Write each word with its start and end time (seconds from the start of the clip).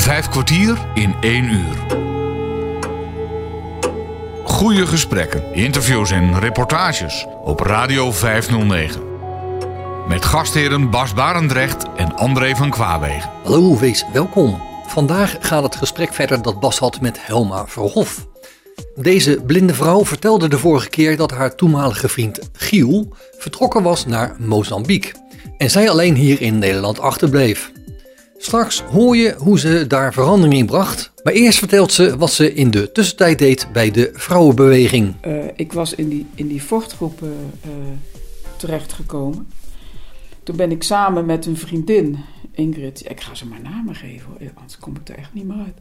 Vijf 0.00 0.28
kwartier 0.28 0.78
in 0.94 1.14
één 1.20 1.44
uur. 1.44 1.76
Goede 4.44 4.86
gesprekken, 4.86 5.54
interviews 5.54 6.10
en 6.10 6.38
reportages 6.38 7.26
op 7.44 7.60
Radio 7.60 8.12
509. 8.12 9.02
Met 10.08 10.24
gastheren 10.24 10.90
Bas 10.90 11.14
Barendrecht 11.14 11.84
en 11.96 12.16
André 12.16 12.56
van 12.56 12.70
Kwaabegen. 12.70 13.30
Hallo, 13.44 13.78
wees 13.78 14.04
welkom. 14.12 14.62
Vandaag 14.86 15.36
gaat 15.40 15.62
het 15.62 15.76
gesprek 15.76 16.14
verder 16.14 16.42
dat 16.42 16.60
Bas 16.60 16.78
had 16.78 17.00
met 17.00 17.26
Helma 17.26 17.66
Verhof. 17.66 18.26
Deze 18.94 19.42
blinde 19.46 19.74
vrouw 19.74 20.04
vertelde 20.04 20.48
de 20.48 20.58
vorige 20.58 20.88
keer 20.88 21.16
dat 21.16 21.30
haar 21.30 21.54
toenmalige 21.54 22.08
vriend 22.08 22.50
Giel 22.52 23.14
vertrokken 23.38 23.82
was 23.82 24.06
naar 24.06 24.36
Mozambique 24.38 25.12
en 25.58 25.70
zij 25.70 25.90
alleen 25.90 26.14
hier 26.14 26.40
in 26.40 26.58
Nederland 26.58 27.00
achterbleef. 27.00 27.70
Straks 28.42 28.82
hoor 28.82 29.16
je 29.16 29.34
hoe 29.38 29.58
ze 29.58 29.86
daar 29.86 30.12
verandering 30.12 30.54
in 30.54 30.66
bracht, 30.66 31.12
maar 31.22 31.32
eerst 31.32 31.58
vertelt 31.58 31.92
ze 31.92 32.16
wat 32.16 32.32
ze 32.32 32.54
in 32.54 32.70
de 32.70 32.92
tussentijd 32.92 33.38
deed 33.38 33.68
bij 33.72 33.90
de 33.90 34.10
vrouwenbeweging. 34.14 35.14
Uh, 35.26 35.44
ik 35.56 35.72
was 35.72 35.94
in 35.94 36.08
die, 36.08 36.26
in 36.34 36.48
die 36.48 36.62
vochtgroep 36.62 37.22
uh, 37.22 37.30
terechtgekomen. 38.56 39.48
Toen 40.42 40.56
ben 40.56 40.70
ik 40.70 40.82
samen 40.82 41.26
met 41.26 41.46
een 41.46 41.56
vriendin, 41.56 42.18
Ingrid, 42.52 43.10
ik 43.10 43.20
ga 43.20 43.34
ze 43.34 43.46
maar 43.46 43.60
namen 43.60 43.94
geven, 43.94 44.30
anders 44.54 44.78
kom 44.78 44.96
ik 44.96 45.08
er 45.08 45.18
echt 45.18 45.34
niet 45.34 45.46
meer 45.46 45.56
uit. 45.56 45.76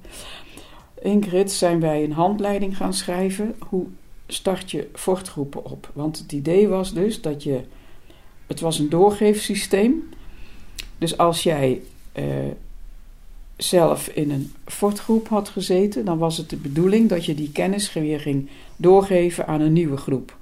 Ingrid 1.02 1.52
zijn 1.52 1.80
wij 1.80 2.03
een 2.03 2.12
handleiding 2.12 2.78
gaan 2.78 2.94
schrijven. 2.94 3.55
Hoe 3.59 3.86
start 4.28 4.72
je 4.72 4.88
vochtgroepen 4.94 5.66
op? 5.66 5.91
Want 5.94 6.17
het 6.17 6.31
idee 6.31 6.67
was 6.67 6.94
dus 6.94 7.22
dat 7.22 7.44
je. 7.44 7.62
Het 8.48 8.59
was 8.59 8.80
een 8.80 8.89
doorgeefsysteem. 8.89 10.09
Dus 10.98 11.17
als 11.17 11.44
jij 11.44 11.81
uh, 12.20 12.26
zelf 13.55 14.08
in 14.08 14.32
een 14.32 14.54
fortgroep 14.66 15.28
had 15.28 15.50
gezeten, 15.50 16.05
dan 16.05 16.18
was 16.18 16.38
het 16.38 16.50
de 16.50 16.58
bedoeling 16.58 17.09
dat 17.09 17.25
je 17.25 17.36
die 17.36 17.52
kennis 17.52 17.94
weer 17.94 18.20
ging 18.20 18.50
doorgeven 18.75 19.48
aan 19.48 19.62
een 19.62 19.73
nieuwe 19.73 19.98
groep. 19.98 20.38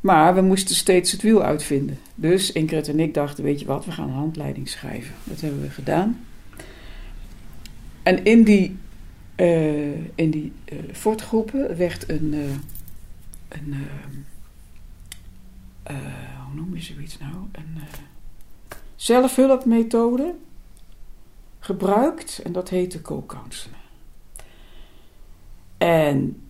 Maar 0.00 0.34
we 0.34 0.40
moesten 0.40 0.74
steeds 0.74 1.12
het 1.12 1.22
wiel 1.22 1.42
uitvinden. 1.42 1.98
Dus 2.14 2.52
Ingrid 2.52 2.88
en 2.88 3.00
ik 3.00 3.14
dachten: 3.14 3.44
weet 3.44 3.60
je 3.60 3.66
wat, 3.66 3.84
we 3.84 3.92
gaan 3.92 4.08
een 4.08 4.14
handleiding 4.14 4.68
schrijven. 4.68 5.14
Dat 5.24 5.40
hebben 5.40 5.60
we 5.60 5.70
gedaan. 5.70 6.24
En 8.02 8.24
in 8.24 8.42
die, 8.44 8.76
uh, 9.36 9.96
in 10.14 10.30
die 10.30 10.52
uh, 10.72 10.78
fortgroepen 10.92 11.76
werd 11.76 12.10
een. 12.10 12.32
Uh, 12.34 12.40
een 13.48 13.74
hoe 16.46 16.54
noem 16.54 16.74
je 16.74 16.82
zoiets 16.82 17.18
nou? 17.18 17.34
Een 17.52 17.78
zelfhulpmethode 19.02 20.34
gebruikt 21.58 22.40
en 22.44 22.52
dat 22.52 22.68
heette 22.68 23.00
co-counseling. 23.00 23.82
En 25.78 26.42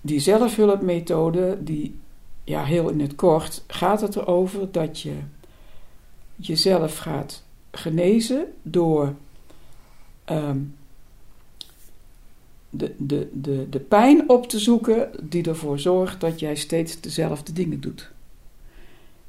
die 0.00 0.18
zelfhulpmethode, 0.18 1.58
die, 1.62 1.98
ja, 2.44 2.64
heel 2.64 2.88
in 2.88 3.00
het 3.00 3.14
kort, 3.14 3.64
gaat 3.66 4.00
het 4.00 4.16
erover 4.16 4.72
dat 4.72 5.00
je 5.00 5.14
jezelf 6.36 6.98
gaat 6.98 7.44
genezen 7.70 8.52
door 8.62 9.14
um, 10.30 10.76
de, 12.70 12.94
de, 12.98 13.28
de, 13.32 13.68
de 13.68 13.80
pijn 13.80 14.28
op 14.28 14.48
te 14.48 14.58
zoeken 14.58 15.10
die 15.22 15.48
ervoor 15.48 15.78
zorgt 15.78 16.20
dat 16.20 16.40
jij 16.40 16.54
steeds 16.54 17.00
dezelfde 17.00 17.52
dingen 17.52 17.80
doet. 17.80 18.14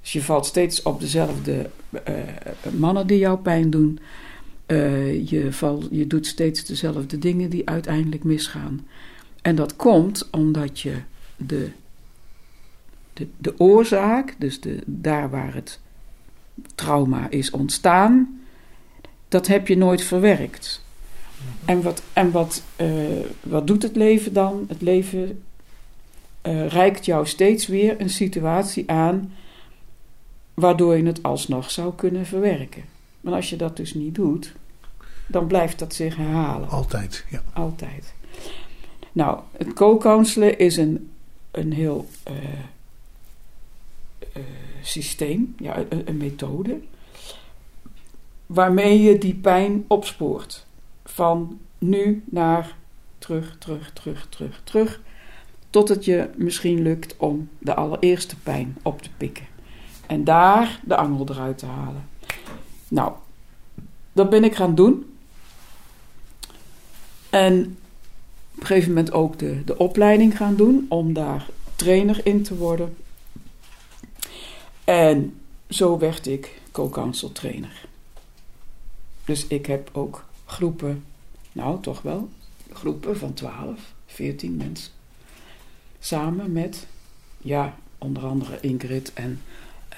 Dus 0.07 0.15
je 0.15 0.23
valt 0.23 0.45
steeds 0.45 0.81
op 0.81 0.99
dezelfde 0.99 1.69
uh, 1.91 2.73
mannen 2.77 3.07
die 3.07 3.17
jou 3.17 3.37
pijn 3.37 3.69
doen. 3.69 3.99
Uh, 4.67 5.29
je, 5.29 5.53
val, 5.53 5.83
je 5.91 6.07
doet 6.07 6.27
steeds 6.27 6.65
dezelfde 6.65 7.19
dingen 7.19 7.49
die 7.49 7.69
uiteindelijk 7.69 8.23
misgaan. 8.23 8.87
En 9.41 9.55
dat 9.55 9.75
komt 9.75 10.27
omdat 10.31 10.79
je 10.79 10.95
de, 11.35 11.69
de, 13.13 13.27
de 13.37 13.59
oorzaak, 13.59 14.35
dus 14.37 14.59
de, 14.59 14.79
daar 14.85 15.29
waar 15.29 15.53
het 15.53 15.79
trauma 16.75 17.29
is 17.29 17.49
ontstaan, 17.51 18.41
dat 19.27 19.47
heb 19.47 19.67
je 19.67 19.77
nooit 19.77 20.03
verwerkt. 20.03 20.83
En 21.65 21.81
wat, 21.81 22.01
en 22.13 22.31
wat, 22.31 22.63
uh, 22.81 22.89
wat 23.43 23.67
doet 23.67 23.83
het 23.83 23.95
leven 23.95 24.33
dan? 24.33 24.65
Het 24.67 24.81
leven 24.81 25.43
uh, 26.43 26.67
reikt 26.67 27.05
jou 27.05 27.27
steeds 27.27 27.67
weer 27.67 28.01
een 28.01 28.09
situatie 28.09 28.91
aan 28.91 29.31
waardoor 30.59 30.97
je 30.97 31.05
het 31.05 31.23
alsnog 31.23 31.71
zou 31.71 31.93
kunnen 31.95 32.25
verwerken. 32.25 32.83
Maar 33.21 33.33
als 33.33 33.49
je 33.49 33.55
dat 33.55 33.77
dus 33.77 33.93
niet 33.93 34.15
doet, 34.15 34.53
dan 35.27 35.47
blijft 35.47 35.79
dat 35.79 35.93
zich 35.93 36.15
herhalen. 36.15 36.69
Altijd, 36.69 37.25
ja. 37.29 37.41
Altijd. 37.53 38.13
Nou, 39.11 39.39
het 39.57 39.73
co-counselen 39.73 40.59
is 40.59 40.77
een, 40.77 41.09
een 41.51 41.73
heel 41.73 42.07
uh, 42.29 42.33
uh, 44.37 44.43
systeem, 44.81 45.55
ja, 45.59 45.77
een, 45.89 46.07
een, 46.07 46.17
methode, 46.17 46.79
waarmee 48.45 49.01
je 49.01 49.17
die 49.17 49.35
pijn 49.35 49.85
opspoort. 49.87 50.65
Van 51.05 51.59
nu 51.77 52.23
naar 52.25 52.75
terug, 53.17 53.55
terug, 53.57 53.93
terug, 53.93 54.27
terug, 54.29 54.61
terug. 54.63 55.01
Tot 55.69 55.89
het 55.89 56.05
je 56.05 56.29
misschien 56.35 56.81
lukt 56.81 57.17
om 57.17 57.49
de 57.57 57.75
allereerste 57.75 58.35
pijn 58.35 58.77
op 58.81 59.01
te 59.01 59.09
pikken. 59.17 59.55
En 60.07 60.23
daar 60.23 60.79
de 60.83 60.95
angel 60.95 61.27
eruit 61.29 61.57
te 61.57 61.65
halen. 61.65 62.09
Nou, 62.87 63.13
dat 64.13 64.29
ben 64.29 64.43
ik 64.43 64.55
gaan 64.55 64.75
doen. 64.75 65.17
En 67.29 67.77
op 68.53 68.59
een 68.59 68.65
gegeven 68.65 68.89
moment 68.89 69.11
ook 69.11 69.39
de, 69.39 69.63
de 69.63 69.77
opleiding 69.77 70.37
gaan 70.37 70.55
doen 70.55 70.85
om 70.89 71.13
daar 71.13 71.47
trainer 71.75 72.25
in 72.25 72.43
te 72.43 72.55
worden. 72.55 72.97
En 74.83 75.39
zo 75.69 75.97
werd 75.97 76.27
ik 76.27 76.61
co-counsel 76.71 77.31
trainer. 77.31 77.85
Dus 79.25 79.47
ik 79.47 79.65
heb 79.65 79.89
ook 79.93 80.25
groepen, 80.45 81.03
nou 81.51 81.81
toch 81.81 82.01
wel, 82.01 82.29
groepen 82.73 83.17
van 83.17 83.33
12, 83.33 83.79
14 84.05 84.55
mensen. 84.55 84.91
Samen 85.99 86.51
met, 86.51 86.87
ja, 87.37 87.75
onder 87.97 88.25
andere 88.25 88.59
Ingrid 88.59 89.13
en 89.13 89.41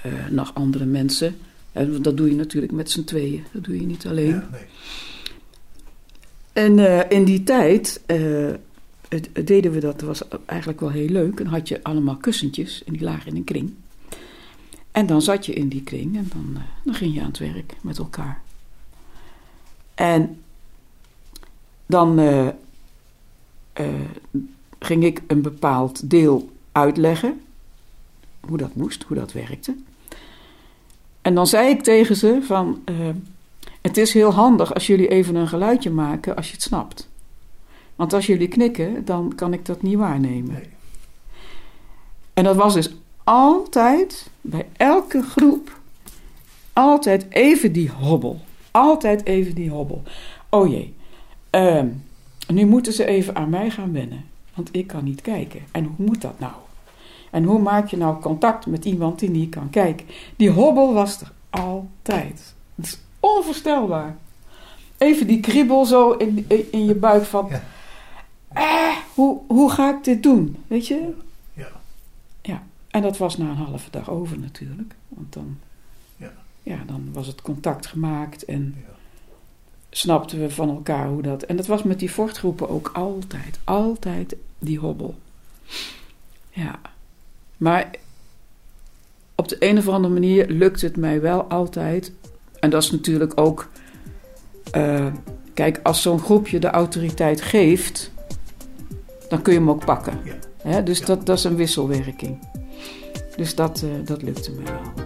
uh, 0.05 0.27
nog 0.29 0.53
andere 0.53 0.85
mensen. 0.85 1.37
En 1.71 2.01
dat 2.01 2.17
doe 2.17 2.29
je 2.29 2.35
natuurlijk 2.35 2.71
met 2.71 2.91
z'n 2.91 3.03
tweeën. 3.03 3.43
Dat 3.53 3.63
doe 3.63 3.79
je 3.79 3.85
niet 3.85 4.07
alleen. 4.07 4.29
Ja, 4.29 4.49
nee. 4.51 4.65
En 6.53 6.77
uh, 6.77 7.09
in 7.09 7.23
die 7.23 7.43
tijd 7.43 8.01
uh, 8.07 8.49
het, 9.07 9.29
het 9.33 9.47
deden 9.47 9.71
we 9.71 9.79
dat. 9.79 9.99
Dat 9.99 10.07
was 10.07 10.21
eigenlijk 10.45 10.79
wel 10.79 10.91
heel 10.91 11.09
leuk. 11.09 11.39
En 11.39 11.45
had 11.45 11.67
je 11.67 11.83
allemaal 11.83 12.15
kussentjes 12.15 12.83
en 12.83 12.93
die 12.93 13.01
lagen 13.01 13.27
in 13.27 13.35
een 13.35 13.43
kring. 13.43 13.73
En 14.91 15.05
dan 15.05 15.21
zat 15.21 15.45
je 15.45 15.53
in 15.53 15.67
die 15.67 15.83
kring 15.83 16.17
en 16.17 16.29
dan, 16.33 16.57
dan 16.83 16.93
ging 16.93 17.13
je 17.13 17.19
aan 17.19 17.27
het 17.27 17.37
werk 17.37 17.75
met 17.81 17.97
elkaar. 17.97 18.41
En 19.95 20.41
dan 21.85 22.19
ging 24.79 25.03
ik 25.03 25.21
een 25.27 25.41
bepaald 25.41 26.09
deel 26.09 26.49
uitleggen. 26.71 27.41
Hoe 28.39 28.57
dat 28.57 28.75
moest, 28.75 29.03
hoe 29.03 29.17
dat 29.17 29.31
werkte. 29.31 29.75
En 31.29 31.35
dan 31.35 31.47
zei 31.47 31.69
ik 31.69 31.81
tegen 31.81 32.16
ze 32.16 32.40
van, 32.41 32.81
uh, 32.85 32.95
het 33.81 33.97
is 33.97 34.13
heel 34.13 34.31
handig 34.31 34.73
als 34.73 34.88
jullie 34.88 35.07
even 35.07 35.35
een 35.35 35.47
geluidje 35.47 35.90
maken 35.90 36.35
als 36.35 36.47
je 36.47 36.53
het 36.53 36.62
snapt. 36.62 37.09
Want 37.95 38.13
als 38.13 38.25
jullie 38.25 38.47
knikken, 38.47 39.06
dan 39.06 39.35
kan 39.35 39.53
ik 39.53 39.66
dat 39.66 39.81
niet 39.81 39.97
waarnemen. 39.97 40.53
Nee. 40.53 40.69
En 42.34 42.44
dat 42.44 42.56
was 42.56 42.73
dus 42.73 42.90
altijd, 43.23 44.29
bij 44.41 44.67
elke 44.78 45.22
groep, 45.22 45.79
altijd 46.73 47.25
even 47.29 47.72
die 47.72 47.90
hobbel. 47.90 48.40
Altijd 48.72 49.25
even 49.25 49.56
die 49.56 49.69
hobbel. 49.69 50.03
Oh 50.49 50.70
jee, 50.70 50.93
uh, 51.52 51.84
nu 52.47 52.66
moeten 52.66 52.93
ze 52.93 53.05
even 53.05 53.35
aan 53.35 53.49
mij 53.49 53.70
gaan 53.70 53.93
wennen. 53.93 54.26
Want 54.55 54.70
ik 54.72 54.87
kan 54.87 55.03
niet 55.03 55.22
kijken. 55.22 55.61
En 55.72 55.84
hoe 55.84 56.05
moet 56.05 56.22
dat 56.22 56.40
nou? 56.40 56.53
En 57.31 57.43
hoe 57.43 57.59
maak 57.59 57.87
je 57.87 57.97
nou 57.97 58.22
contact 58.22 58.66
met 58.66 58.85
iemand 58.85 59.20
die 59.20 59.29
niet 59.29 59.49
kan 59.49 59.70
kijken? 59.70 60.08
Die 60.35 60.49
hobbel 60.49 60.93
was 60.93 61.22
er 61.22 61.31
altijd. 61.49 62.55
Het 62.76 62.85
is 62.85 62.99
onvoorstelbaar. 63.20 64.17
Even 64.97 65.28
die 65.28 65.40
kriebel 65.40 65.85
zo 65.85 66.11
in, 66.11 66.46
in 66.72 66.85
je 66.85 66.96
buik 66.96 67.23
van... 67.23 67.47
Ja. 67.49 67.64
Eh, 68.53 68.97
hoe, 69.14 69.41
hoe 69.47 69.72
ga 69.72 69.96
ik 69.97 70.03
dit 70.03 70.23
doen? 70.23 70.64
Weet 70.67 70.87
je? 70.87 71.14
Ja. 71.53 71.67
Ja. 72.41 72.64
En 72.87 73.02
dat 73.02 73.17
was 73.17 73.37
na 73.37 73.49
een 73.49 73.55
halve 73.55 73.91
dag 73.91 74.09
over 74.09 74.40
natuurlijk. 74.40 74.96
Want 75.08 75.34
dan, 75.34 75.58
ja. 76.17 76.31
Ja, 76.64 76.84
dan 76.85 77.09
was 77.14 77.28
het 77.28 77.41
contact 77.41 77.85
gemaakt 77.85 78.46
en 78.46 78.76
ja. 78.78 78.93
snapten 79.90 80.40
we 80.40 80.49
van 80.49 80.70
elkaar 80.70 81.08
hoe 81.08 81.22
dat... 81.22 81.43
En 81.43 81.55
dat 81.55 81.67
was 81.67 81.84
met 81.84 81.99
die 81.99 82.09
fortgroepen 82.09 82.70
ook 82.70 82.90
altijd. 82.93 83.59
Altijd 83.64 84.35
die 84.59 84.79
hobbel. 84.79 85.16
Ja. 86.49 86.79
Maar 87.59 87.90
op 89.35 89.47
de 89.47 89.56
een 89.59 89.78
of 89.78 89.88
andere 89.88 90.14
manier 90.14 90.50
lukt 90.50 90.82
het 90.82 90.97
mij 90.97 91.22
wel 91.22 91.44
altijd. 91.44 92.11
En 92.59 92.70
dat 92.70 92.84
is 92.84 92.91
natuurlijk 92.91 93.32
ook 93.35 93.70
uh, 94.76 95.06
Kijk, 95.53 95.79
als 95.84 96.02
zo'n 96.02 96.20
groepje 96.20 96.59
de 96.59 96.70
autoriteit 96.70 97.41
geeft, 97.41 98.11
dan 99.29 99.41
kun 99.41 99.53
je 99.53 99.59
hem 99.59 99.70
ook 99.70 99.85
pakken. 99.85 100.20
Ja. 100.23 100.34
Hè? 100.61 100.84
Dus 100.84 101.00
Ja. 101.00 101.06
dat, 101.06 101.26
dat 101.26 101.38
is 101.38 101.44
een 101.44 101.56
wisselwerking. 101.56 102.40
Dus 103.35 103.56
dat, 103.56 103.82
eh, 103.82 103.90
dat 104.05 104.22
lukte 104.22 104.52
me 104.52 104.64
wel. 104.64 105.05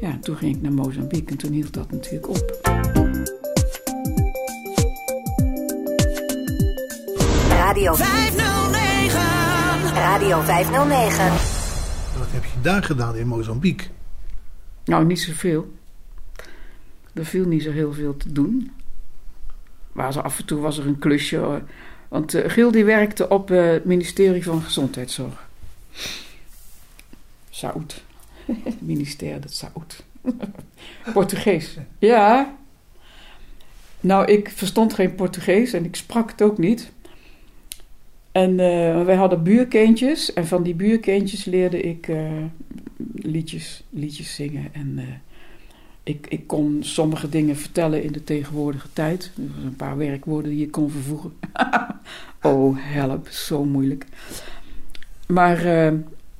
Ja, 0.00 0.10
en 0.10 0.20
toen 0.20 0.36
ging 0.36 0.56
ik 0.56 0.62
naar 0.62 0.72
Mozambique 0.72 1.30
en 1.30 1.36
toen 1.36 1.52
hield 1.52 1.74
dat 1.74 1.90
natuurlijk 1.90 2.28
op. 2.28 2.60
Radio 7.48 7.94
509. 7.94 8.65
Radio 9.96 10.40
509. 10.40 11.28
Wat 12.18 12.30
heb 12.30 12.44
je 12.44 12.60
daar 12.62 12.82
gedaan 12.82 13.16
in 13.16 13.26
Mozambique? 13.26 13.86
Nou, 14.84 15.04
niet 15.04 15.20
zoveel. 15.20 15.74
Er 17.12 17.24
viel 17.24 17.46
niet 17.46 17.62
zo 17.62 17.70
heel 17.70 17.92
veel 17.92 18.16
te 18.16 18.32
doen. 18.32 18.72
Maar 19.92 20.12
zo 20.12 20.20
af 20.20 20.38
en 20.38 20.44
toe 20.44 20.60
was 20.60 20.78
er 20.78 20.86
een 20.86 20.98
klusje. 20.98 21.36
hoor. 21.36 21.62
Want 22.08 22.34
eh, 22.34 22.50
Giel 22.50 22.70
die 22.70 22.84
werkte 22.84 23.28
op 23.28 23.50
eh, 23.50 23.70
het 23.70 23.84
ministerie 23.84 24.44
van 24.44 24.62
Gezondheidszorg. 24.62 25.48
Saoed. 27.50 28.02
ministerie 28.78 29.38
dat 29.38 29.52
Saoed. 29.52 30.04
Portugees. 31.12 31.76
Ja. 31.98 32.56
Nou, 34.00 34.26
ik 34.26 34.50
verstond 34.50 34.94
geen 34.94 35.14
Portugees 35.14 35.72
en 35.72 35.84
ik 35.84 35.96
sprak 35.96 36.30
het 36.30 36.42
ook 36.42 36.58
niet. 36.58 36.90
En 38.36 38.60
eh, 38.60 39.04
wij 39.04 39.14
hadden 39.14 39.42
buurkindjes. 39.42 40.32
En 40.32 40.46
van 40.46 40.62
die 40.62 40.74
buurkindjes 40.74 41.44
leerde 41.44 41.80
ik 41.80 42.08
eh, 42.08 42.44
liedjes, 43.14 43.82
liedjes 43.90 44.34
zingen. 44.34 44.74
En 44.74 44.94
eh, 44.98 45.04
ik, 46.02 46.26
ik 46.28 46.46
kon 46.46 46.78
sommige 46.80 47.28
dingen 47.28 47.56
vertellen 47.56 48.02
in 48.02 48.12
de 48.12 48.24
tegenwoordige 48.24 48.88
tijd. 48.92 49.30
Er 49.36 49.42
waren 49.48 49.66
een 49.66 49.76
paar 49.76 49.96
werkwoorden 49.96 50.50
die 50.50 50.64
ik 50.64 50.70
kon 50.70 50.90
vervoegen. 50.90 51.32
oh, 52.42 52.76
help, 52.78 53.28
zo 53.28 53.64
moeilijk. 53.64 54.06
Maar 55.26 55.92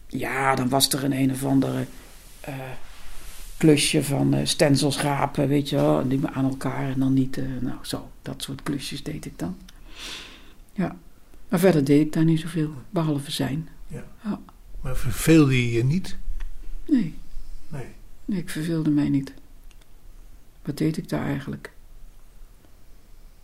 ja, 0.06 0.54
dan 0.54 0.68
was 0.68 0.88
er 0.88 1.04
een 1.04 1.12
een 1.12 1.30
of 1.30 1.44
andere 1.44 1.84
klusje 3.56 4.04
van 4.04 4.34
eh 4.34 4.44
stensels 4.44 5.00
rapen, 5.00 5.48
weet 5.48 5.68
je 5.68 5.76
wel. 5.76 6.00
En 6.00 6.34
aan 6.34 6.48
elkaar 6.48 6.88
en 6.88 7.00
dan 7.00 7.12
niet. 7.12 7.40
nou, 7.60 7.76
zo, 7.82 8.10
dat 8.22 8.42
soort 8.42 8.62
klusjes 8.62 9.02
deed 9.02 9.24
ik 9.24 9.38
dan. 9.38 9.56
Ja, 10.72 10.96
maar 11.48 11.58
verder 11.58 11.84
deed 11.84 12.00
ik 12.06 12.12
daar 12.12 12.24
niet 12.24 12.40
zoveel, 12.40 12.70
behalve 12.90 13.30
zijn. 13.30 13.68
Maar 14.80 14.96
verveelde 14.96 15.56
je 15.66 15.72
je 15.72 15.84
niet? 15.84 16.16
Nee, 16.88 17.14
Nee. 17.68 17.84
nee, 18.24 18.38
ik 18.38 18.50
verveelde 18.50 18.90
mij 18.90 19.08
niet. 19.08 19.32
Wat 20.64 20.78
deed 20.78 20.96
ik 20.96 21.08
daar 21.08 21.26
eigenlijk? 21.26 21.70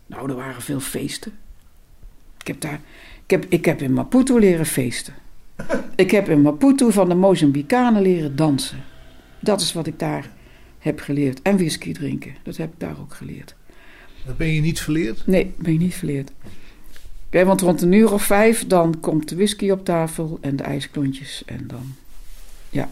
Nou, 0.06 0.28
er 0.30 0.36
waren 0.36 0.62
veel 0.62 0.80
feesten. 0.80 1.32
Ik 2.40 2.46
heb 2.46 2.60
daar. 2.60 2.80
Ik 3.24 3.30
heb, 3.30 3.44
ik 3.48 3.64
heb 3.64 3.82
in 3.82 3.92
Maputo 3.92 4.38
leren 4.38 4.66
feesten. 4.66 5.14
Ik 5.96 6.10
heb 6.10 6.28
in 6.28 6.42
Maputo 6.42 6.90
van 6.90 7.08
de 7.08 7.14
Mozambicanen 7.14 8.02
leren 8.02 8.36
dansen. 8.36 8.84
Dat 9.40 9.60
is 9.60 9.72
wat 9.72 9.86
ik 9.86 9.98
daar 9.98 10.30
heb 10.78 11.00
geleerd. 11.00 11.42
En 11.42 11.56
whisky 11.56 11.92
drinken. 11.92 12.34
Dat 12.42 12.56
heb 12.56 12.72
ik 12.72 12.80
daar 12.80 13.00
ook 13.00 13.14
geleerd. 13.14 13.54
Dat 14.26 14.36
ben 14.36 14.48
je 14.48 14.60
niet 14.60 14.80
verleerd? 14.80 15.26
Nee, 15.26 15.54
ben 15.58 15.72
je 15.72 15.78
niet 15.78 15.94
verleerd. 15.94 16.32
Want 17.32 17.60
rond 17.60 17.82
een 17.82 17.92
uur 17.92 18.12
of 18.12 18.22
vijf, 18.22 18.66
dan 18.66 19.00
komt 19.00 19.28
de 19.28 19.34
whisky 19.34 19.70
op 19.70 19.84
tafel 19.84 20.38
en 20.40 20.56
de 20.56 20.62
ijsklontjes. 20.62 21.42
En 21.46 21.66
dan, 21.66 21.94
ja, 22.70 22.88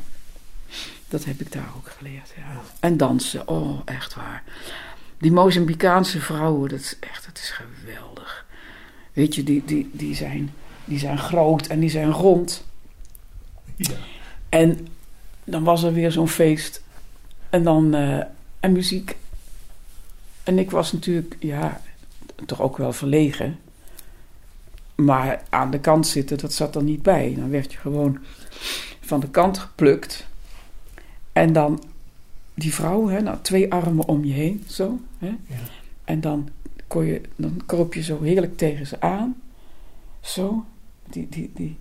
dat 1.08 1.24
heb 1.24 1.40
ik 1.40 1.52
daar 1.52 1.68
ook 1.76 1.90
geleerd. 1.96 2.32
Ja. 2.36 2.60
En 2.80 2.96
dansen, 2.96 3.48
oh, 3.48 3.80
echt 3.84 4.14
waar. 4.14 4.42
Die 5.18 5.32
Mozambicaanse 5.32 6.20
vrouwen, 6.20 6.68
dat 6.68 6.80
is 6.80 6.96
echt, 7.00 7.26
dat 7.26 7.38
is 7.38 7.50
geweldig. 7.50 8.46
Weet 9.12 9.34
je, 9.34 9.42
die, 9.42 9.62
die, 9.64 9.90
die, 9.92 10.14
zijn, 10.14 10.52
die 10.84 10.98
zijn 10.98 11.18
groot 11.18 11.66
en 11.66 11.80
die 11.80 11.90
zijn 11.90 12.10
rond. 12.10 12.64
Ja. 13.76 13.94
En 14.48 14.88
dan 15.44 15.64
was 15.64 15.82
er 15.82 15.92
weer 15.92 16.12
zo'n 16.12 16.28
feest. 16.28 16.82
En 17.50 17.62
dan 17.62 17.94
eh, 17.94 18.20
en 18.60 18.72
muziek. 18.72 19.16
En 20.42 20.58
ik 20.58 20.70
was 20.70 20.92
natuurlijk, 20.92 21.36
ja, 21.38 21.80
toch 22.46 22.60
ook 22.60 22.76
wel 22.76 22.92
verlegen. 22.92 23.58
Maar 25.04 25.42
aan 25.48 25.70
de 25.70 25.80
kant 25.80 26.06
zitten, 26.06 26.38
dat 26.38 26.52
zat 26.52 26.74
er 26.76 26.82
niet 26.82 27.02
bij. 27.02 27.34
Dan 27.38 27.50
werd 27.50 27.72
je 27.72 27.78
gewoon 27.78 28.18
van 29.00 29.20
de 29.20 29.28
kant 29.30 29.58
geplukt. 29.58 30.26
En 31.32 31.52
dan 31.52 31.82
die 32.54 32.74
vrouw, 32.74 33.08
hè, 33.08 33.20
nou, 33.20 33.38
twee 33.42 33.72
armen 33.72 34.08
om 34.08 34.24
je 34.24 34.32
heen, 34.32 34.64
zo. 34.68 35.00
Hè. 35.18 35.26
Ja. 35.26 35.56
En 36.04 36.20
dan, 36.20 36.48
kon 36.86 37.04
je, 37.04 37.20
dan 37.36 37.62
kroop 37.66 37.94
je 37.94 38.02
zo 38.02 38.22
heerlijk 38.22 38.56
tegen 38.56 38.86
ze 38.86 39.00
aan. 39.00 39.34
Zo. 40.20 40.64
Die, 41.10 41.26
die, 41.30 41.50
die, 41.54 41.76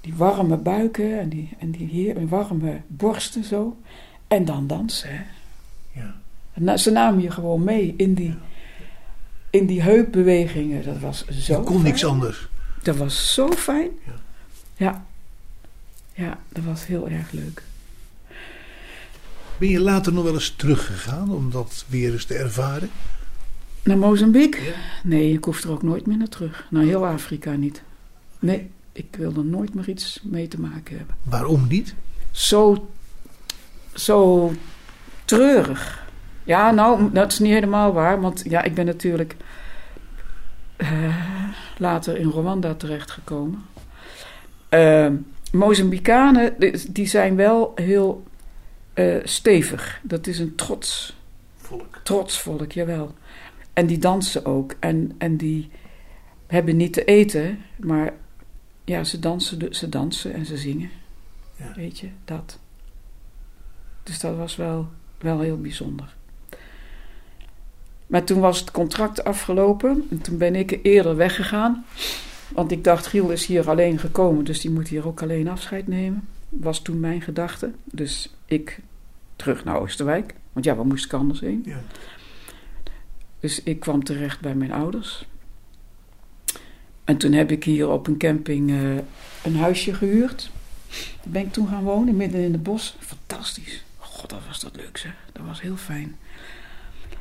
die 0.00 0.14
warme 0.14 0.56
buiken 0.56 1.20
en 1.20 1.28
die, 1.28 1.48
en 1.58 1.70
die 1.70 1.86
heer, 1.88 2.28
warme 2.28 2.80
borsten 2.86 3.44
zo. 3.44 3.76
En 4.28 4.44
dan 4.44 4.66
dansen. 4.66 5.08
Hè. 5.10 5.22
Ja. 6.00 6.14
En 6.52 6.64
na- 6.64 6.76
Ze 6.76 6.90
namen 6.90 7.22
je 7.22 7.30
gewoon 7.30 7.64
mee 7.64 7.94
in 7.96 8.14
die, 8.14 8.34
in 9.50 9.66
die 9.66 9.82
heupbewegingen. 9.82 10.84
Dat 10.84 10.98
was 10.98 11.26
zo 11.26 11.58
Je 11.58 11.64
kon 11.64 11.82
niks 11.82 12.04
anders. 12.04 12.48
Dat 12.82 12.96
was 12.96 13.34
zo 13.34 13.50
fijn. 13.52 13.90
Ja. 14.06 14.12
Ja. 14.76 15.04
Ja, 16.14 16.38
dat 16.48 16.64
was 16.64 16.86
heel 16.86 17.08
erg 17.08 17.30
leuk. 17.30 17.62
Ben 19.58 19.68
je 19.68 19.80
later 19.80 20.12
nog 20.12 20.24
wel 20.24 20.34
eens 20.34 20.54
teruggegaan 20.56 21.30
om 21.30 21.50
dat 21.50 21.84
weer 21.88 22.12
eens 22.12 22.24
te 22.24 22.34
ervaren? 22.34 22.90
Naar 23.82 23.98
Mozambique? 23.98 24.74
Nee, 25.02 25.32
ik 25.32 25.44
hoef 25.44 25.62
er 25.62 25.70
ook 25.70 25.82
nooit 25.82 26.06
meer 26.06 26.16
naar 26.16 26.28
terug. 26.28 26.66
Naar 26.70 26.82
heel 26.82 27.06
Afrika 27.06 27.52
niet. 27.52 27.82
Nee, 28.38 28.70
ik 28.92 29.16
wil 29.18 29.32
er 29.36 29.44
nooit 29.44 29.74
meer 29.74 29.88
iets 29.88 30.20
mee 30.22 30.48
te 30.48 30.60
maken 30.60 30.96
hebben. 30.96 31.16
Waarom 31.22 31.66
niet? 31.68 31.94
Zo, 32.30 32.90
zo 33.94 34.52
treurig. 35.24 36.08
Ja, 36.50 36.70
nou, 36.70 37.12
dat 37.12 37.32
is 37.32 37.38
niet 37.38 37.52
helemaal 37.52 37.92
waar. 37.92 38.20
Want 38.20 38.42
ja, 38.48 38.62
ik 38.62 38.74
ben 38.74 38.86
natuurlijk 38.86 39.36
eh, 40.76 41.16
later 41.78 42.16
in 42.18 42.28
Rwanda 42.30 42.74
terechtgekomen. 42.74 43.62
Eh, 44.68 45.08
Mozambicanen, 45.52 46.54
die- 46.92 47.06
zijn 47.06 47.36
wel 47.36 47.72
heel 47.74 48.22
eh, 48.92 49.16
stevig. 49.24 50.00
Dat 50.02 50.26
is 50.26 50.38
een 50.38 50.54
trots 50.54 51.16
Volk. 51.56 52.00
trots 52.02 52.40
volk, 52.40 52.72
jawel. 52.72 53.14
En 53.72 53.86
die 53.86 53.98
dansen 53.98 54.44
ook. 54.44 54.74
En, 54.80 55.14
en 55.18 55.36
die 55.36 55.70
hebben 56.46 56.76
niet 56.76 56.92
te 56.92 57.04
eten, 57.04 57.58
maar 57.76 58.12
ja, 58.84 59.04
ze 59.04 59.18
dansen, 59.18 59.74
ze 59.74 59.88
dansen 59.88 60.32
en 60.34 60.46
ze 60.46 60.56
zingen. 60.56 60.90
Ja. 61.56 61.72
Weet 61.76 61.98
je, 61.98 62.08
dat. 62.24 62.58
Dus 64.02 64.18
dat 64.20 64.36
was 64.36 64.56
wel, 64.56 64.88
wel 65.18 65.40
heel 65.40 65.60
bijzonder. 65.60 66.18
Maar 68.10 68.24
toen 68.24 68.40
was 68.40 68.60
het 68.60 68.70
contract 68.70 69.24
afgelopen 69.24 70.06
en 70.10 70.20
toen 70.20 70.38
ben 70.38 70.54
ik 70.54 70.78
eerder 70.82 71.16
weggegaan. 71.16 71.84
Want 72.48 72.72
ik 72.72 72.84
dacht, 72.84 73.06
Giel 73.06 73.30
is 73.30 73.46
hier 73.46 73.68
alleen 73.68 73.98
gekomen, 73.98 74.44
dus 74.44 74.60
die 74.60 74.70
moet 74.70 74.88
hier 74.88 75.06
ook 75.06 75.22
alleen 75.22 75.48
afscheid 75.48 75.86
nemen. 75.86 76.28
Was 76.48 76.82
toen 76.82 77.00
mijn 77.00 77.20
gedachte. 77.20 77.72
Dus 77.84 78.34
ik 78.46 78.80
terug 79.36 79.64
naar 79.64 79.80
Oosterwijk. 79.80 80.34
Want 80.52 80.64
ja, 80.64 80.74
waar 80.74 80.86
moest 80.86 81.04
ik 81.04 81.12
anders 81.12 81.40
heen? 81.40 81.62
Ja. 81.64 81.80
Dus 83.40 83.62
ik 83.62 83.80
kwam 83.80 84.04
terecht 84.04 84.40
bij 84.40 84.54
mijn 84.54 84.72
ouders. 84.72 85.26
En 87.04 87.16
toen 87.16 87.32
heb 87.32 87.50
ik 87.50 87.64
hier 87.64 87.88
op 87.88 88.06
een 88.06 88.18
camping 88.18 88.70
eh, 88.70 88.96
een 89.44 89.56
huisje 89.56 89.94
gehuurd. 89.94 90.50
Daar 90.90 91.32
ben 91.32 91.42
ik 91.42 91.52
toen 91.52 91.68
gaan 91.68 91.84
wonen, 91.84 92.16
midden 92.16 92.40
in 92.40 92.52
het 92.52 92.62
bos. 92.62 92.96
Fantastisch. 92.98 93.84
God, 93.98 94.30
dat 94.30 94.40
was 94.46 94.60
dat 94.60 94.76
leuk 94.76 94.96
zeg. 94.96 95.12
Dat 95.32 95.46
was 95.46 95.60
heel 95.60 95.76
fijn. 95.76 96.16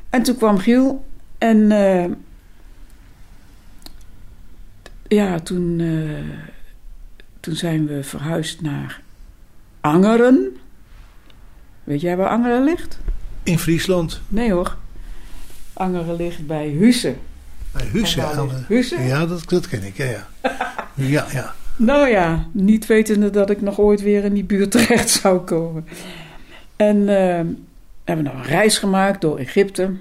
En 0.09 0.23
toen 0.23 0.37
kwam 0.37 0.57
Giel. 0.57 1.05
En 1.37 1.71
eh, 1.71 2.11
ja, 5.07 5.39
toen, 5.39 5.79
eh, 5.79 6.37
toen 7.39 7.55
zijn 7.55 7.87
we 7.87 8.03
verhuisd 8.03 8.61
naar 8.61 9.01
Angeren. 9.81 10.57
Weet 11.83 12.01
jij 12.01 12.17
waar 12.17 12.29
Angeren 12.29 12.63
ligt? 12.63 12.99
In 13.43 13.59
Friesland, 13.59 14.21
Nee 14.27 14.51
hoor. 14.51 14.77
Angeren 15.73 16.15
ligt 16.15 16.47
bij 16.47 16.67
Husse. 16.67 17.15
bij 17.71 17.85
Husse. 17.85 18.21
Husse? 18.67 19.01
Ja, 19.01 19.25
dat, 19.25 19.49
dat 19.49 19.67
ken 19.67 19.83
ik. 19.83 19.97
Ja, 19.97 20.05
ja. 20.05 20.27
ja, 20.95 21.25
ja. 21.31 21.53
Nou 21.75 22.09
ja, 22.09 22.47
niet 22.51 22.85
wetende 22.85 23.29
dat 23.29 23.49
ik 23.49 23.61
nog 23.61 23.79
ooit 23.79 24.01
weer 24.01 24.23
in 24.23 24.33
die 24.33 24.43
buurt 24.43 24.71
terecht 24.77 25.09
zou 25.09 25.39
komen. 25.39 25.85
En 26.75 27.09
eh, 27.09 27.45
hebben 28.09 28.33
nog 28.33 28.43
een 28.43 28.49
reis 28.49 28.77
gemaakt 28.77 29.21
door 29.21 29.37
Egypte. 29.37 29.93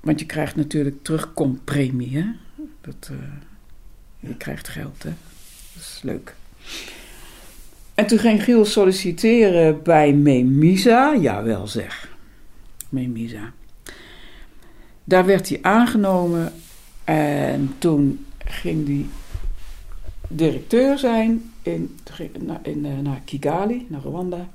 Want 0.00 0.20
je 0.20 0.26
krijgt 0.26 0.56
natuurlijk 0.56 1.02
terugkompremie, 1.02 2.16
hè? 2.16 2.24
Dat, 2.80 3.10
eh, 3.10 3.16
je 4.20 4.36
krijgt 4.36 4.68
geld, 4.68 5.02
hè? 5.02 5.12
Dat 5.74 5.82
is 5.82 6.00
leuk. 6.02 6.34
En 7.94 8.06
toen 8.06 8.18
ging 8.18 8.42
Giel 8.42 8.64
solliciteren 8.64 9.82
bij 9.82 10.12
Memisa. 10.12 11.16
Jawel 11.16 11.66
zeg, 11.66 12.16
Memisa. 12.88 13.52
Daar 15.04 15.26
werd 15.26 15.48
hij 15.48 15.58
aangenomen 15.62 16.52
en 17.04 17.74
toen 17.78 18.26
ging 18.44 18.86
hij 18.86 19.06
directeur 20.28 20.98
zijn 20.98 21.52
in, 21.62 21.96
in, 22.62 22.84
eh, 22.84 22.98
naar 22.98 23.20
Kigali, 23.24 23.86
naar 23.88 24.00
Rwanda. 24.00 24.48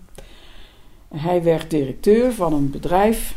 Hij 1.15 1.43
werd 1.43 1.69
directeur 1.69 2.33
van 2.33 2.53
een 2.53 2.69
bedrijf. 2.69 3.35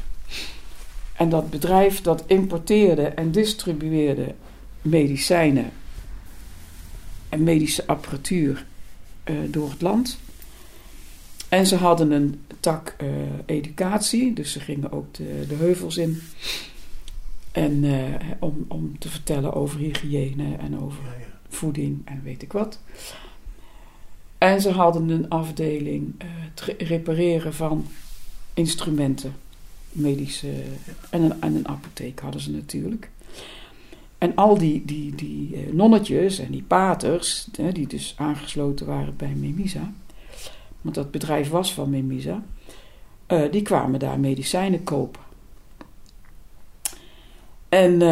En 1.13 1.29
dat 1.29 1.51
bedrijf 1.51 2.01
dat 2.01 2.25
importeerde 2.27 3.03
en 3.03 3.31
distribueerde 3.31 4.35
medicijnen 4.83 5.71
en 7.29 7.43
medische 7.43 7.87
apparatuur 7.87 8.67
uh, 9.25 9.37
door 9.51 9.71
het 9.71 9.81
land. 9.81 10.19
En 11.49 11.67
ze 11.67 11.77
hadden 11.77 12.11
een 12.11 12.41
tak 12.61 12.97
uh, 13.03 13.09
educatie, 13.47 14.33
dus 14.33 14.53
ze 14.53 14.61
gingen 14.61 14.93
ook 14.93 15.15
de, 15.15 15.45
de 15.49 15.55
heuvels 15.55 15.97
in. 15.97 16.23
En 17.53 17.85
uh, 17.85 18.15
om, 18.39 18.65
om 18.69 18.99
te 18.99 19.09
vertellen 19.09 19.55
over 19.55 19.79
hygiëne 19.79 20.57
en 20.57 20.81
over 20.81 21.05
ja, 21.05 21.19
ja. 21.21 21.39
voeding 21.49 22.03
en 22.05 22.21
weet 22.25 22.43
ik 22.43 22.53
wat. 22.53 22.81
En 24.47 24.61
ze 24.61 24.71
hadden 24.71 25.09
een 25.09 25.29
afdeling 25.29 26.15
het 26.19 26.75
repareren 26.79 27.55
van 27.55 27.87
instrumenten, 28.55 29.35
medische. 29.93 30.49
En 31.11 31.23
een, 31.23 31.41
en 31.41 31.55
een 31.55 31.69
apotheek 31.69 32.21
hadden 32.21 32.41
ze 32.41 32.51
natuurlijk. 32.51 33.11
En 34.19 34.35
al 34.35 34.59
die, 34.59 34.85
die, 34.85 35.15
die 35.15 35.69
nonnetjes 35.73 36.39
en 36.39 36.51
die 36.51 36.63
paters, 36.63 37.49
die 37.73 37.87
dus 37.87 38.15
aangesloten 38.19 38.87
waren 38.87 39.17
bij 39.17 39.35
Memisa, 39.35 39.93
want 40.81 40.95
dat 40.95 41.11
bedrijf 41.11 41.49
was 41.49 41.73
van 41.73 41.91
Memisa, 41.91 42.43
uh, 43.29 43.51
die 43.51 43.63
kwamen 43.63 43.99
daar 43.99 44.21
medicijnen 44.21 44.85
kopen. 44.85 45.23
En 47.69 48.03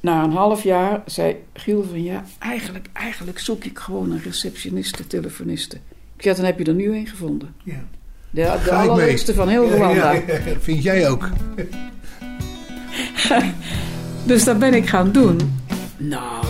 na 0.00 0.24
een 0.24 0.32
half 0.32 0.62
jaar 0.62 1.02
zei 1.06 1.36
Giel 1.52 1.84
van 1.90 2.02
ja, 2.02 2.24
eigenlijk, 2.38 2.86
eigenlijk 2.92 3.38
zoek 3.38 3.64
ik 3.64 3.78
gewoon 3.78 4.10
een 4.10 4.22
receptioniste, 4.22 5.06
telefoniste. 5.06 5.76
Ik 6.16 6.22
zei, 6.22 6.34
dan 6.34 6.44
heb 6.44 6.58
je 6.58 6.64
er 6.64 6.74
nu 6.74 6.96
een 6.96 7.06
gevonden. 7.06 7.54
Ja. 7.62 7.84
De, 8.30 8.58
de 8.64 8.72
allerleukste 8.72 9.34
van 9.34 9.48
heel 9.48 9.70
Rwanda. 9.70 10.12
Ja, 10.12 10.22
ja, 10.26 10.60
vind 10.60 10.82
jij 10.82 11.08
ook. 11.08 11.28
dus 14.26 14.44
dat 14.44 14.58
ben 14.58 14.74
ik 14.74 14.88
gaan 14.88 15.12
doen. 15.12 15.58
Nou 15.96 16.49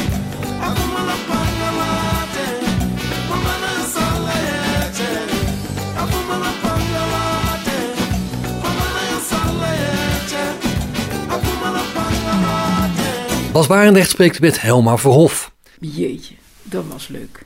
Bas 13.51 13.67
Barendrecht 13.67 14.09
spreekt 14.09 14.39
met 14.41 14.61
Helma 14.61 14.97
Verhof. 14.97 15.51
Jeetje, 15.79 16.35
dat 16.63 16.83
was 16.91 17.07
leuk. 17.07 17.45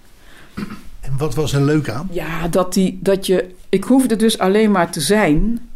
En 1.02 1.18
wat 1.18 1.36
was 1.36 1.54
er 1.54 1.62
leuk 1.62 1.90
aan? 1.90 2.08
Ja, 2.12 2.48
dat, 2.48 2.74
die, 2.74 3.00
dat 3.02 3.26
je. 3.26 3.56
Ik 3.70 3.84
hoefde 3.84 4.16
dus 4.16 4.40
alleen 4.40 4.72
maar 4.72 4.92
te 4.92 5.02
zijn. 5.02 5.70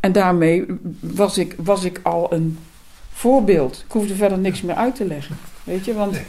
En 0.00 0.12
daarmee 0.12 0.64
was 1.00 1.38
ik, 1.38 1.54
was 1.58 1.84
ik 1.84 2.00
al 2.02 2.32
een 2.32 2.58
voorbeeld. 3.12 3.82
Ik 3.86 3.92
hoefde 3.92 4.14
verder 4.14 4.38
niks 4.38 4.62
meer 4.62 4.74
uit 4.74 4.94
te 4.94 5.04
leggen. 5.06 5.36
Weet 5.64 5.84
je, 5.84 5.94
want. 5.94 6.12
Nee. 6.12 6.24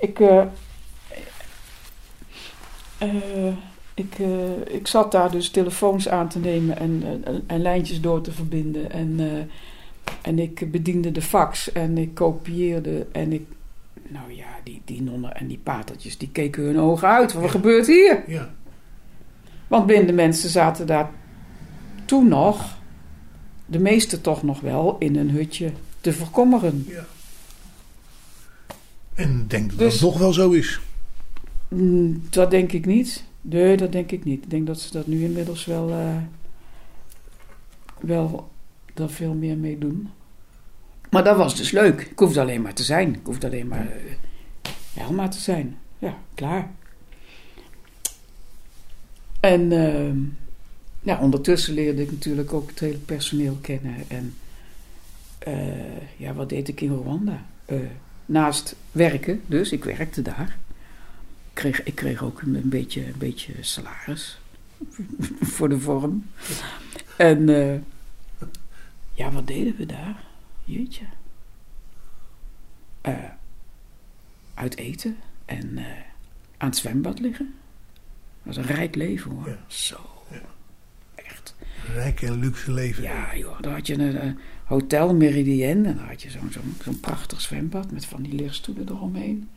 Ik. 0.00 0.20
eh, 0.20 0.40
eh, 2.98 3.54
ik, 3.94 4.14
eh, 4.18 4.74
ik 4.74 4.86
zat 4.86 5.12
daar 5.12 5.30
dus 5.30 5.50
telefoons 5.50 6.08
aan 6.08 6.28
te 6.28 6.38
nemen 6.38 6.78
en, 6.78 7.20
en, 7.24 7.42
en 7.46 7.62
lijntjes 7.62 8.00
door 8.00 8.20
te 8.20 8.32
verbinden. 8.32 8.90
En, 8.92 9.14
eh, 9.18 9.26
en 10.22 10.38
ik 10.38 10.70
bediende 10.70 11.12
de 11.12 11.22
fax 11.22 11.72
en 11.72 11.98
ik 11.98 12.14
kopieerde 12.14 13.06
en 13.12 13.32
ik. 13.32 13.46
Nou 14.08 14.32
ja, 14.32 14.46
die, 14.64 14.82
die 14.84 15.02
nonnen 15.02 15.34
en 15.36 15.46
die 15.46 15.58
patertjes, 15.62 16.18
die 16.18 16.28
keken 16.32 16.62
hun 16.62 16.78
ogen 16.78 17.08
uit. 17.08 17.32
Wat 17.32 17.42
Ja. 17.42 17.48
gebeurt 17.48 17.86
hier? 17.86 18.24
Ja. 18.26 18.50
Want 19.68 19.86
blinde 19.86 20.12
mensen 20.12 20.48
zaten 20.50 20.86
daar 20.86 21.10
toen 22.04 22.28
nog, 22.28 22.78
de 23.66 23.78
meeste 23.78 24.20
toch 24.20 24.42
nog 24.42 24.60
wel, 24.60 24.96
in 24.98 25.16
een 25.16 25.30
hutje 25.30 25.72
te 26.00 26.12
verkommeren. 26.12 26.84
ja. 26.88 27.04
En 29.14 29.44
denk 29.48 29.68
dat 29.70 29.78
Dus- 29.78 29.92
dat 29.98 30.10
nog 30.10 30.18
wel 30.18 30.32
zo 30.32 30.50
is. 30.50 30.80
Mm, 31.68 32.22
Dat 32.30 32.50
denk 32.50 32.72
ik 32.72 32.86
niet. 32.86 33.24
Nee, 33.40 33.76
dat 33.76 33.92
denk 33.92 34.10
ik 34.10 34.24
niet. 34.24 34.42
Ik 34.44 34.50
denk 34.50 34.66
dat 34.66 34.80
ze 34.80 34.92
dat 34.92 35.06
nu 35.06 35.24
inmiddels 35.24 35.64
wel, 35.64 35.90
eh, 35.90 36.16
wel 38.00 38.50
daar 38.94 39.10
veel 39.10 39.34
meer 39.34 39.56
mee 39.56 39.78
doen. 39.78 40.08
Maar 41.10 41.24
dat 41.24 41.36
was 41.36 41.56
dus 41.56 41.70
leuk. 41.70 42.00
Ik 42.00 42.18
hoefde 42.18 42.40
alleen 42.40 42.62
maar 42.62 42.74
te 42.74 42.82
zijn. 42.82 43.14
Ik 43.14 43.20
hoefde 43.24 43.46
alleen 43.46 43.68
maar 43.68 43.86
eh, 43.86 44.12
Helma 44.94 45.28
te 45.28 45.40
zijn. 45.40 45.78
Ja, 45.98 46.18
klaar. 46.34 46.70
En 49.40 49.72
ehm, 49.72 50.18
ja, 51.00 51.20
ondertussen 51.20 51.74
leerde 51.74 52.02
ik 52.02 52.10
natuurlijk 52.10 52.52
ook 52.52 52.68
het 52.68 52.78
hele 52.80 52.98
personeel 52.98 53.58
kennen. 53.60 53.96
En 54.08 54.34
eh, 55.38 56.16
ja, 56.16 56.34
wat 56.34 56.48
deed 56.48 56.68
ik 56.68 56.80
in 56.80 56.92
Rwanda? 56.92 57.46
Eh, 57.64 57.76
naast 58.26 58.76
werken, 58.92 59.40
dus 59.46 59.72
ik 59.72 59.84
werkte 59.84 60.22
daar 60.22 60.58
kreeg, 61.52 61.82
ik 61.82 61.94
kreeg 61.94 62.22
ook 62.22 62.42
een, 62.42 62.54
een 62.54 62.68
beetje, 62.68 63.06
een 63.06 63.18
beetje 63.18 63.52
salaris 63.60 64.38
voor 65.54 65.68
de 65.68 65.80
vorm. 65.80 66.26
En 67.16 67.48
ja, 69.22 69.30
wat 69.30 69.46
deden 69.46 69.76
we 69.76 69.86
daar? 69.86 70.24
Jeetje. 70.64 71.04
Eh, 73.00 73.14
uit 74.54 74.76
eten 74.76 75.16
en 75.44 75.78
eh, 75.78 75.84
aan 76.56 76.68
het 76.68 76.76
zwembad 76.76 77.18
liggen. 77.18 77.54
Dat 78.42 78.56
was 78.56 78.56
een 78.56 78.74
rijk 78.74 78.94
leven 78.94 79.30
hoor. 79.30 79.48
Ja. 79.48 79.58
Zo. 79.66 79.96
Ja. 80.30 80.40
Echt. 81.14 81.54
Rijk 81.94 82.22
en 82.22 82.38
luxe 82.38 82.72
leven. 82.72 83.02
Ja, 83.02 83.36
joh, 83.36 83.60
dan 83.60 83.72
had 83.72 83.86
je 83.86 83.98
een, 83.98 84.16
eh, 84.16 84.32
hotel 84.64 85.14
Meridienne 85.14 85.88
en 85.88 85.96
dan 85.96 86.06
had 86.06 86.22
je 86.22 86.30
zo'n 86.30 86.50
zo'n 86.50 86.74
zo'n 86.82 87.00
prachtig 87.00 87.40
zwembad 87.40 87.90
met 87.90 88.04
van 88.04 88.22
die 88.22 88.32
lichtstoelen 88.34 88.88
eromheen. 88.88 89.48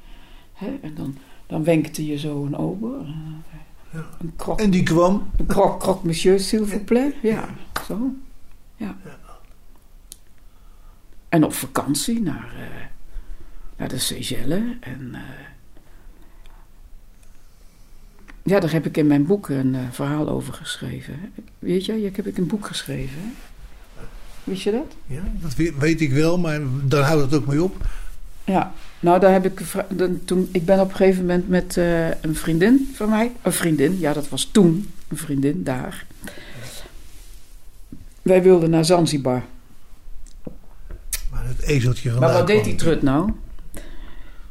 Hè? 0.54 0.80
En 0.82 0.96
dan, 0.96 1.18
dan 1.48 1.64
wenkte 1.64 2.06
je 2.06 2.18
zo 2.18 2.46
een 2.46 2.56
ober. 2.56 3.06
Ja. 3.94 4.10
Een 4.20 4.34
krok, 4.36 4.60
En 4.60 4.70
die 4.70 4.84
kwam. 4.84 5.30
een 5.38 5.46
krok, 5.46 5.80
krok 5.80 6.04
monsieur, 6.04 6.40
s'il 6.40 6.66
vous 6.66 6.82
plaît. 6.84 7.16
Ja, 7.22 7.50
zo. 7.88 8.14
Ja. 8.76 8.98
En 11.36 11.44
op 11.44 11.54
vakantie 11.54 12.22
naar, 12.22 12.54
eh, 12.60 12.86
naar 13.78 13.88
de 13.90 13.98
Seychelles. 14.00 14.62
En 14.80 15.10
eh, 15.14 15.20
ja, 18.44 18.60
daar 18.60 18.72
heb 18.72 18.86
ik 18.86 18.98
in 18.98 19.08
mijn 19.08 19.26
boek 19.26 19.50
een 19.50 19.76
eh, 19.76 19.82
verhaal 19.92 20.30
over 20.30 20.54
geschreven. 20.54 21.20
Weet 21.60 21.86
je, 21.86 22.06
ik 22.06 22.16
heb 22.16 22.28
ik 22.28 22.38
een 22.38 22.48
boek 22.48 22.66
geschreven. 22.66 23.18
Hè? 23.20 23.28
Wist 24.44 24.62
je 24.62 24.72
dat? 24.72 24.96
Ja, 25.06 25.22
dat 25.42 25.56
we- 25.56 25.74
weet 25.80 26.02
ik 26.02 26.12
wel, 26.12 26.38
maar 26.38 26.60
daar 26.84 27.04
houdt 27.04 27.22
het 27.32 27.34
ook 27.42 27.48
mee 27.48 27.64
op. 27.64 27.76
Ja, 28.44 28.74
nou 29.00 29.20
daar 29.20 29.32
heb 29.32 29.46
ik 29.46 29.62
toen 30.26 30.50
ik 30.52 30.66
ben 30.66 30.80
op 30.80 30.90
een 30.90 30.96
gegeven 30.96 31.22
moment 31.22 31.50
met 31.50 31.76
een 32.22 32.36
vriendin 32.36 32.92
van 32.94 33.10
mij, 33.10 33.32
een 33.42 33.54
vriendin, 33.54 34.00
ja 34.00 34.14
dat 34.14 34.30
was 34.30 34.46
toen 34.46 34.90
een 35.08 35.18
vriendin 35.18 35.64
daar. 35.64 36.06
Wij 38.22 38.44
wilden 38.44 38.70
naar 38.70 38.86
Zanzibar. 38.86 39.44
Maar 41.36 41.48
het 41.48 41.62
ezeltje 41.62 42.12
Maar 42.20 42.34
wat 42.34 42.48
deed 42.48 42.64
die 42.64 42.76
trut 42.76 43.02
nou? 43.02 43.32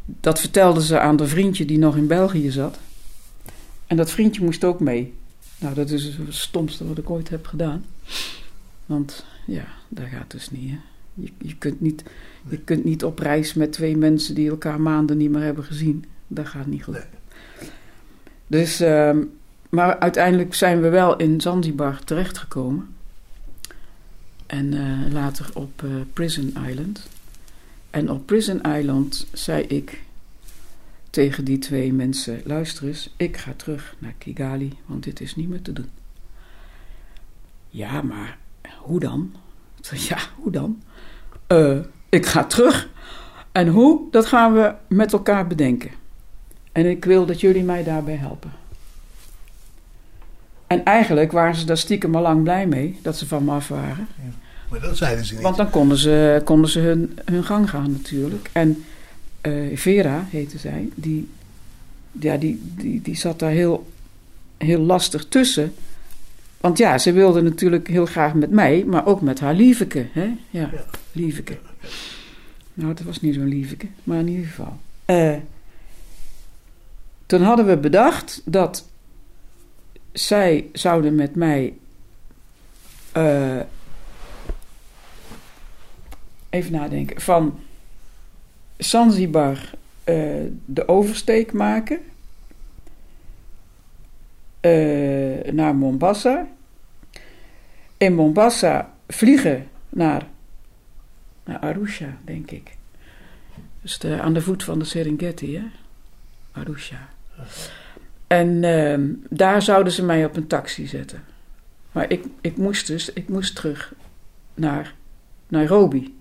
Dat 0.04 0.40
vertelde 0.40 0.82
ze 0.82 1.00
aan 1.00 1.16
de 1.16 1.26
vriendje 1.26 1.64
die 1.64 1.78
nog 1.78 1.96
in 1.96 2.06
België 2.06 2.50
zat. 2.50 2.78
En 3.86 3.96
dat 3.96 4.10
vriendje 4.10 4.44
moest 4.44 4.64
ook 4.64 4.80
mee. 4.80 5.14
Nou, 5.58 5.74
dat 5.74 5.90
is 5.90 6.04
het 6.04 6.16
stomste 6.28 6.86
wat 6.86 6.98
ik 6.98 7.10
ooit 7.10 7.28
heb 7.28 7.46
gedaan. 7.46 7.84
Want 8.86 9.24
ja, 9.46 9.64
dat 9.88 10.06
gaat 10.06 10.30
dus 10.30 10.50
niet. 10.50 10.70
Hè? 10.70 10.78
Je, 11.14 11.32
je, 11.38 11.56
kunt 11.56 11.80
niet 11.80 12.02
je 12.48 12.58
kunt 12.58 12.84
niet 12.84 13.04
op 13.04 13.18
reis 13.18 13.54
met 13.54 13.72
twee 13.72 13.96
mensen 13.96 14.34
die 14.34 14.50
elkaar 14.50 14.80
maanden 14.80 15.16
niet 15.16 15.30
meer 15.30 15.42
hebben 15.42 15.64
gezien. 15.64 16.04
Dat 16.26 16.48
gaat 16.48 16.66
niet 16.66 16.84
goed. 16.84 16.94
Nee. 16.94 17.68
Dus, 18.46 18.80
ehm, 18.80 19.22
maar 19.68 19.98
uiteindelijk 19.98 20.54
zijn 20.54 20.80
we 20.80 20.88
wel 20.88 21.16
in 21.16 21.40
Zanzibar 21.40 22.04
terechtgekomen. 22.04 22.93
En 24.54 24.72
eh, 24.74 25.12
later 25.12 25.50
op 25.54 25.82
eh, 25.82 25.90
Prison 26.12 26.54
Island. 26.68 27.08
En 27.90 28.10
op 28.10 28.26
Prison 28.26 28.62
Island 28.62 29.26
zei 29.32 29.62
ik 29.62 30.02
tegen 31.10 31.44
die 31.44 31.58
twee 31.58 31.92
mensen: 31.92 32.40
luister 32.44 32.86
eens, 32.86 33.14
ik 33.16 33.36
ga 33.36 33.52
terug 33.56 33.94
naar 33.98 34.14
Kigali, 34.18 34.72
want 34.86 35.04
dit 35.04 35.20
is 35.20 35.36
niet 35.36 35.48
meer 35.48 35.62
te 35.62 35.72
doen. 35.72 35.88
Ja, 37.68 38.02
maar 38.02 38.38
hoe 38.78 39.00
dan? 39.00 39.34
Ja, 40.08 40.18
hoe 40.36 40.52
dan? 40.52 40.82
"Eh, 41.46 41.78
ik 42.08 42.26
ga 42.26 42.44
terug. 42.44 42.88
En 43.52 43.68
hoe? 43.68 44.10
Dat 44.10 44.26
gaan 44.26 44.52
we 44.52 44.74
met 44.88 45.12
elkaar 45.12 45.46
bedenken. 45.46 45.90
En 46.72 46.86
ik 46.90 47.04
wil 47.04 47.26
dat 47.26 47.40
jullie 47.40 47.64
mij 47.64 47.84
daarbij 47.84 48.16
helpen. 48.16 48.52
En 50.66 50.84
eigenlijk 50.84 51.32
waren 51.32 51.54
ze 51.54 51.66
daar 51.66 51.76
stiekem 51.76 52.14
al 52.14 52.22
lang 52.22 52.42
blij 52.42 52.66
mee 52.66 52.98
dat 53.02 53.16
ze 53.16 53.26
van 53.26 53.44
me 53.44 53.50
af 53.50 53.68
waren. 53.68 54.08
Maar 54.70 54.80
dat 54.80 54.96
zeiden 54.96 55.24
ze 55.24 55.34
niet. 55.34 55.42
Want 55.42 55.56
dan 55.56 55.70
konden 55.70 55.96
ze, 55.98 56.40
konden 56.44 56.70
ze 56.70 56.78
hun, 56.80 57.18
hun 57.24 57.44
gang 57.44 57.70
gaan 57.70 57.90
natuurlijk. 57.92 58.50
En 58.52 58.84
eh, 59.40 59.52
Vera 59.76 60.26
heette 60.30 60.58
zij, 60.58 60.88
die, 60.94 61.28
ja, 62.12 62.36
die, 62.36 62.60
die, 62.76 63.02
die 63.02 63.16
zat 63.16 63.38
daar 63.38 63.50
heel, 63.50 63.86
heel 64.56 64.80
lastig 64.80 65.26
tussen. 65.28 65.74
Want 66.60 66.78
ja, 66.78 66.98
ze 66.98 67.12
wilde 67.12 67.42
natuurlijk 67.42 67.88
heel 67.88 68.06
graag 68.06 68.34
met 68.34 68.50
mij, 68.50 68.84
maar 68.86 69.06
ook 69.06 69.20
met 69.20 69.40
haar 69.40 69.54
lieveke. 69.54 70.06
Hè? 70.12 70.24
Ja, 70.50 70.70
Ja. 70.72 70.84
lieveke. 71.12 71.58
Nou, 72.74 72.88
het 72.90 73.02
was 73.04 73.20
niet 73.20 73.34
zo'n 73.34 73.48
lieveke, 73.48 73.86
maar 74.04 74.18
in 74.18 74.28
ieder 74.28 74.46
geval. 74.46 74.78
Eh, 75.04 75.34
toen 77.26 77.42
hadden 77.42 77.66
we 77.66 77.76
bedacht 77.76 78.42
dat 78.44 78.88
zij 80.12 80.66
zouden 80.72 81.14
met 81.14 81.34
mij 81.34 81.74
eh, 83.12 83.60
even 86.54 86.72
nadenken, 86.72 87.20
van 87.20 87.58
Zanzibar 88.76 89.70
eh, 90.04 90.34
de 90.64 90.88
oversteek 90.88 91.52
maken 91.52 92.00
eh, 94.60 95.52
naar 95.52 95.74
Mombasa. 95.74 96.46
In 97.96 98.14
Mombasa 98.14 98.94
vliegen 99.08 99.68
naar, 99.88 100.26
naar 101.44 101.58
Arusha, 101.58 102.16
denk 102.24 102.50
ik. 102.50 102.76
Dus 103.82 103.98
de, 103.98 104.20
aan 104.20 104.34
de 104.34 104.40
voet 104.40 104.64
van 104.64 104.78
de 104.78 104.84
Serengeti, 104.84 105.56
hè? 105.56 105.64
Arusha. 106.52 107.08
En 108.26 108.64
ehm, 108.64 109.08
daar 109.28 109.62
zouden 109.62 109.92
ze 109.92 110.04
mij 110.04 110.24
op 110.24 110.36
een 110.36 110.46
taxi 110.46 110.86
zetten. 110.86 111.24
Maar 111.92 112.10
ik, 112.10 112.24
ik 112.40 112.56
moest 112.56 112.86
dus, 112.86 113.12
ik 113.12 113.28
moest 113.28 113.54
terug 113.54 113.94
naar 114.54 114.94
Nairobi. 115.48 116.13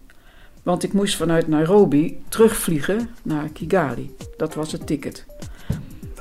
Want 0.63 0.84
ik 0.84 0.93
moest 0.93 1.15
vanuit 1.15 1.47
Nairobi 1.47 2.23
terugvliegen 2.28 3.10
naar 3.23 3.49
Kigali. 3.49 4.15
Dat 4.38 4.54
was 4.54 4.71
het 4.71 4.88
ticket. 4.88 5.26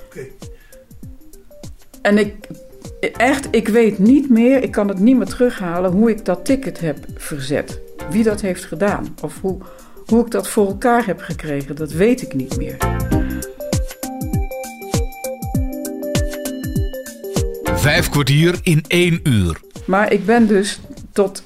Oké. 0.07 0.27
En 2.03 2.19
ik, 2.19 2.49
echt, 3.17 3.49
ik 3.51 3.69
weet 3.69 3.99
niet 3.99 4.31
meer, 4.31 4.63
ik 4.63 4.71
kan 4.71 4.89
het 4.89 4.99
niet 4.99 5.17
meer 5.17 5.27
terughalen 5.27 5.91
hoe 5.91 6.11
ik 6.11 6.25
dat 6.25 6.45
ticket 6.45 6.81
heb 6.81 6.99
verzet. 7.15 7.81
Wie 8.11 8.23
dat 8.23 8.41
heeft 8.41 8.65
gedaan. 8.65 9.15
Of 9.23 9.41
hoe, 9.41 9.59
hoe 10.07 10.25
ik 10.25 10.31
dat 10.31 10.49
voor 10.49 10.67
elkaar 10.67 11.07
heb 11.07 11.21
gekregen, 11.21 11.77
dat 11.77 11.93
weet 11.93 12.23
ik 12.23 12.35
niet 12.35 12.57
meer. 12.57 12.77
Vijf 17.65 18.09
kwartier 18.09 18.59
in 18.63 18.85
één 18.89 19.21
uur. 19.23 19.61
Maar 19.87 20.13
ik 20.13 20.27
ben 20.27 20.47
dus 20.47 20.81
tot 21.13 21.43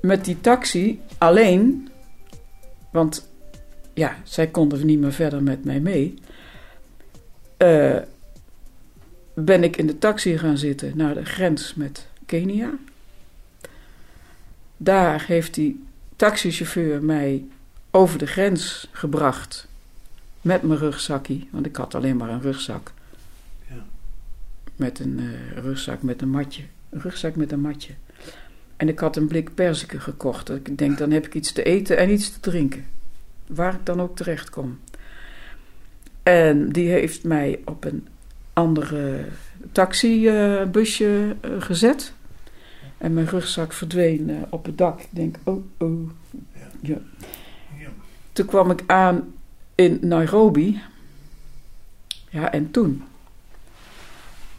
met 0.00 0.24
die 0.24 0.40
taxi 0.40 1.00
alleen 1.18 1.88
Want 2.94 3.28
ja, 3.94 4.16
zij 4.24 4.46
konden 4.46 4.86
niet 4.86 4.98
meer 4.98 5.12
verder 5.12 5.42
met 5.42 5.64
mij 5.64 5.80
mee. 5.80 6.14
Eh, 7.56 7.98
ben 9.34 9.64
ik 9.64 9.76
in 9.76 9.86
de 9.86 9.98
taxi 9.98 10.38
gaan 10.38 10.58
zitten 10.58 10.96
naar 10.96 11.14
de 11.14 11.24
grens 11.24 11.74
met 11.74 12.06
Kenia. 12.26 12.70
Daar 14.76 15.24
heeft 15.26 15.54
die 15.54 15.84
taxichauffeur 16.16 17.04
mij 17.04 17.44
over 17.90 18.18
de 18.18 18.26
grens 18.26 18.88
gebracht 18.92 19.68
met 20.40 20.62
mijn 20.62 20.78
rugzakje, 20.78 21.40
want 21.50 21.66
ik 21.66 21.76
had 21.76 21.94
alleen 21.94 22.16
maar 22.16 22.28
een 22.28 22.42
rugzak. 22.42 22.92
Ja. 23.68 23.84
Met 24.76 24.98
een 24.98 25.18
eh, 25.18 25.62
rugzak 25.62 26.02
met 26.02 26.22
een 26.22 26.30
matje. 26.30 26.62
Een 26.90 27.00
rugzak 27.00 27.36
met 27.36 27.52
een 27.52 27.60
matje. 27.60 27.92
En 28.84 28.90
ik 28.90 28.98
had 28.98 29.16
een 29.16 29.26
blik 29.26 29.54
perziken 29.54 30.00
gekocht. 30.00 30.50
Ik 30.50 30.78
denk, 30.78 30.98
dan 30.98 31.10
heb 31.10 31.26
ik 31.26 31.34
iets 31.34 31.52
te 31.52 31.62
eten 31.62 31.96
en 31.96 32.10
iets 32.10 32.32
te 32.32 32.40
drinken. 32.40 32.86
Waar 33.46 33.74
ik 33.74 33.86
dan 33.86 34.00
ook 34.00 34.16
terecht 34.16 34.50
kom. 34.50 34.78
En 36.22 36.72
die 36.72 36.88
heeft 36.88 37.24
mij 37.24 37.60
op 37.64 37.84
een 37.84 38.08
andere 38.52 39.24
taxibusje 39.72 41.36
eh, 41.40 41.50
gezet. 41.58 42.12
En 42.98 43.14
mijn 43.14 43.26
rugzak 43.26 43.72
verdween 43.72 44.30
eh, 44.30 44.36
op 44.50 44.64
het 44.64 44.78
dak. 44.78 45.00
Ik 45.00 45.08
denk, 45.10 45.36
oh, 45.44 45.64
oh. 45.78 46.10
Ja. 46.80 46.98
Ja. 47.78 47.88
Toen 48.32 48.46
kwam 48.46 48.70
ik 48.70 48.82
aan 48.86 49.34
in 49.74 49.98
Nairobi. 50.00 50.80
Ja, 52.30 52.52
en 52.52 52.70
toen. 52.70 53.04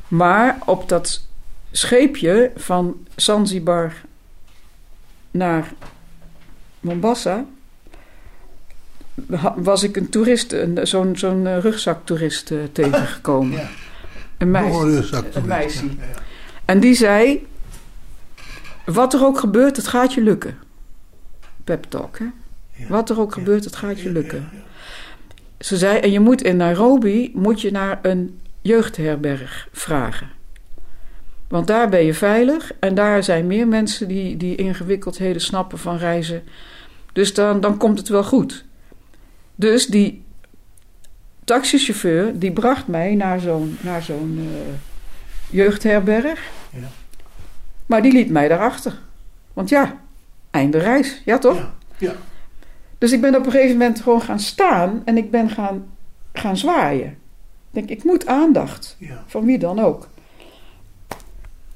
Maar 0.07 0.57
op 0.65 0.89
dat 0.89 1.27
scheepje 1.71 2.51
van 2.55 3.05
Zanzibar 3.15 3.93
naar 5.35 5.73
Mombasa 6.79 7.45
was 9.55 9.83
ik 9.83 9.95
een 9.95 10.09
toerist, 10.09 10.51
een- 10.51 10.87
zo'n 10.87 11.17
zo'n 11.17 11.47
eh, 11.47 11.57
rugzaktoerist 11.59 12.51
eh, 12.51 12.57
tegengekomen. 12.71 13.57
Ja. 13.57 13.67
Een 14.37 14.51
meisje. 14.51 14.79
een 14.79 14.89
rugzak. 14.95 15.25
een 15.33 15.45
meisje. 15.47 15.85
Ja, 15.85 15.91
ja. 15.91 16.21
En 16.65 16.79
die 16.79 16.93
zei: 16.93 17.47
Wat 18.85 19.13
er 19.13 19.23
ook 19.25 19.39
gebeurt, 19.39 19.75
het 19.77 19.87
gaat 19.87 20.13
je 20.13 20.21
lukken. 20.21 20.57
Pep 21.63 21.83
talk, 21.89 22.17
hè? 22.19 22.25
Wat 22.87 23.09
er 23.09 23.19
ook 23.19 23.33
gebeurt, 23.33 23.63
het 23.63 23.75
gaat 23.75 23.99
je 23.99 24.11
lukken. 24.11 24.49
Ze 25.59 25.77
zei: 25.77 25.97
En 25.99 26.11
je 26.11 26.19
moet 26.19 26.41
in 26.41 26.57
Nairobi 26.57 27.31
moet 27.33 27.61
je 27.61 27.71
naar 27.71 27.99
een 28.01 28.39
jeugdherberg 28.61 29.67
vragen. 29.71 30.29
Want 31.47 31.67
daar 31.67 31.89
ben 31.89 32.05
je 32.05 32.13
veilig 32.13 32.71
en 32.79 32.95
daar 32.95 33.23
zijn 33.23 33.47
meer 33.47 33.67
mensen 33.67 34.08
die, 34.08 34.38
die 34.38 34.55
ingewikkeldheden 34.55 35.41
snappen 35.41 35.77
van 35.77 35.97
reizen. 35.97 36.43
Dus 37.13 37.34
dan, 37.34 37.60
dan 37.60 37.77
komt 37.77 37.97
het 37.97 38.08
wel 38.08 38.23
goed. 38.23 38.65
Dus 39.55 39.88
die 39.88 40.23
taxichauffeur 41.43 42.39
die 42.39 42.51
bracht 42.51 42.88
mij 42.88 43.15
naar 43.15 43.39
zo'n, 43.39 43.77
naar 43.81 44.03
zo'n 44.03 44.39
eh, 44.39 44.73
jeugdherberg. 45.49 46.51
Ja. 46.69 46.88
Maar 47.86 48.01
die 48.01 48.12
liet 48.12 48.29
mij 48.29 48.47
daarachter. 48.47 48.99
Want 49.53 49.69
ja, 49.69 50.01
einde 50.51 50.77
reis. 50.77 51.21
Ja 51.25 51.38
toch? 51.38 51.58
Ja, 51.58 51.73
ja. 51.97 52.13
Dus 52.97 53.12
ik 53.12 53.21
ben 53.21 53.36
op 53.36 53.45
een 53.45 53.51
gegeven 53.51 53.77
moment 53.77 54.01
gewoon 54.01 54.21
gaan 54.21 54.39
staan 54.39 55.01
en 55.05 55.17
ik 55.17 55.31
ben 55.31 55.49
gaan, 55.49 55.86
gaan 56.34 56.58
zwaaien. 56.58 57.10
Ik 57.10 57.17
denk, 57.88 57.89
ik 57.89 58.03
moet 58.03 58.27
aandacht. 58.27 58.95
ja. 58.99 59.23
Van 59.27 59.45
wie 59.45 59.58
dan 59.58 59.79
ook. 59.79 60.08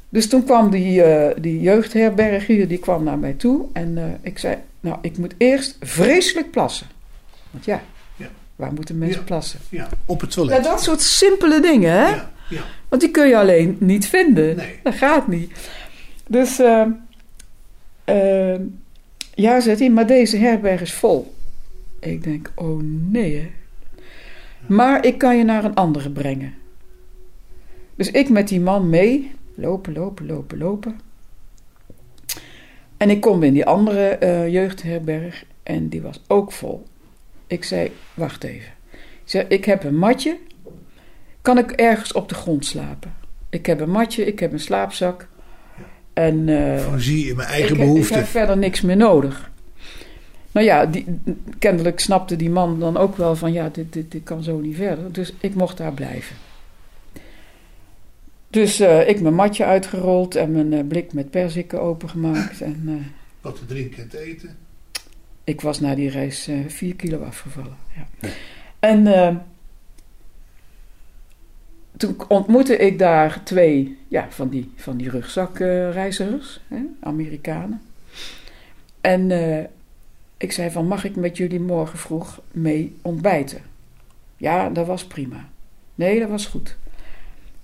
Dus 0.09 0.29
toen 0.29 0.43
kwam 0.43 0.69
die, 0.69 1.03
eh, 1.03 1.35
die 1.41 1.61
jeugdherberg 1.61 2.47
hier, 2.47 2.67
die 2.67 2.77
kwam 2.77 3.03
naar 3.03 3.17
mij 3.17 3.33
toe. 3.33 3.65
En 3.73 3.97
eh, 3.97 4.03
ik 4.21 4.37
zei, 4.39 4.57
nou, 4.79 4.97
ik 5.01 5.17
moet 5.17 5.33
eerst 5.37 5.77
vreselijk 5.81 6.51
plassen. 6.51 6.87
Want 7.51 7.65
ja, 7.65 7.81
Ja. 8.15 8.27
waar 8.55 8.73
moeten 8.73 8.97
mensen 8.97 9.19
Ja. 9.19 9.25
plassen? 9.25 9.59
ja. 9.69 9.87
Op 10.05 10.21
het 10.21 10.33
Ja, 10.33 10.41
toilet. 10.41 10.63
dat 10.63 10.83
soort 10.83 11.01
simpele 11.01 11.61
dingen, 11.61 11.91
hè? 11.91 12.07
Ja, 12.09 12.31
ja. 12.49 12.61
Want 12.89 13.01
die 13.01 13.11
kun 13.11 13.27
je 13.27 13.37
alleen 13.37 13.77
niet 13.79 14.07
vinden. 14.07 14.55
Nee. 14.55 14.79
Dat 14.83 14.93
gaat 14.95 15.27
niet. 15.27 15.51
Dus, 16.27 16.59
eh, 16.59 16.85
ja, 19.33 19.59
zegt 19.59 19.79
hij, 19.79 19.89
maar 19.89 20.07
deze 20.07 20.37
herberg 20.37 20.81
is 20.81 20.93
vol. 20.93 21.33
Ik 21.99 22.23
denk, 22.23 22.51
oh 22.55 22.79
nee, 23.09 23.35
hè. 23.35 23.49
Maar 24.67 25.05
ik 25.05 25.17
kan 25.17 25.37
je 25.37 25.43
naar 25.43 25.63
een 25.63 25.75
andere 25.75 26.09
brengen. 26.09 26.53
Dus 27.95 28.11
ik 28.11 28.29
met 28.29 28.47
die 28.47 28.59
man 28.59 28.89
mee, 28.89 29.31
lopen, 29.59 29.93
lopen, 29.93 30.25
lopen, 30.25 30.57
lopen. 30.57 30.99
En 32.97 33.09
ik 33.09 33.21
kom 33.21 33.43
in 33.43 33.53
die 33.53 33.65
andere 33.65 34.07
eh, 34.07 34.47
jeugdherberg 34.47 35.43
en 35.63 35.89
die 35.89 36.01
was 36.01 36.21
ook 36.27 36.51
vol. 36.51 36.85
Ik 37.47 37.63
zei, 37.63 37.91
wacht 38.13 38.43
even. 38.43 38.71
Ik 38.91 38.99
zei, 39.25 39.45
ik 39.47 39.65
heb 39.65 39.83
een 39.83 39.97
matje. 39.97 40.37
Kan 41.41 41.57
ik 41.57 41.71
ergens 41.71 42.11
op 42.11 42.29
de 42.29 42.35
grond 42.35 42.65
slapen? 42.65 43.13
Ik 43.49 43.65
heb 43.65 43.79
een 43.79 43.91
matje, 43.91 44.25
ik 44.25 44.39
heb 44.39 44.51
een 44.51 44.59
slaapzak. 44.59 45.27
En 46.13 46.49
eh, 46.49 46.83
Voorzie 46.83 47.29
in 47.29 47.35
mijn 47.35 47.47
eigen 47.47 47.71
ik, 47.71 47.77
behoeften. 47.77 48.15
ik 48.15 48.21
heb 48.21 48.25
verder 48.25 48.57
niks 48.57 48.81
meer 48.81 48.97
nodig. 48.97 49.51
Nou 50.51 50.65
ja, 50.65 50.85
die, 50.85 51.05
kennelijk 51.59 51.99
snapte 51.99 52.35
die 52.35 52.49
man 52.49 52.79
dan 52.79 52.97
ook 52.97 53.17
wel 53.17 53.35
van 53.35 53.53
ja, 53.53 53.69
dit, 53.69 53.93
dit, 53.93 54.11
dit 54.11 54.23
kan 54.23 54.43
zo 54.43 54.59
niet 54.59 54.75
verder. 54.75 55.11
Dus 55.11 55.33
ik 55.39 55.55
mocht 55.55 55.77
daar 55.77 55.93
blijven. 55.93 56.35
Dus 58.49 58.79
eh, 58.79 59.07
ik 59.09 59.21
mijn 59.21 59.33
matje 59.33 59.65
uitgerold 59.65 60.35
en 60.35 60.51
mijn 60.51 60.73
eh, 60.73 60.87
blik 60.87 61.13
met 61.13 61.29
perziken 61.29 61.81
opengemaakt. 61.81 62.61
En 62.61 62.83
eh, 62.87 62.93
Wat 63.41 63.55
te 63.55 63.65
drinken 63.65 64.03
en 64.03 64.09
te 64.09 64.19
eten. 64.19 64.57
ik 65.43 65.61
was 65.61 65.79
na 65.79 65.95
die 65.95 66.09
reis 66.09 66.47
eh 66.47 66.59
4 66.67 66.95
kilo 66.95 67.23
afgevallen. 67.23 67.77
Ja. 67.95 68.29
En 68.79 69.07
eh, 69.07 69.35
toen 71.97 72.15
ontmoette 72.27 72.77
ik 72.77 72.99
daar 72.99 73.43
twee 73.43 73.97
ja, 74.07 74.27
van 74.29 74.49
die, 74.49 74.71
van 74.75 74.97
die 74.97 75.09
rugzakreizigers, 75.09 76.59
hè, 76.67 76.79
Amerikanen. 76.99 77.81
En 79.01 79.31
eh, 79.31 79.63
ik 80.37 80.51
zei 80.51 80.71
van, 80.71 80.87
mag 80.87 81.03
ik 81.03 81.15
met 81.15 81.37
jullie 81.37 81.59
morgen 81.59 81.99
vroeg 81.99 82.41
mee 82.51 82.97
ontbijten? 83.01 83.61
Ja, 84.37 84.69
dat 84.69 84.87
was 84.87 85.05
prima. 85.05 85.49
Nee, 85.95 86.19
dat 86.19 86.29
was 86.29 86.45
goed. 86.45 86.77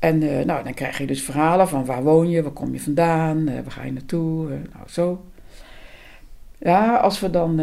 En 0.06 0.24
eh, 0.24 0.46
nou, 0.46 0.64
dan 0.64 0.74
krijg 0.74 0.98
je 0.98 1.06
dus 1.06 1.22
verhalen 1.22 1.68
van 1.68 1.86
waar 1.86 2.04
woon 2.04 2.30
je, 2.30 2.44
waar 2.44 2.52
kom 2.52 2.74
je 2.74 2.80
vandaan, 2.80 3.48
eh, 3.48 3.54
waar 3.54 3.72
ga 3.72 3.84
je 3.84 3.92
naartoe, 3.92 4.52
eh, 4.52 4.58
nou 4.74 4.90
zo. 4.90 5.26
Ja, 6.58 6.96
als 6.96 7.20
we 7.20 7.30
dan 7.30 7.60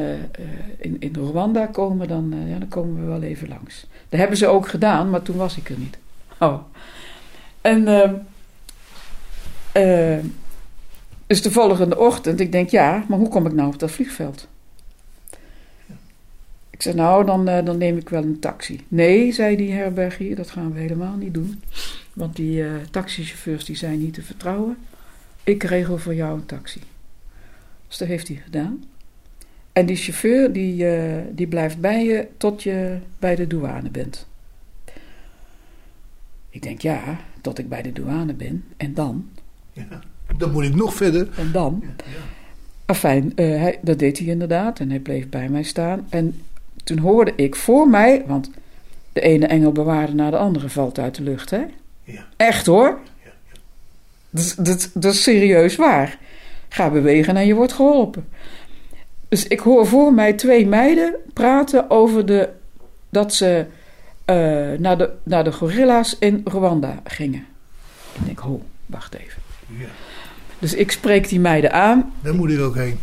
in, 0.78 0.96
in 0.98 1.14
Rwanda 1.14 1.66
komen, 1.66 2.08
dan, 2.08 2.34
ja, 2.46 2.58
dan 2.58 2.68
komen 2.68 3.00
we 3.00 3.06
wel 3.06 3.22
even 3.22 3.48
langs. 3.48 3.86
Dat 4.08 4.20
hebben 4.20 4.36
ze 4.36 4.46
ook 4.46 4.68
gedaan, 4.68 5.10
maar 5.10 5.22
toen 5.22 5.36
was 5.36 5.56
ik 5.56 5.68
er 5.68 5.78
niet. 5.78 5.98
Oh. 6.38 6.58
En 7.60 7.88
ehm, 7.88 8.14
eh, 9.72 10.24
dus 11.26 11.42
de 11.42 11.50
volgende 11.50 11.98
ochtend, 11.98 12.40
ik 12.40 12.52
denk 12.52 12.68
ja, 12.68 13.04
maar 13.08 13.18
hoe 13.18 13.28
kom 13.28 13.46
ik 13.46 13.52
nou 13.52 13.68
op 13.68 13.78
dat 13.78 13.90
vliegveld? 13.90 14.48
Ik 16.82 16.88
zei 16.88 17.00
nou, 17.00 17.24
dan, 17.24 17.48
eh, 17.48 17.64
dan 17.64 17.78
neem 17.78 17.96
ik 17.96 18.08
wel 18.08 18.22
een 18.22 18.38
taxi. 18.38 18.80
Nee, 18.88 19.32
zei 19.32 19.56
die 19.56 19.72
herbergier, 19.72 20.36
dat 20.36 20.50
gaan 20.50 20.72
we 20.72 20.80
helemaal 20.80 21.16
niet 21.16 21.34
doen. 21.34 21.62
Want 22.12 22.36
die 22.36 22.64
eh, 22.64 22.70
taxichauffeurs 22.90 23.64
die 23.64 23.76
zijn 23.76 23.98
niet 23.98 24.14
te 24.14 24.22
vertrouwen. 24.22 24.76
Ik 25.44 25.62
regel 25.62 25.98
voor 25.98 26.14
jou 26.14 26.38
een 26.38 26.46
taxi. 26.46 26.80
Dus 27.88 27.98
dat 27.98 28.08
heeft 28.08 28.28
hij 28.28 28.36
gedaan. 28.36 28.84
En 29.72 29.86
die 29.86 29.96
chauffeur 29.96 30.52
die, 30.52 30.88
eh, 30.88 31.22
die 31.32 31.46
blijft 31.46 31.80
bij 31.80 32.04
je 32.04 32.26
tot 32.36 32.62
je 32.62 32.98
bij 33.18 33.34
de 33.34 33.46
douane 33.46 33.90
bent. 33.90 34.26
Ik 36.50 36.62
denk 36.62 36.80
ja, 36.80 37.20
tot 37.40 37.58
ik 37.58 37.68
bij 37.68 37.82
de 37.82 37.92
douane 37.92 38.34
ben. 38.34 38.64
En 38.76 38.94
dan? 38.94 39.28
Ja. 39.72 40.00
Dan 40.36 40.52
moet 40.52 40.64
ik 40.64 40.74
nog 40.74 40.94
verder. 40.94 41.28
En 41.36 41.52
dan? 41.52 41.82
Ja, 41.82 41.88
ja. 41.88 42.22
Afijn, 42.84 43.32
hij, 43.34 43.78
dat 43.82 43.98
deed 43.98 44.18
hij 44.18 44.26
inderdaad. 44.26 44.80
En 44.80 44.90
hij 44.90 45.00
bleef 45.00 45.28
bij 45.28 45.48
mij 45.48 45.62
staan. 45.62 46.06
En 46.08 46.34
toen 46.84 46.98
hoorde 46.98 47.32
ik 47.36 47.56
voor 47.56 47.88
mij, 47.88 48.24
want 48.26 48.50
de 49.12 49.20
ene 49.20 49.46
engelbewaarder 49.46 50.14
na 50.14 50.30
de 50.30 50.36
andere 50.36 50.68
valt 50.68 50.98
uit 50.98 51.14
de 51.14 51.22
lucht, 51.22 51.50
hè? 51.50 51.62
Ja. 52.04 52.26
Echt 52.36 52.66
hoor. 52.66 52.98
Dat, 54.30 54.44
is- 54.44 54.54
dat, 54.54 54.90
dat 54.94 55.12
is 55.12 55.22
serieus 55.22 55.76
waar. 55.76 56.18
Ga 56.68 56.90
bewegen 56.90 57.36
en 57.36 57.46
je 57.46 57.54
wordt 57.54 57.72
geholpen. 57.72 58.28
Dus 59.28 59.46
ik 59.46 59.60
hoor 59.60 59.86
voor 59.86 60.14
mij 60.14 60.32
twee 60.32 60.66
meiden 60.66 61.14
praten 61.32 61.90
over 61.90 62.26
de, 62.26 62.48
dat 63.10 63.34
ze 63.34 63.66
eh, 64.24 64.36
naar, 64.78 64.98
de, 64.98 65.10
naar 65.22 65.44
de 65.44 65.52
gorilla's 65.52 66.16
in 66.18 66.40
Rwanda 66.44 67.00
gingen. 67.04 67.46
Ik 68.12 68.24
denk, 68.24 68.38
ho, 68.38 68.62
wacht 68.86 69.14
even. 69.14 69.42
Ja. 69.78 69.86
Dus 70.58 70.74
ik 70.74 70.90
spreek 70.90 71.28
die 71.28 71.40
meiden 71.40 71.72
aan 71.72 72.12
Daar 72.22 72.34
moet 72.34 72.50
ik 72.50 72.60
ook 72.60 72.74
heen. 72.74 72.98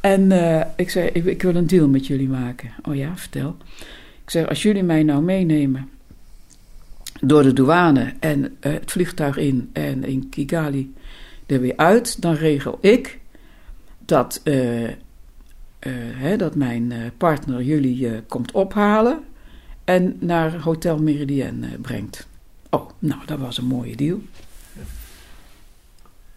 En 0.00 0.32
eh, 0.32 0.66
ik 0.76 0.90
zei, 0.90 1.08
ik, 1.08 1.42
wil 1.42 1.54
een 1.54 1.66
deal 1.66 1.88
met 1.88 2.06
jullie 2.06 2.28
maken. 2.28 2.70
Oh 2.82 2.96
ja, 2.96 3.16
vertel. 3.16 3.56
Ik 4.22 4.30
zeg, 4.30 4.48
als 4.48 4.62
jullie 4.62 4.82
mij 4.82 5.02
nou 5.02 5.22
meenemen 5.22 5.88
door 7.20 7.42
de 7.42 7.52
douane 7.52 8.14
en 8.20 8.56
eh, 8.60 8.72
het 8.72 8.90
vliegtuig 8.90 9.36
in 9.36 9.70
en 9.72 10.04
in 10.04 10.28
Kigali 10.28 10.94
er 11.46 11.60
weer 11.60 11.76
uit, 11.76 12.22
dan 12.22 12.34
regel 12.34 12.78
ik 12.80 13.18
dat 13.98 14.40
eh, 14.44 14.88
hè, 16.14 16.36
dat 16.36 16.54
mijn 16.54 16.92
partner 17.16 17.62
jullie 17.62 18.22
komt 18.22 18.52
ophalen 18.52 19.24
en 19.90 20.16
naar 20.20 20.60
Hotel 20.60 20.98
Meridian 20.98 21.62
eh, 21.62 21.70
brengt. 21.80 22.26
Oh, 22.70 22.90
nou, 22.98 23.26
dat 23.26 23.38
was 23.38 23.58
een 23.58 23.64
mooie 23.64 23.96
deal. 23.96 24.20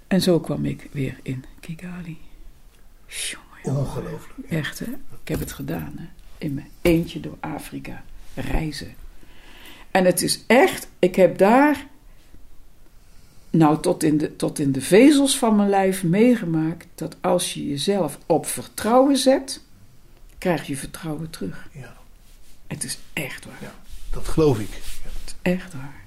En 0.08 0.22
zo 0.22 0.40
kwam 0.40 0.66
ik 0.66 0.90
weer 0.92 1.20
in 1.22 1.44
Kigali. 1.60 2.18
Ongelooflijk. 3.64 4.50
Echt, 4.50 4.80
hè? 4.80 4.86
Ik 5.22 5.28
heb 5.28 5.40
het 5.40 5.52
gedaan, 5.52 5.94
hè? 5.98 6.06
In 6.38 6.54
mijn 6.54 6.70
eentje 6.82 7.20
door 7.20 7.38
Afrika 7.40 8.04
reizen. 8.36 8.94
En 9.92 10.06
het 10.06 10.22
is 10.22 10.44
echt, 10.48 10.88
ik 11.00 11.16
heb 11.16 11.38
daar, 11.38 11.88
nou, 13.50 13.82
tot 13.82 14.04
in, 14.04 14.18
de, 14.18 14.36
tot 14.36 14.60
in 14.60 14.72
de 14.72 14.82
vezels 14.82 15.38
van 15.38 15.56
mijn 15.56 15.70
lijf 15.70 16.04
meegemaakt 16.04 16.88
dat 16.96 17.16
als 17.22 17.54
je 17.54 17.68
jezelf 17.70 18.18
op 18.26 18.46
vertrouwen 18.46 19.18
zet, 19.18 19.62
krijg 20.38 20.68
je 20.68 20.78
vertrouwen 20.78 21.30
terug. 21.30 21.68
Ja, 21.72 21.94
Het 22.68 22.84
is 22.84 22.98
echt 23.14 23.46
waar. 23.46 23.72
dat 24.10 24.28
geloof 24.28 24.60
ik. 24.60 24.70
Het 24.72 25.22
is 25.26 25.36
echt 25.42 25.74
waar. 25.74 26.02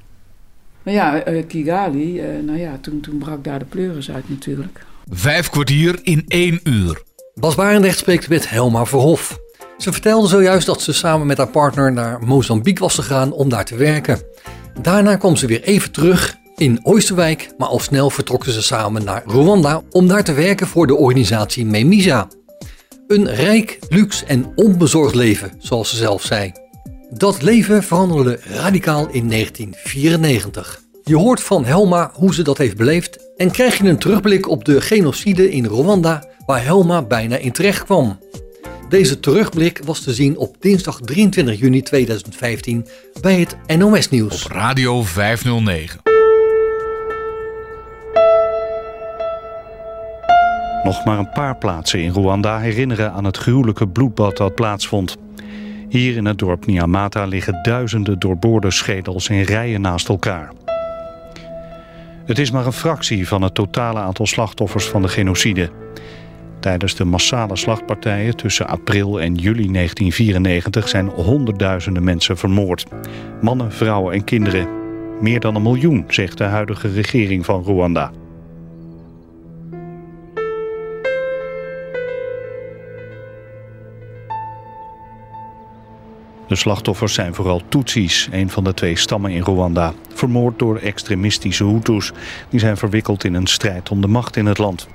Maar 0.83 0.95
ja, 0.95 1.23
eh, 1.23 1.47
Kigali, 1.47 2.21
eh, 2.21 2.43
nou 2.43 2.59
ja, 2.59 2.79
toen, 2.79 3.01
toen 3.01 3.19
brak 3.19 3.45
daar 3.45 3.59
de 3.59 3.65
pleuris 3.65 4.11
uit 4.11 4.29
natuurlijk. 4.29 4.85
Vijf 5.11 5.51
kwartier 5.51 5.99
in 6.03 6.25
één 6.29 6.61
uur. 6.63 7.03
Bas 7.41 7.55
Barendrecht 7.55 7.99
spreekt 7.99 8.29
met 8.29 8.51
Helma 8.51 8.85
Verhof. 8.85 9.39
Ze 9.79 9.93
vertelde 9.93 10.29
zojuist 10.29 10.67
dat 10.67 10.83
ze 10.83 10.93
samen 10.93 11.27
met 11.27 11.37
haar 11.37 11.49
partner 11.49 11.93
naar 11.93 12.23
Mozambique 12.23 12.83
was 12.83 12.95
gegaan 12.95 13.33
om 13.33 13.49
daar 13.49 13.65
te 13.65 13.77
werken. 13.77 14.21
Daarna 14.83 15.17
kwam 15.17 15.37
ze 15.37 15.47
weer 15.47 15.63
even 15.63 15.93
terug 15.93 16.37
in 16.57 16.81
Oosterwijk, 16.83 17.49
maar 17.59 17.69
al 17.69 17.79
snel 17.79 18.11
vertrokken 18.11 18.53
ze 18.53 18.63
samen 18.63 19.05
naar 19.05 19.23
Rwanda 19.27 19.83
om 19.91 20.09
daar 20.09 20.25
te 20.25 20.33
werken 20.33 20.67
voor 20.67 20.87
de 20.87 20.97
organisatie 20.97 21.67
Memisa. 21.67 22.29
Een 23.07 23.35
rijk, 23.35 23.79
luxe 23.89 24.25
en 24.25 24.53
onbezorgd 24.55 25.15
leven, 25.15 25.53
zoals 25.59 25.91
ze 25.91 25.97
zelf 25.97 26.23
zei. 26.23 26.53
Dat 27.11 27.43
leven 27.43 27.83
veranderde 27.83 28.39
radicaal 28.43 29.09
in 29.09 29.29
1994. 29.29 30.81
Je 31.05 31.17
hoort 31.17 31.41
van 31.41 31.65
Helma 31.65 32.11
hoe 32.15 32.35
ze 32.35 32.43
dat 32.43 32.59
heeft 32.59 32.77
beleefd 32.77 33.19
en 33.37 33.51
krijg 33.51 33.79
je 33.79 33.89
een 33.89 33.99
terugblik 33.99 34.49
op 34.49 34.65
de 34.65 34.81
genocide 34.81 35.51
in 35.51 35.65
Rwanda 35.65 36.35
waar 36.47 36.65
Helma 36.65 37.03
bijna 37.03 37.37
in 37.37 37.53
terecht 37.53 37.85
kwam. 37.85 38.19
Deze 38.89 39.21
terugblik 39.21 39.81
was 39.85 40.01
te 40.01 40.15
zien 40.15 40.37
op 40.37 40.57
dinsdag 40.61 41.01
23 41.01 41.59
juni 41.59 41.83
2015 41.83 42.87
bij 43.21 43.41
het 43.41 43.79
NOS 43.79 44.09
Nieuws. 44.09 44.45
Op 44.45 44.51
Radio 44.51 45.03
509. 45.03 46.01
Nog 50.85 51.05
maar 51.05 51.19
een 51.19 51.31
paar 51.31 51.57
plaatsen 51.57 52.01
in 52.01 52.11
Rwanda 52.11 52.59
herinneren 52.59 53.13
aan 53.13 53.25
het 53.25 53.37
gruwelijke 53.37 53.89
bloedbad 53.89 54.37
dat 54.37 54.55
plaatsvond. 54.55 55.17
Hier 55.89 56.17
in 56.17 56.25
het 56.25 56.39
dorp 56.39 56.67
Nyamata 56.67 57.25
liggen 57.25 57.59
duizenden 57.63 58.19
doorboorde 58.19 58.71
schedels 58.71 59.29
in 59.29 59.43
rijen 59.43 59.81
naast 59.81 60.09
elkaar. 60.09 60.53
Het 62.25 62.39
is 62.39 62.51
maar 62.51 62.67
een 62.67 62.73
fractie 62.73 63.29
van 63.29 63.43
het 63.43 63.55
totale 63.55 63.99
aantal 63.99 64.27
slachtoffers 64.27 64.89
van 64.89 65.03
de 65.03 65.09
genocide. 65.09 65.71
Tijdens 66.67 66.95
de 66.95 67.05
massale 67.05 67.57
slachtpartijen 67.57 68.37
tussen 68.37 68.67
april 68.67 69.21
en 69.21 69.35
juli 69.35 69.73
1994 69.73 70.89
zijn 70.89 71.09
honderdduizenden 71.09 72.05
mensen 72.05 72.37
vermoord. 72.37 72.87
Mannen, 73.41 73.73
vrouwen 73.73 74.15
en 74.15 74.25
kinderen. 74.25 74.69
Meer 75.21 75.41
dan 75.41 75.55
een 75.55 75.63
miljoen, 75.63 76.05
zegt 76.09 76.39
de 76.39 76.45
huidige 76.45 76.89
regering 76.89 77.45
van 77.45 77.63
Rwanda. 77.63 78.11
De 86.49 86.57
slachtoffers 86.57 87.15
zijn 87.15 87.35
vooral 87.35 87.63
Tutsis, 87.69 88.29
een 88.33 88.51
van 88.51 88.65
de 88.65 88.75
twee 88.75 88.97
stammen 88.97 89.31
in 89.31 89.43
Rwanda. 89.43 89.93
Vermoord 90.15 90.59
door 90.59 90.77
extremistische 90.77 91.65
Hutus. 91.65 92.13
Die 92.49 92.61
zijn 92.61 92.77
verwikkeld 92.77 93.25
in 93.25 93.35
een 93.35 93.47
strijd 93.47 93.91
om 93.91 94.01
de 94.01 94.09
macht 94.09 94.37
in 94.37 94.47
het 94.47 94.59
land. 94.59 94.89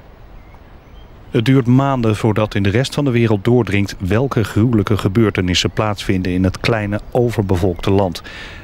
Het 1.31 1.45
duurt 1.45 1.67
maanden 1.67 2.15
voordat 2.15 2.55
in 2.55 2.63
de 2.63 2.69
rest 2.69 2.93
van 2.93 3.05
de 3.05 3.11
wereld 3.11 3.43
doordringt... 3.43 3.95
welke 3.99 4.43
gruwelijke 4.43 4.97
gebeurtenissen 4.97 5.71
plaatsvinden 5.71 6.31
in 6.31 6.43
het 6.43 6.59
kleine, 6.59 6.99
overbevolkte 7.11 7.91
land. 7.91 8.21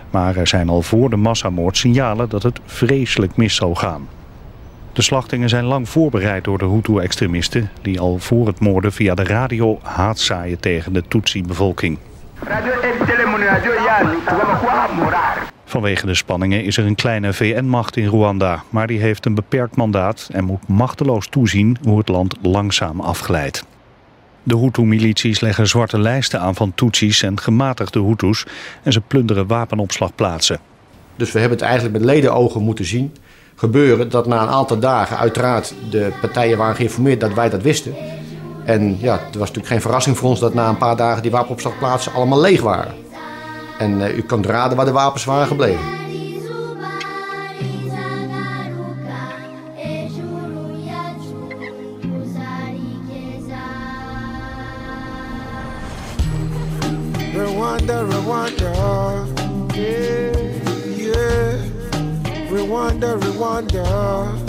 Maar 0.10 0.36
er 0.36 0.48
zijn 0.48 0.70
al 0.70 0.82
voor 0.82 1.10
de 1.10 1.16
massamoord 1.16 1.78
signalen 1.78 2.30
dat 2.30 2.44
het 2.44 2.60
vreselijk 2.66 3.36
mis 3.36 3.56
zou 3.56 3.76
gaan. 3.76 4.08
De 4.94 5.02
slachtingen 5.02 5.50
zijn 5.50 5.64
lang 5.64 5.90
voorbereid 5.90 6.44
door 6.44 6.58
de 6.58 6.66
Hutu-extremisten... 6.66 7.70
die 7.82 8.00
al 8.00 8.18
voor 8.18 8.48
het 8.48 8.60
moorden 8.60 8.92
via 8.94 9.16
de 9.16 9.24
radio 9.24 9.80
haat 9.82 10.20
zaaien 10.20 10.60
tegen 10.60 10.94
de 10.94 11.04
Tutsi-bevolking. 11.08 11.98
Vanwege 15.70 16.06
de 16.06 16.16
spanningen 16.16 16.64
is 16.64 16.78
er 16.78 16.86
een 16.86 16.96
kleine 16.96 17.34
VN-macht 17.34 17.98
in 17.98 18.08
Rwanda, 18.08 18.64
maar 18.70 18.88
die 18.88 19.00
heeft 19.00 19.26
een 19.26 19.36
beperkt 19.36 19.76
mandaat 19.76 20.30
en 20.32 20.44
moet 20.44 20.68
machteloos 20.68 21.28
toezien 21.28 21.78
hoe 21.84 21.98
het 21.98 22.08
land 22.08 22.36
langzaam 22.42 23.00
afglijdt. 23.00 23.64
De 24.44 24.58
Hutu-milities 24.58 25.40
leggen 25.40 25.68
zwarte 25.68 26.00
lijsten 26.00 26.40
aan 26.40 26.56
van 26.56 26.72
Tutsis 26.76 27.24
en 27.24 27.40
gematigde 27.40 28.04
Hutus 28.04 28.46
en 28.84 28.94
ze 28.94 29.02
plunderen 29.02 29.48
wapenopslagplaatsen. 29.48 30.60
Dus 31.16 31.32
we 31.32 31.40
hebben 31.40 31.58
het 31.58 31.68
eigenlijk 31.68 31.98
met 31.98 32.08
ledenogen 32.08 32.62
moeten 32.62 32.86
zien 32.86 33.14
gebeuren 33.56 34.10
dat 34.10 34.28
na 34.28 34.42
een 34.42 34.48
aantal 34.48 34.80
dagen 34.80 35.18
uiteraard 35.18 35.74
de 35.92 36.12
partijen 36.22 36.58
waren 36.58 36.76
geïnformeerd 36.76 37.20
dat 37.20 37.34
wij 37.34 37.50
dat 37.50 37.62
wisten. 37.62 37.96
En 38.66 38.98
ja, 39.00 39.14
het 39.14 39.36
was 39.36 39.48
natuurlijk 39.48 39.68
geen 39.68 39.82
verrassing 39.82 40.18
voor 40.18 40.30
ons 40.30 40.40
dat 40.40 40.54
na 40.54 40.70
een 40.70 40.78
paar 40.78 40.96
dagen 40.96 41.22
die 41.22 41.32
wapenopslagplaatsen 41.32 42.14
allemaal 42.14 42.42
leeg 42.42 42.62
waren. 42.62 42.94
En 43.80 44.02
eh, 44.02 44.18
u 44.18 44.22
kunt 44.22 44.46
raden 44.46 44.78
waar 44.78 44.86
de 44.86 44.92
wapens 44.92 45.26
waren 45.26 45.48
gebleven. 45.48 45.96
Rwanda, 57.34 58.02
Rwanda, 58.02 59.26
yeah, 59.76 60.34
yeah. 60.98 61.60
Rwanda, 62.50 63.18
Rwanda. 63.20 64.48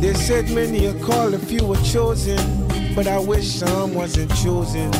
They 0.00 0.14
said 0.14 0.50
many 0.50 0.86
are 0.86 0.98
called, 1.00 1.34
a 1.34 1.38
few 1.38 1.66
were 1.66 1.76
chosen, 1.82 2.65
but 2.96 3.06
I 3.06 3.18
wish 3.18 3.46
some 3.46 3.94
wasn't 3.94 4.30
chosen 4.36 4.90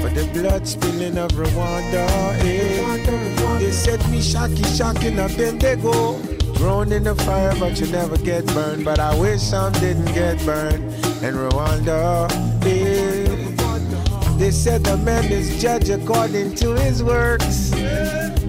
for 0.00 0.10
the 0.10 0.28
blood 0.34 0.68
spilling 0.68 1.16
of 1.16 1.30
Rwanda. 1.32 2.06
eh. 2.44 3.58
They 3.58 3.70
said 3.72 4.00
me 4.10 4.20
shocky, 4.20 4.62
shocking 4.76 5.18
up 5.18 5.30
then 5.32 5.58
they 5.58 5.76
go. 5.76 6.18
Thrown 6.58 6.92
in 6.92 7.04
the 7.04 7.14
fire, 7.14 7.54
but 7.58 7.80
you 7.80 7.86
never 7.88 8.16
get 8.18 8.46
burned. 8.46 8.84
But 8.84 8.98
I 8.98 9.18
wish 9.18 9.40
some 9.40 9.72
didn't 9.74 10.12
get 10.14 10.38
burned 10.44 10.84
in 11.24 11.34
Rwanda. 11.34 12.30
eh. 12.66 14.36
They 14.38 14.50
said 14.50 14.84
the 14.84 14.98
man 14.98 15.24
is 15.32 15.60
judged 15.62 15.88
according 15.88 16.54
to 16.56 16.74
his 16.74 17.02
works. 17.02 17.72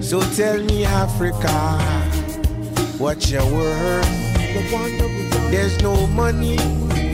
So 0.06 0.20
tell 0.36 0.62
me, 0.62 0.84
Africa, 0.84 1.78
what's 2.98 3.30
your 3.30 3.44
worth? 3.50 4.06
There's 5.50 5.80
no 5.82 6.06
money, 6.08 6.56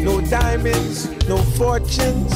no 0.04 0.20
diamonds, 0.20 1.08
no 1.28 1.38
fortunes 1.56 2.32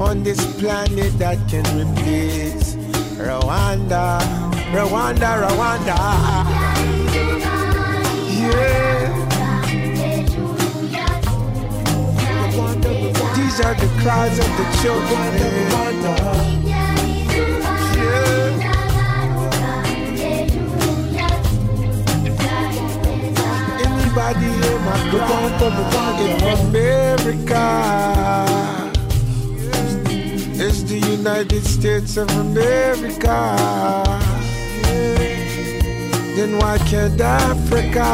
on 0.00 0.24
this 0.24 0.40
planet 0.60 1.16
that 1.16 1.38
can 1.48 1.64
replace 1.78 2.74
Rwanda, 3.14 4.18
Rwanda, 4.74 5.46
Rwanda. 5.46 5.96
Yeah. 8.26 9.14
These 13.36 13.60
are 13.60 13.74
the 13.74 13.88
cries 14.02 14.38
of 14.40 14.50
the 14.58 14.66
children. 14.82 15.30
Yeah. 17.96 18.34
Anybody 23.86 24.46
hear 24.46 24.78
my 24.80 24.98
cry? 25.10 25.44
In 26.24 27.03
America. 27.24 28.92
It's 30.56 30.82
the 30.82 30.98
United 30.98 31.64
States 31.64 32.18
of 32.18 32.28
America. 32.36 33.56
Then 36.36 36.58
why 36.58 36.76
can't 36.78 37.18
Africa 37.18 38.04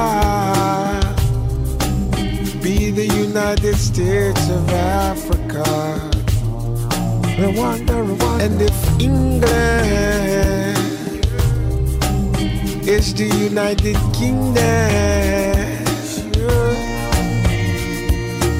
be 2.62 2.92
the 2.92 3.06
United 3.06 3.76
States 3.76 4.48
of 4.48 4.70
Africa? 4.70 5.64
Rwanda, 7.36 7.96
Rwanda. 8.06 8.44
And 8.44 8.62
if 8.62 9.00
England 9.00 9.50
is 12.86 13.12
the 13.14 13.26
United 13.26 13.96
Kingdom, 14.14 15.49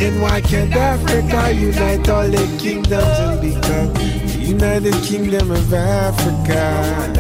And 0.03 0.23
why 0.23 0.41
can't 0.41 0.75
Africa 0.75 1.53
unite 1.53 2.09
all 2.09 2.27
the 2.27 2.59
kingdoms 2.59 3.19
and 3.21 3.41
become 3.43 3.93
the 3.93 4.39
United 4.41 4.95
Kingdom 5.05 5.51
of 5.51 5.75
Africa? 5.75 7.11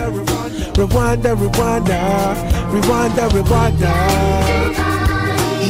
Rwanda, 0.72 1.36
Rwanda, 1.36 2.34
Rwanda, 2.72 3.28
Rwanda. 3.28 3.92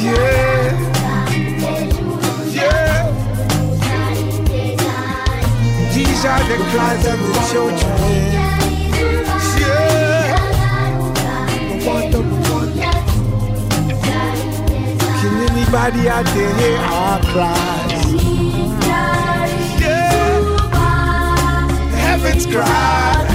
Yeah. 0.04 0.70
Yeah. 2.54 3.10
These 5.92 6.24
are 6.24 6.44
the 6.48 6.56
cries 6.70 7.06
of 7.06 7.18
the 7.18 7.48
children. 7.50 8.59
Can 15.70 15.78
anybody 15.78 16.08
out 16.08 16.24
there 16.34 16.54
hear 16.56 16.78
our 16.78 17.20
cries? 17.26 18.12
Yeah. 19.78 20.58
Heaven's 21.94 22.46
cry. 22.46 23.26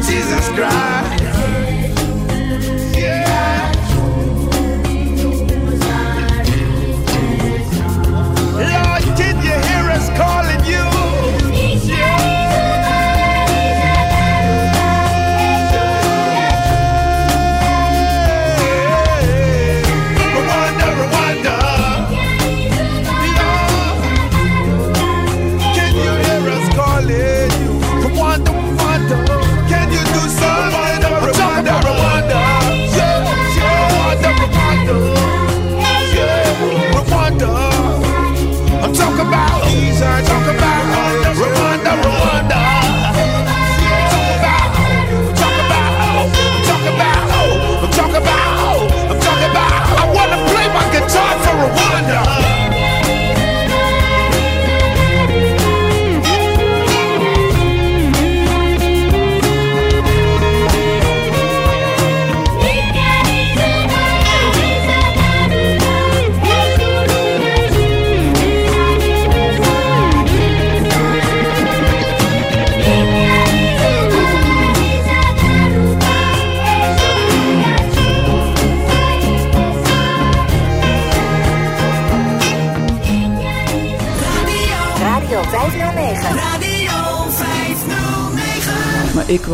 Jesus 0.00 0.48
Christ. 0.56 1.24
Yeah. 2.96 3.72
Lord, 8.54 9.04
can 9.18 9.36
you 9.44 9.56
hear 9.68 9.90
us 9.90 10.08
calling 10.16 10.53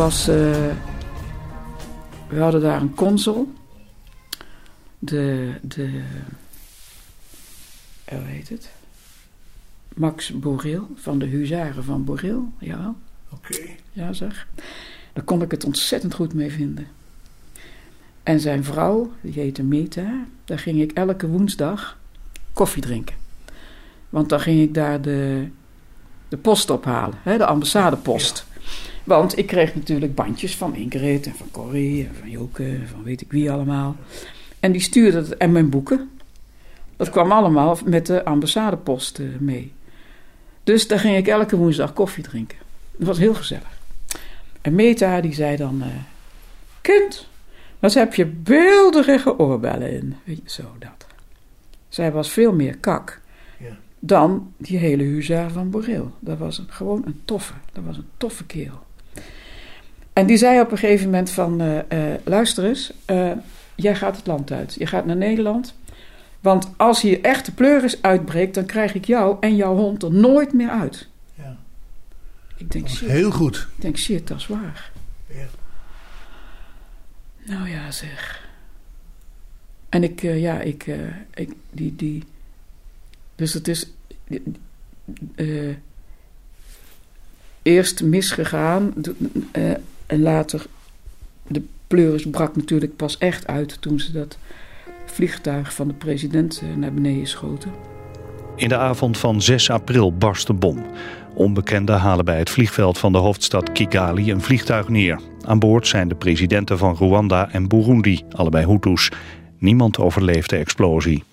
was. 0.01 0.27
eh, 0.27 0.35
we 2.29 2.39
hadden 2.39 2.61
daar 2.61 2.81
een 2.81 2.95
consul. 2.95 3.53
De. 4.99 5.51
de 5.61 6.01
eh, 8.05 8.17
hoe 8.17 8.27
heet 8.27 8.49
het? 8.49 8.69
Max 9.95 10.31
Boreel 10.39 10.87
van 10.95 11.19
de 11.19 11.25
Huzaren 11.25 11.83
van 11.83 12.03
Boreel. 12.03 12.51
Ja, 12.57 12.93
Oké. 13.29 13.57
ja 13.91 14.13
zeg. 14.13 14.47
Daar 15.13 15.23
kon 15.23 15.41
ik 15.41 15.51
het 15.51 15.63
ontzettend 15.65 16.13
goed 16.13 16.33
mee 16.33 16.51
vinden. 16.51 16.87
En 18.23 18.39
zijn 18.39 18.63
vrouw, 18.63 19.11
die 19.21 19.33
heette 19.33 19.63
Meta, 19.63 20.25
daar 20.45 20.59
ging 20.59 20.81
ik 20.81 20.91
elke 20.91 21.27
woensdag 21.27 21.97
koffie 22.53 22.81
drinken. 22.81 23.15
Want 24.09 24.29
dan 24.29 24.39
ging 24.39 24.61
ik 24.61 24.73
daar 24.73 25.01
de, 25.01 25.47
de 26.27 26.37
post 26.37 26.69
ophalen, 26.69 27.17
hè, 27.23 27.37
de 27.37 27.45
ambassadepost. 27.45 28.45
Want 29.03 29.37
ik 29.37 29.47
kreeg 29.47 29.75
natuurlijk 29.75 30.15
bandjes 30.15 30.55
van 30.55 30.75
Ingrid 30.75 31.25
en 31.25 31.35
van 31.35 31.47
Corrie 31.51 32.07
en 32.07 32.15
van 32.15 32.29
Joke 32.29 32.63
en 32.63 32.87
van 32.87 33.03
weet 33.03 33.21
ik 33.21 33.31
wie 33.31 33.51
allemaal. 33.51 33.95
En 34.59 34.71
die 34.71 34.81
stuurde 34.81 35.17
het, 35.17 35.37
en 35.37 35.51
mijn 35.51 35.69
boeken. 35.69 36.09
Dat 36.95 37.09
kwam 37.09 37.31
allemaal 37.31 37.77
met 37.85 38.05
de 38.05 38.25
ambassadepost 38.25 39.19
eh, 39.19 39.25
mee. 39.39 39.71
Dus 40.63 40.87
daar 40.87 40.99
ging 40.99 41.17
ik 41.17 41.27
elke 41.27 41.57
woensdag 41.57 41.93
koffie 41.93 42.23
drinken. 42.23 42.57
Dat 42.97 43.07
was 43.07 43.17
heel 43.17 43.33
gezellig. 43.33 43.79
En 44.61 44.75
Meta 44.75 45.21
die 45.21 45.33
zei 45.33 45.55
dan... 45.57 45.81
eh, 45.81 45.87
kind, 46.81 47.27
wat 47.79 47.93
heb 47.93 48.13
je 48.13 48.25
beeldige 48.25 49.39
oorbellen 49.39 49.91
in. 49.91 50.15
Weet 50.23 50.37
je, 50.43 50.49
zo 50.49 50.63
dat. 50.79 51.05
Zij 51.89 52.11
was 52.11 52.29
veel 52.31 52.53
meer 52.53 52.77
kak 52.77 53.21
Ja. 53.59 53.77
dan 53.99 54.53
die 54.57 54.77
hele 54.77 55.03
huzaar 55.03 55.51
van 55.51 55.69
Boreel. 55.69 56.11
Dat 56.19 56.37
was 56.37 56.57
een, 56.57 56.67
gewoon 56.69 57.01
een 57.05 57.21
toffe. 57.25 57.53
Dat 57.71 57.83
was 57.83 57.97
een 57.97 58.09
toffe 58.17 58.45
kerel. 58.45 58.79
En 60.13 60.25
die 60.25 60.37
zei 60.37 60.59
op 60.59 60.71
een 60.71 60.77
gegeven 60.77 61.05
moment 61.05 61.29
van... 61.29 61.61
eh, 61.61 62.13
luister 62.23 62.65
eens, 62.65 62.93
eh, 63.05 63.31
jij 63.75 63.95
gaat 63.95 64.15
het 64.15 64.27
land 64.27 64.51
uit. 64.51 64.73
Je 64.73 64.85
gaat 64.85 65.05
naar 65.05 65.15
Nederland. 65.15 65.73
Want 66.39 66.69
als 66.77 67.01
hier 67.01 67.21
echt 67.21 67.45
de 67.45 67.51
pleuris 67.51 68.01
uitbreekt... 68.01 68.55
dan 68.55 68.65
krijg 68.65 68.93
ik 68.93 69.05
jou 69.05 69.37
en 69.39 69.55
jouw 69.55 69.75
hond 69.75 70.03
er 70.03 70.13
nooit 70.13 70.53
meer 70.53 70.69
uit. 70.69 71.07
Ja. 71.35 71.57
Ik 72.57 72.71
denk, 72.71 72.89
shit, 72.89 73.09
heel 73.09 73.31
goed. 73.31 73.67
ik 73.75 73.81
denk, 73.81 73.97
shit, 73.97 74.27
dat 74.27 74.37
is 74.37 74.47
waar. 74.47 74.91
Ja. 75.27 75.45
Nou 77.45 77.69
ja, 77.69 77.91
zeg. 77.91 78.49
En 79.89 80.03
ik, 80.03 80.21
ja, 80.21 80.59
ik, 80.59 80.85
ik, 81.33 81.53
die, 81.71 81.95
die. 81.95 82.23
Dus 83.35 83.53
het 83.53 83.67
is. 83.67 83.91
eerst 87.61 88.03
misgegaan. 88.03 88.93
En 90.11 90.21
later. 90.21 90.65
De 91.47 91.61
pleuris 91.87 92.29
brak 92.29 92.55
natuurlijk 92.55 92.95
pas 92.95 93.17
echt 93.17 93.47
uit 93.47 93.81
toen 93.81 93.99
ze 93.99 94.11
dat 94.11 94.37
vliegtuig 95.05 95.73
van 95.73 95.87
de 95.87 95.93
president 95.93 96.61
eh, 96.63 96.75
naar 96.75 96.93
beneden 96.93 97.27
schoten. 97.27 97.71
In 98.55 98.69
de 98.69 98.77
avond 98.77 99.17
van 99.17 99.41
6 99.41 99.69
april 99.69 100.13
barst 100.13 100.47
de 100.47 100.53
bom. 100.53 100.85
Onbekenden 101.33 101.97
halen 101.97 102.25
bij 102.25 102.37
het 102.37 102.49
vliegveld 102.49 102.97
van 102.97 103.11
de 103.11 103.17
hoofdstad 103.17 103.71
Kigali 103.71 104.31
een 104.31 104.41
vliegtuig 104.41 104.87
neer. 104.87 105.19
Aan 105.45 105.59
boord 105.59 105.87
zijn 105.87 106.07
de 106.07 106.15
presidenten 106.15 106.77
van 106.77 106.95
Rwanda 106.95 107.51
en 107.51 107.67
Burundi, 107.67 108.23
allebei 108.31 108.65
Hutus. 108.65 109.11
Niemand 109.57 109.99
overleeft 109.99 110.49
de 110.49 110.57
explosie. 110.57 111.23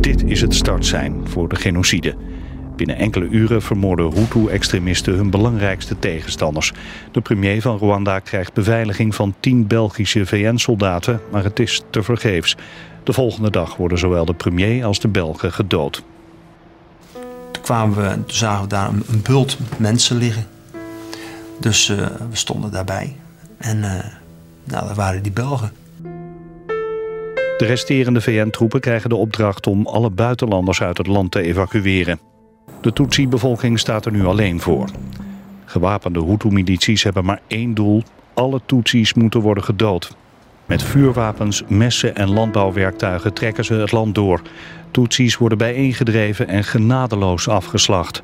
Dit 0.00 0.24
is 0.24 0.40
het 0.40 0.54
startsein 0.54 1.28
voor 1.28 1.48
de 1.48 1.56
genocide. 1.56 2.29
Binnen 2.80 2.98
enkele 2.98 3.28
uren 3.28 3.62
vermoorden 3.62 4.12
Hutu-extremisten 4.12 5.14
hun 5.14 5.30
belangrijkste 5.30 5.98
tegenstanders. 5.98 6.72
De 7.12 7.20
premier 7.20 7.62
van 7.62 7.76
Rwanda 7.76 8.18
krijgt 8.18 8.52
beveiliging 8.52 9.14
van 9.14 9.34
10 9.40 9.66
Belgische 9.66 10.26
VN-soldaten, 10.26 11.20
maar 11.30 11.44
het 11.44 11.58
is 11.58 11.82
tevergeefs. 11.90 12.56
De 13.04 13.12
volgende 13.12 13.50
dag 13.50 13.76
worden 13.76 13.98
zowel 13.98 14.24
de 14.24 14.34
premier 14.34 14.84
als 14.84 15.00
de 15.00 15.08
Belgen 15.08 15.52
gedood. 15.52 16.02
Toen 17.50 17.62
kwamen 17.62 17.96
we 17.96 18.02
en 18.02 18.24
toen 18.26 18.36
zagen 18.36 18.62
we 18.62 18.68
daar 18.68 18.88
een, 18.88 19.02
een 19.08 19.22
bult 19.22 19.58
mensen 19.76 20.16
liggen. 20.16 20.46
Dus 21.58 21.88
eh, 21.88 21.96
we 22.30 22.36
stonden 22.36 22.70
daarbij. 22.70 23.16
En 23.58 23.84
eh, 23.84 24.04
nou, 24.64 24.86
dat 24.86 24.96
waren 24.96 25.22
die 25.22 25.32
Belgen. 25.32 25.72
De 27.56 27.66
resterende 27.66 28.20
VN-troepen 28.20 28.80
krijgen 28.80 29.08
de 29.08 29.16
opdracht 29.16 29.66
om 29.66 29.86
alle 29.86 30.10
buitenlanders 30.10 30.82
uit 30.82 30.98
het 30.98 31.06
land 31.06 31.30
te 31.30 31.42
evacueren. 31.42 32.29
De 32.80 32.92
Tutsi-bevolking 32.92 33.78
staat 33.78 34.06
er 34.06 34.12
nu 34.12 34.24
alleen 34.24 34.60
voor. 34.60 34.88
Gewapende 35.64 36.22
Hutu-milities 36.24 37.02
hebben 37.02 37.24
maar 37.24 37.40
één 37.46 37.74
doel. 37.74 38.02
Alle 38.34 38.60
Tutsis 38.66 39.14
moeten 39.14 39.40
worden 39.40 39.64
gedood. 39.64 40.16
Met 40.66 40.82
vuurwapens, 40.82 41.62
messen 41.68 42.16
en 42.16 42.32
landbouwwerktuigen 42.32 43.32
trekken 43.32 43.64
ze 43.64 43.74
het 43.74 43.92
land 43.92 44.14
door. 44.14 44.42
Tutsis 44.90 45.36
worden 45.36 45.58
bijeengedreven 45.58 46.48
en 46.48 46.64
genadeloos 46.64 47.48
afgeslacht. 47.48 48.22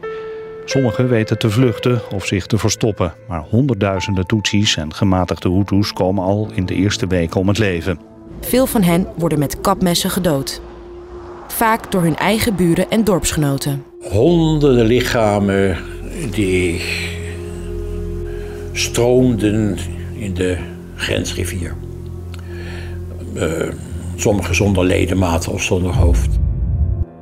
Sommigen 0.64 1.08
weten 1.08 1.38
te 1.38 1.50
vluchten 1.50 2.00
of 2.14 2.26
zich 2.26 2.46
te 2.46 2.58
verstoppen. 2.58 3.14
Maar 3.28 3.44
honderdduizenden 3.50 4.26
Tutsis 4.26 4.76
en 4.76 4.94
gematigde 4.94 5.50
Hutus 5.50 5.92
komen 5.92 6.24
al 6.24 6.48
in 6.54 6.66
de 6.66 6.74
eerste 6.74 7.06
weken 7.06 7.40
om 7.40 7.48
het 7.48 7.58
leven. 7.58 7.98
Veel 8.40 8.66
van 8.66 8.82
hen 8.82 9.06
worden 9.16 9.38
met 9.38 9.60
kapmessen 9.60 10.10
gedood. 10.10 10.60
Vaak 11.46 11.92
door 11.92 12.02
hun 12.02 12.16
eigen 12.16 12.56
buren 12.56 12.90
en 12.90 13.04
dorpsgenoten. 13.04 13.84
Honderden 14.10 14.86
lichamen 14.86 15.76
die 16.30 16.82
stroomden 18.72 19.76
in 20.14 20.34
de 20.34 20.58
grensrivier. 20.94 21.74
Uh, 23.34 23.72
sommige 24.16 24.54
zonder 24.54 24.84
ledematen 24.84 25.52
of 25.52 25.62
zonder 25.62 25.94
hoofd. 25.94 26.28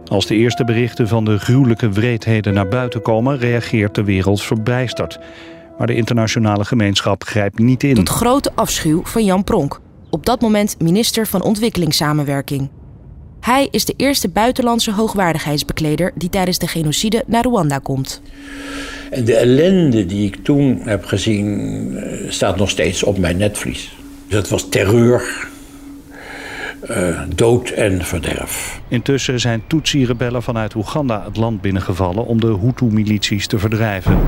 Als 0.04 0.26
de 0.26 0.34
eerste 0.34 0.64
berichten 0.64 1.08
van 1.08 1.24
de 1.24 1.38
gruwelijke 1.38 1.90
wreedheden 1.90 2.54
naar 2.54 2.68
buiten 2.68 3.02
komen... 3.02 3.38
reageert 3.38 3.94
de 3.94 4.04
wereld 4.04 4.42
verbijsterd. 4.42 5.18
Maar 5.78 5.86
de 5.86 5.94
internationale 5.94 6.64
gemeenschap 6.64 7.22
grijpt 7.24 7.58
niet 7.58 7.82
in. 7.82 7.94
Tot 7.94 8.08
grote 8.08 8.50
afschuw 8.54 9.00
van 9.04 9.24
Jan 9.24 9.44
Pronk, 9.44 9.80
op 10.10 10.26
dat 10.26 10.40
moment 10.40 10.80
minister 10.80 11.26
van 11.26 11.42
Ontwikkelingssamenwerking. 11.42 12.68
Hij 13.44 13.68
is 13.70 13.84
de 13.84 13.94
eerste 13.96 14.28
buitenlandse 14.28 14.92
hoogwaardigheidsbekleder 14.92 16.12
die 16.14 16.28
tijdens 16.28 16.58
de 16.58 16.66
genocide 16.66 17.24
naar 17.26 17.44
Rwanda 17.44 17.78
komt. 17.78 18.22
En 19.10 19.24
de 19.24 19.36
ellende 19.36 20.06
die 20.06 20.26
ik 20.26 20.44
toen 20.44 20.80
heb 20.84 21.04
gezien 21.04 21.96
eh, 21.96 22.30
staat 22.30 22.56
nog 22.56 22.70
steeds 22.70 23.02
op 23.02 23.18
mijn 23.18 23.36
netvlies. 23.36 23.96
Dat 24.28 24.48
was 24.48 24.68
terreur, 24.68 25.48
uh, 26.90 27.20
dood 27.34 27.68
en 27.68 28.04
verderf. 28.04 28.80
Intussen 28.88 29.40
zijn 29.40 29.62
Tutsi-rebellen 29.66 30.42
vanuit 30.42 30.74
Oeganda 30.74 31.24
het 31.24 31.36
land 31.36 31.60
binnengevallen 31.60 32.26
om 32.26 32.40
de 32.40 32.58
Hutu-milities 32.60 33.46
te 33.46 33.58
verdrijven. 33.58 34.18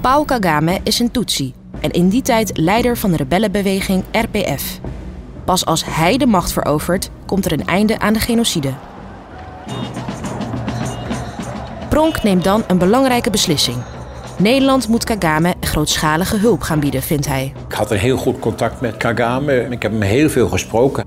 Paul 0.00 0.24
Kagame 0.24 0.80
is 0.82 0.98
een 0.98 1.10
Tutsi 1.10 1.52
en 1.80 1.90
in 1.90 2.08
die 2.08 2.22
tijd 2.22 2.58
leider 2.58 2.96
van 2.96 3.10
de 3.10 3.16
rebellenbeweging 3.16 4.04
RPF. 4.12 4.80
Pas 5.44 5.64
als 5.64 5.84
hij 5.84 6.16
de 6.16 6.26
macht 6.26 6.52
verovert, 6.52 7.10
komt 7.26 7.44
er 7.44 7.52
een 7.52 7.66
einde 7.66 7.98
aan 7.98 8.12
de 8.12 8.20
genocide. 8.20 8.72
Pronk 11.88 12.22
neemt 12.22 12.44
dan 12.44 12.64
een 12.66 12.78
belangrijke 12.78 13.30
beslissing. 13.30 13.76
Nederland 14.38 14.88
moet 14.88 15.04
Kagame 15.04 15.54
grootschalige 15.60 16.36
hulp 16.36 16.62
gaan 16.62 16.80
bieden, 16.80 17.02
vindt 17.02 17.26
hij. 17.26 17.52
Ik 17.68 17.74
had 17.74 17.90
een 17.90 17.98
heel 17.98 18.16
goed 18.16 18.38
contact 18.38 18.80
met 18.80 18.96
Kagame. 18.96 19.66
Ik 19.70 19.82
heb 19.82 19.92
hem 19.92 20.00
heel 20.00 20.28
veel 20.28 20.48
gesproken. 20.48 21.04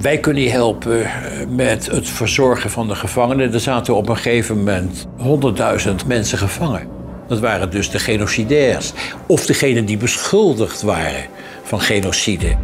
Wij 0.00 0.18
kunnen 0.18 0.42
je 0.42 0.50
helpen 0.50 1.04
eh, 1.04 1.10
met 1.48 1.86
het 1.86 2.08
verzorgen 2.08 2.70
van 2.70 2.88
de 2.88 2.94
gevangenen. 2.94 3.52
Er 3.52 3.60
zaten 3.60 3.94
op 3.94 4.08
een 4.08 4.16
gegeven 4.16 4.56
moment 4.56 5.06
100.000 5.86 6.06
mensen 6.06 6.38
gevangen. 6.38 6.88
Dat 7.28 7.40
waren 7.40 7.70
dus 7.70 7.90
de 7.90 7.98
genocidairs. 7.98 8.92
Of 9.26 9.46
degenen 9.46 9.84
die 9.84 9.96
beschuldigd 9.96 10.82
waren 10.82 11.24
van 11.62 11.80
genocide. 11.80 12.56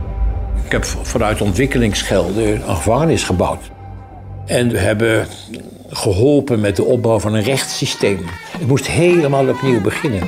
Ik 0.73 0.79
heb 0.79 1.07
vanuit 1.07 1.41
ontwikkelingsgelden 1.41 2.69
een 2.69 2.77
gevangenis 2.77 3.25
gebouwd. 3.25 3.71
En 4.47 4.69
we 4.69 4.79
hebben 4.79 5.27
geholpen 5.89 6.61
met 6.61 6.77
de 6.77 6.85
opbouw 6.85 7.19
van 7.19 7.35
een 7.35 7.43
rechtssysteem. 7.43 8.19
Het 8.59 8.67
moest 8.67 8.87
helemaal 8.87 9.49
opnieuw 9.49 9.81
beginnen. 9.81 10.23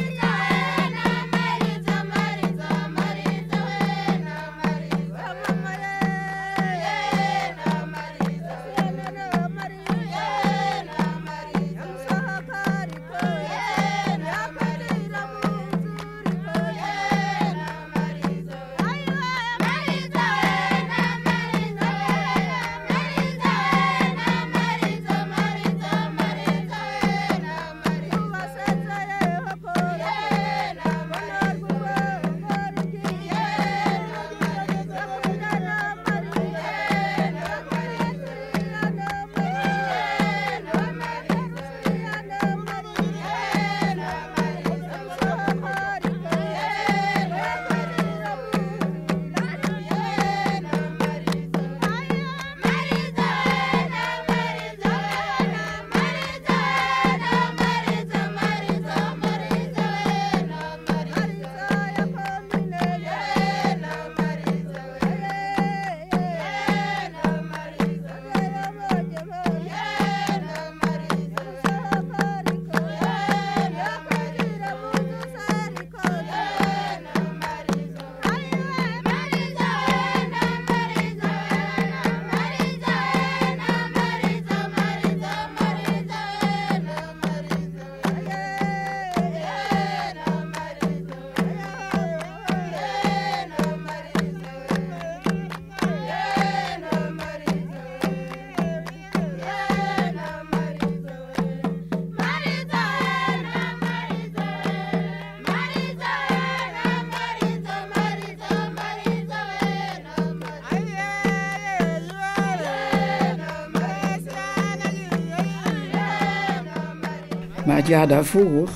Het 117.85 117.93
jaar 117.93 118.09
daarvoor 118.09 118.69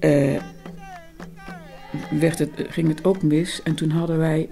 uh, 0.00 0.42
werd 2.10 2.38
het, 2.38 2.50
ging 2.56 2.88
het 2.88 3.04
ook 3.04 3.22
mis. 3.22 3.62
En 3.62 3.74
toen 3.74 3.90
hadden 3.90 4.18
wij 4.18 4.48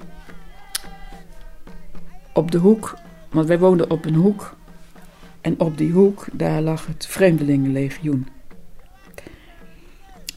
op 2.33 2.51
de 2.51 2.59
hoek, 2.59 2.99
want 3.31 3.47
wij 3.49 3.59
woonden 3.59 3.91
op 3.91 4.05
een 4.05 4.15
hoek. 4.15 4.57
En 5.41 5.61
op 5.61 5.79
die 5.79 5.93
hoek, 5.93 6.27
daar 6.33 6.63
lag 6.63 6.87
het 6.87 7.07
Vreemdelingenlegioen. 7.07 8.29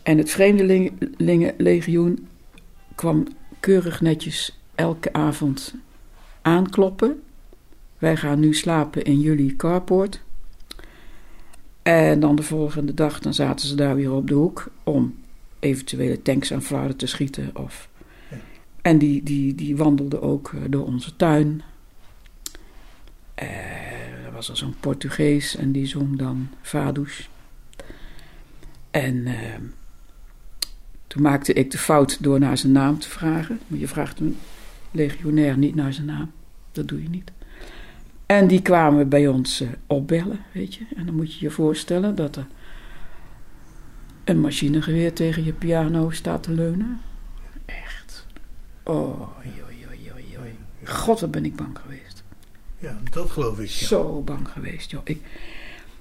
En 0.03 0.18
het 0.18 0.30
Vreemdelingenlegioen 0.30 2.28
kwam 2.95 3.28
keurig 3.59 4.01
netjes 4.01 4.59
elke 4.76 5.13
avond 5.13 5.76
aankloppen. 6.41 7.24
Wij 7.97 8.15
gaan 8.15 8.39
nu 8.39 8.53
slapen 8.53 9.03
in 9.03 9.20
jullie 9.20 9.55
carport. 9.55 10.26
En 11.88 12.19
dan 12.19 12.35
de 12.35 12.43
volgende 12.43 12.93
dag 12.93 13.19
dan 13.19 13.33
zaten 13.33 13.67
ze 13.67 13.75
daar 13.75 13.95
weer 13.95 14.11
op 14.11 14.27
de 14.27 14.33
hoek 14.33 14.71
om 14.83 15.15
eventuele 15.59 16.21
tanks 16.21 16.53
aan 16.53 16.61
flarden 16.61 16.95
te 16.95 17.07
schieten. 17.07 17.49
Of... 17.53 17.89
En 18.81 18.97
die, 18.97 19.23
die, 19.23 19.55
die 19.55 19.77
wandelde 19.77 20.21
ook 20.21 20.51
eh, 20.53 20.61
door 20.69 20.85
onze 20.85 21.15
tuin. 21.15 21.61
Uh, 23.41 24.25
er 24.25 24.31
was 24.31 24.49
er 24.49 24.57
zo'n 24.57 24.75
Portugees 24.79 25.55
en 25.55 25.71
die 25.71 25.85
zong 25.85 26.17
dan 26.17 26.49
Vadus. 26.61 27.29
En 28.91 29.15
uh, 29.15 29.33
toen 31.07 31.21
maakte 31.21 31.53
ik 31.53 31.71
de 31.71 31.77
fout 31.77 32.23
door 32.23 32.39
naar 32.39 32.57
zijn 32.57 32.71
naam 32.71 32.99
te 32.99 33.09
vragen. 33.09 33.59
Maar 33.67 33.79
je 33.79 33.88
vraagt 33.88 34.19
een 34.19 34.38
legionair 34.91 35.57
niet 35.57 35.75
naar 35.75 35.93
zijn 35.93 36.07
naam. 36.07 36.31
Dat 36.71 36.88
doe 36.88 37.03
je 37.03 37.09
niet. 37.09 37.31
En 38.28 38.47
die 38.47 38.61
kwamen 38.61 39.09
bij 39.09 39.28
ons 39.28 39.61
uh, 39.61 39.69
opbellen, 39.86 40.39
weet 40.51 40.73
je. 40.73 40.86
En 40.95 41.05
dan 41.05 41.15
moet 41.15 41.34
je 41.34 41.45
je 41.45 41.51
voorstellen 41.51 42.15
dat 42.15 42.36
er 42.36 42.47
een 44.23 44.39
machinegeweer 44.39 45.13
tegen 45.13 45.43
je 45.43 45.53
piano 45.53 46.09
staat 46.09 46.43
te 46.43 46.51
leunen. 46.51 47.01
Echt. 47.65 48.25
Oh, 48.84 49.30
joi, 49.43 49.80
joi, 49.80 49.97
joi, 50.03 50.23
joi. 50.32 50.55
God, 50.84 51.19
wat 51.19 51.32
ben 51.32 51.45
ik 51.45 51.55
bang 51.55 51.78
geweest. 51.80 52.23
Ja, 52.80 52.97
dat 53.11 53.30
geloof 53.30 53.59
ik. 53.59 53.69
Ja. 53.69 53.86
Zo 53.86 54.21
bang 54.21 54.47
geweest, 54.47 54.91
joh. 54.91 55.01
Ik, 55.03 55.21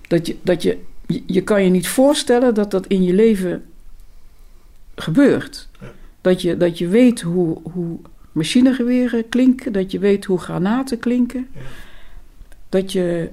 Dat 0.08 0.26
je, 0.26 0.36
dat 0.42 0.62
je, 0.62 0.78
je, 1.06 1.22
je 1.26 1.42
kan 1.42 1.64
je 1.64 1.70
niet 1.70 1.88
voorstellen 1.88 2.54
dat 2.54 2.70
dat 2.70 2.86
in 2.86 3.02
je 3.02 3.12
leven 3.12 3.64
gebeurt. 4.94 5.68
Dat, 6.20 6.42
je, 6.42 6.56
dat 6.56 6.78
je 6.78 6.88
weet 6.88 7.20
hoe, 7.20 7.58
hoe 7.72 7.98
machinegeweren 8.32 9.28
klinken, 9.28 9.72
dat 9.72 9.90
je 9.90 9.98
weet 9.98 10.24
hoe 10.24 10.38
granaten 10.38 10.98
klinken. 10.98 11.48
Dat 12.68 12.92
je 12.92 13.30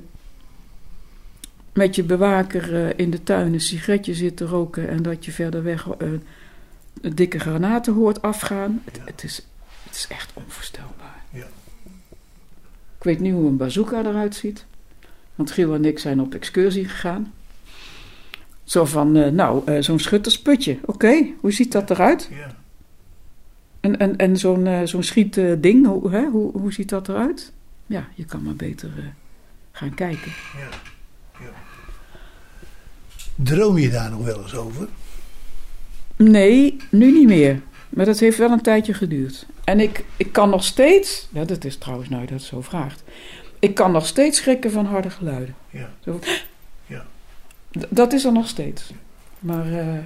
met 1.74 1.96
je 1.96 2.04
bewaker 2.04 2.86
eh, 2.86 2.94
in 2.96 3.10
de 3.10 3.24
tuin 3.24 3.54
een 3.54 3.62
sigaretje 3.62 4.14
zit 4.14 4.38
te 4.38 4.46
roken 4.46 4.90
en 4.90 5.04
dat 5.04 5.26
je 5.26 5.32
verder 5.32 5.64
weg 5.64 5.88
uh, 5.88 6.10
dikke 7.14 7.40
granaten 7.40 7.94
hoort 7.94 8.22
afgaan. 8.22 8.82
Het, 8.86 9.00
het, 9.06 9.24
is, 9.24 9.46
het 9.84 9.96
is 9.96 10.08
echt 10.10 10.32
onvoorstelbaar. 10.34 11.24
Ja. 11.30 11.46
Ik 12.98 13.04
weet 13.04 13.20
nu 13.20 13.32
hoe 13.32 13.48
een 13.48 13.58
bazooka 13.58 14.00
eruit 14.00 14.36
ziet. 14.36 14.66
Want 15.36 15.52
Giel 15.52 15.74
en 15.74 15.86
ik 15.86 16.00
zijn 16.00 16.22
op 16.22 16.34
excursie 16.34 16.88
gegaan. 16.88 17.34
Zo 18.64 18.86
van, 18.86 19.16
uh, 19.16 19.28
nou, 19.28 19.82
zo'n 19.84 20.00
schuttersputje. 20.00 20.78
Oké, 20.86 21.28
hoe 21.40 21.52
ziet 21.52 21.72
dat 21.72 21.90
eruit? 21.90 22.30
Ja. 22.32 22.56
En, 23.80 24.00
en, 24.00 24.18
en 24.18 24.38
zo'n 24.38 24.66
uh, 24.66 24.82
zo'n 24.84 25.04
schietding, 25.04 25.86
hoe, 25.86 26.12
hè? 26.12 26.26
Hoe, 26.26 26.52
hoe 26.52 26.74
ziet 26.74 26.90
dat 26.90 27.10
eruit? 27.10 27.52
Ja, 27.86 28.08
je 28.14 28.26
kan 28.26 28.44
maar 28.44 28.56
beter 28.56 29.14
gaan 29.74 29.94
kijken. 29.94 30.32
Ja. 30.58 30.70
ja. 31.40 31.52
Droom 33.36 33.78
je 33.78 33.90
daar 33.90 34.10
nog 34.10 34.24
wel 34.26 34.42
eens 34.42 34.56
over? 34.56 34.88
Nee, 36.16 36.78
nu 36.90 37.12
niet 37.12 37.28
meer. 37.28 37.62
Maar 37.90 38.06
dat 38.06 38.20
heeft 38.20 38.38
wel 38.38 38.52
een 38.52 38.62
tijdje 38.62 38.94
geduurd. 38.94 39.46
En 39.64 39.80
ik, 39.80 40.06
ik 40.18 40.32
kan 40.32 40.50
nog 40.50 40.64
steeds, 40.64 41.28
ja, 41.32 41.44
dat 41.44 41.64
is 41.64 41.78
trouwens 41.78 42.10
nou 42.10 42.22
dat 42.22 42.30
het 42.30 42.42
zo 42.42 42.62
vraagt. 42.62 43.04
Ik 43.60 43.76
kan 43.76 43.92
nog 43.92 44.06
steeds 44.06 44.38
schrikken 44.38 44.72
van 44.72 44.86
harde 44.86 45.10
geluiden. 45.10 45.56
Ja. 45.70 45.90
Zo, 46.04 46.20
ja. 46.86 47.06
Dat 47.90 48.14
is 48.14 48.26
er 48.26 48.32
nog 48.32 48.48
steeds. 48.48 48.92
Maar. 49.40 49.68
Uh, 49.68 50.00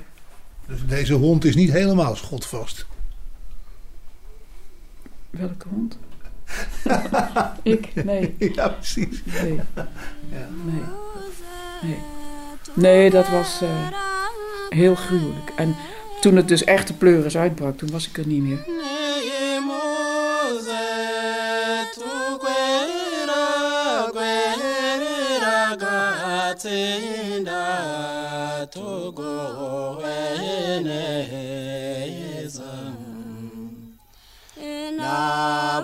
dus 0.67 0.85
deze 0.85 1.13
hond 1.13 1.45
is 1.45 1.55
niet 1.55 1.71
helemaal 1.71 2.15
schotvast. 2.15 2.85
Welke 5.29 5.67
hond? 5.67 5.97
ik? 7.63 8.03
Nee. 8.03 8.35
Ja, 8.55 8.67
precies. 8.67 9.21
Nee. 9.25 9.59
Ja. 9.75 10.47
Nee. 10.65 10.83
Nee. 11.81 11.99
Nee, 12.73 13.09
dat 13.09 13.29
was 13.29 13.61
uh, 13.63 13.69
heel 14.69 14.95
gruwelijk. 14.95 15.51
En 15.55 15.75
toen 16.21 16.35
het 16.35 16.47
dus 16.47 16.63
echt 16.63 16.87
de 16.87 16.93
pleuris 16.93 17.37
uitbrak, 17.37 17.77
toen 17.77 17.91
was 17.91 18.07
ik 18.07 18.17
er 18.17 18.27
niet 18.27 18.41
meer. 18.43 18.65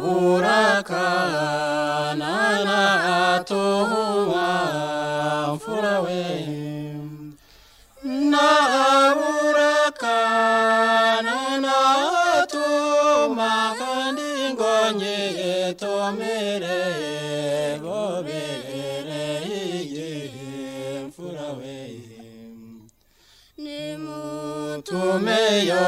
buraka 0.02 1.06
nana 2.22 2.80
atuma 3.36 4.48
furawe 5.64 6.26
na 8.32 8.50
buraka 9.18 10.18
nana 11.28 11.76
atuma 12.40 13.52
kandi 13.80 14.30
ngonye 14.54 15.18
etomere 15.68 16.82
bobere 17.84 19.26
igihe 19.80 20.12
furawe 21.16 21.80
nimutumeyo 24.54 25.88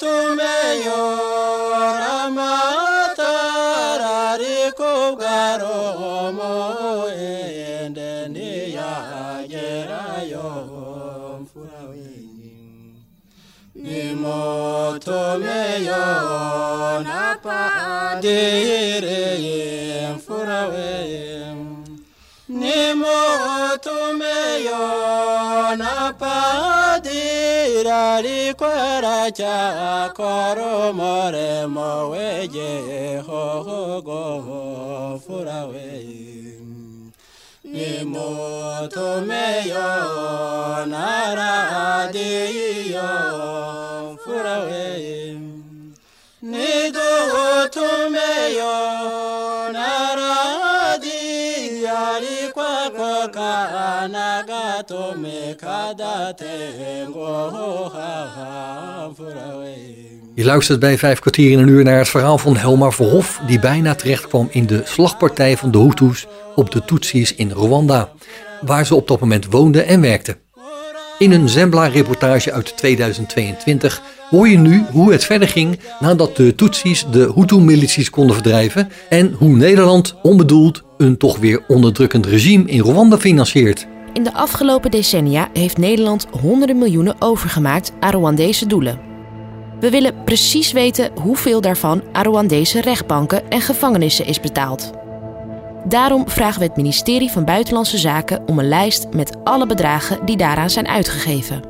tumenyo 0.00 1.02
ramatarari 3.26 4.58
kubwaromo 4.78 6.52
ende 7.18 8.10
niyagerayo 8.34 9.38
mfura 11.42 11.80
wenyu 11.90 12.56
nimutumeyo 13.74 15.34
napadiriye 18.36 20.08
mfura 20.16 20.60
wenyu 20.72 21.84
nimutumeyo 22.48 23.96
napadira 25.76 27.20
likwera 28.24 29.16
chakoro 29.38 30.72
moremo 30.98 31.90
weje 32.10 32.70
hohogo 33.26 34.20
furawe 35.26 35.90
nimutumeyo 37.64 39.88
naradiyo 40.92 43.08
furawe 44.24 44.86
nidutumeyo 47.56 48.76
naradiyo 49.76 52.00
likwakokanaga 52.22 54.55
Je 60.34 60.44
luistert 60.44 60.80
bij 60.80 60.98
vijf 60.98 61.18
kwartier 61.18 61.50
in 61.50 61.58
een 61.58 61.68
uur 61.68 61.84
naar 61.84 61.98
het 61.98 62.08
verhaal 62.08 62.38
van 62.38 62.56
Helmar 62.56 62.92
Verhof, 62.92 63.40
die 63.46 63.58
bijna 63.58 63.94
terecht 63.94 64.26
kwam 64.26 64.48
in 64.50 64.66
de 64.66 64.82
slagpartij 64.84 65.56
van 65.56 65.70
de 65.70 65.78
Hutus 65.78 66.26
op 66.54 66.70
de 66.70 66.84
Tutsis 66.84 67.34
in 67.34 67.50
Rwanda, 67.50 68.12
waar 68.60 68.86
ze 68.86 68.94
op 68.94 69.08
dat 69.08 69.20
moment 69.20 69.46
woonde 69.50 69.82
en 69.82 70.00
werkte. 70.00 70.36
In 71.18 71.32
een 71.32 71.48
Zembla-reportage 71.48 72.52
uit 72.52 72.76
2022 72.76 74.02
hoor 74.30 74.48
je 74.48 74.58
nu 74.58 74.84
hoe 74.92 75.12
het 75.12 75.24
verder 75.24 75.48
ging 75.48 75.78
nadat 76.00 76.36
de 76.36 76.54
Tutsis 76.54 77.06
de 77.10 77.32
Hutu-milities 77.34 78.10
konden 78.10 78.34
verdrijven 78.34 78.88
en 79.08 79.32
hoe 79.38 79.56
Nederland 79.56 80.14
onbedoeld 80.22 80.82
een 80.98 81.16
toch 81.16 81.38
weer 81.38 81.64
onderdrukkend 81.68 82.26
regime 82.26 82.64
in 82.70 82.80
Rwanda 82.80 83.18
financiert. 83.18 83.86
In 84.16 84.24
de 84.24 84.32
afgelopen 84.32 84.90
decennia 84.90 85.48
heeft 85.52 85.78
Nederland 85.78 86.26
honderden 86.40 86.78
miljoenen 86.78 87.16
overgemaakt 87.18 87.92
aan 88.00 88.12
Rwandese 88.12 88.66
doelen. 88.66 89.00
We 89.80 89.90
willen 89.90 90.24
precies 90.24 90.72
weten 90.72 91.10
hoeveel 91.20 91.60
daarvan 91.60 92.02
aan 92.12 92.24
Rwandese 92.24 92.80
rechtbanken 92.80 93.48
en 93.48 93.60
gevangenissen 93.60 94.26
is 94.26 94.40
betaald. 94.40 94.92
Daarom 95.84 96.28
vragen 96.28 96.60
we 96.60 96.66
het 96.66 96.76
ministerie 96.76 97.30
van 97.30 97.44
Buitenlandse 97.44 97.98
Zaken 97.98 98.42
om 98.46 98.58
een 98.58 98.68
lijst 98.68 99.06
met 99.12 99.36
alle 99.44 99.66
bedragen 99.66 100.26
die 100.26 100.36
daaraan 100.36 100.70
zijn 100.70 100.88
uitgegeven. 100.88 101.62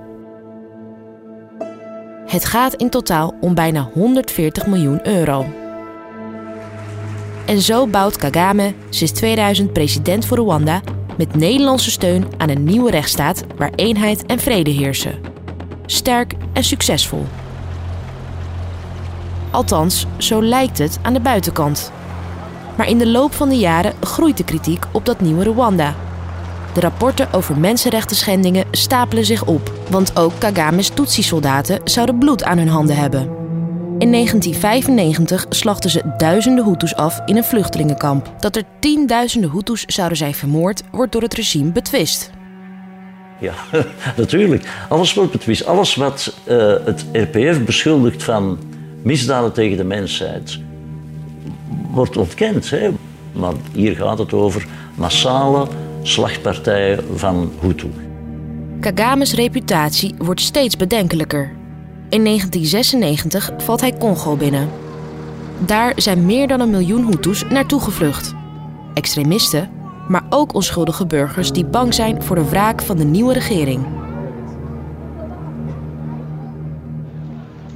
Het 2.27 2.45
gaat 2.45 2.75
in 2.75 2.91
totaal 2.91 3.35
om 3.41 3.55
bijna 3.55 3.91
140 3.95 4.67
miljoen 4.67 5.07
euro. 5.07 5.47
En 7.47 7.61
zo 7.61 7.87
bouwt 7.87 8.17
Kagame 8.17 8.75
sinds 8.91 9.13
2000 9.13 9.73
president 9.73 10.27
voor 10.27 10.39
Rwanda 10.39 10.81
met 11.17 11.35
Nederlandse 11.35 11.91
steun 11.91 12.27
aan 12.37 12.49
een 12.49 12.65
nieuwe 12.65 12.91
rechtsstaat 12.91 13.45
waar 13.57 13.73
eenheid 13.75 14.27
en 14.27 14.39
vrede 14.39 14.71
heersen. 14.71 15.19
Sterk 15.87 16.35
en 16.53 16.65
succesvol. 16.65 17.27
Althans, 19.51 20.07
zo 20.17 20.43
lijkt 20.43 20.79
het 20.79 20.99
aan 21.03 21.13
de 21.13 21.21
buitenkant. 21.21 21.93
Maar 22.77 22.89
in 22.89 22.99
de 22.99 23.07
loop 23.07 23.35
van 23.35 23.49
de 23.49 23.59
jaren 23.59 23.95
groeit 24.01 24.37
de 24.37 24.45
kritiek 24.45 24.85
op 24.93 25.05
dat 25.05 25.21
nieuwe 25.21 25.45
Rwanda. 25.45 25.95
De 26.73 26.81
rapporten 26.81 27.33
over 27.33 27.59
mensenrechten 27.59 28.67
stapelen 28.71 29.25
zich 29.25 29.45
op, 29.45 29.73
want 29.91 30.19
ook 30.19 30.33
Kagame's 30.39 30.89
Tutsi-soldaten 30.89 31.81
zouden 31.85 32.19
bloed 32.19 32.45
aan 32.45 32.59
hun 32.59 32.69
handen 32.69 32.97
hebben. 32.97 33.46
In 33.99 34.13
1995 34.13 35.47
slachten 35.49 35.91
ze 35.91 36.03
duizenden 36.17 36.65
Hutus 36.65 36.95
af 36.95 37.21
in 37.27 37.37
een 37.37 37.45
vluchtelingenkamp. 37.45 38.33
Dat 38.39 38.57
er 38.57 38.63
tienduizenden 38.81 39.51
Hutus 39.51 39.85
zouden 39.85 40.19
zijn 40.19 40.35
vermoord, 40.35 40.83
wordt 40.93 41.13
door 41.13 41.23
het 41.23 41.35
regime 41.35 41.71
betwist. 41.71 42.31
Ja, 43.41 43.53
natuurlijk. 44.17 44.69
Alles 44.89 45.15
wordt 45.15 45.33
betwist. 45.33 45.67
Alles 45.67 45.95
wat 45.95 46.37
uh, 46.49 46.75
het 46.85 47.07
RPF 47.13 47.65
beschuldigt 47.65 48.23
van 48.23 48.59
misdaden 49.03 49.53
tegen 49.53 49.77
de 49.77 49.85
mensheid, 49.85 50.59
wordt 51.91 52.17
ontkend. 52.17 52.71
Hè? 52.71 52.91
Maar 53.33 53.55
hier 53.73 53.97
gaat 53.97 54.19
het 54.19 54.33
over 54.33 54.67
massale 54.95 55.69
slagpartijen 56.03 57.05
van 57.15 57.53
Hutu. 57.61 57.91
Kagame's 58.81 59.35
reputatie 59.35 60.15
wordt 60.19 60.41
steeds 60.41 60.77
bedenkelijker. 60.77 61.65
In 62.09 62.25
1996 62.25 63.51
valt 63.59 63.81
hij 63.81 63.93
Congo 63.99 64.37
binnen. 64.37 64.69
Daar 65.67 65.93
zijn 65.97 66.27
meer 66.27 66.49
dan 66.49 66.61
een 66.61 66.71
miljoen 66.71 67.07
Hutus 67.07 67.45
naartoe 67.45 67.81
gevlucht. 67.81 68.35
Extremisten, 68.95 69.71
maar 70.09 70.27
ook 70.31 70.55
onschuldige 70.55 71.07
burgers 71.07 71.53
die 71.53 71.65
bang 71.65 71.95
zijn 71.95 72.23
voor 72.23 72.37
de 72.37 72.49
wraak 72.49 72.83
van 72.83 72.97
de 72.97 73.05
nieuwe 73.05 73.33
regering. 73.33 73.87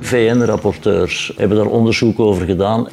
VN-rapporteurs 0.01 1.33
hebben 1.37 1.57
daar 1.57 1.67
onderzoek 1.67 2.21
over 2.21 2.47
gedaan. 2.47 2.89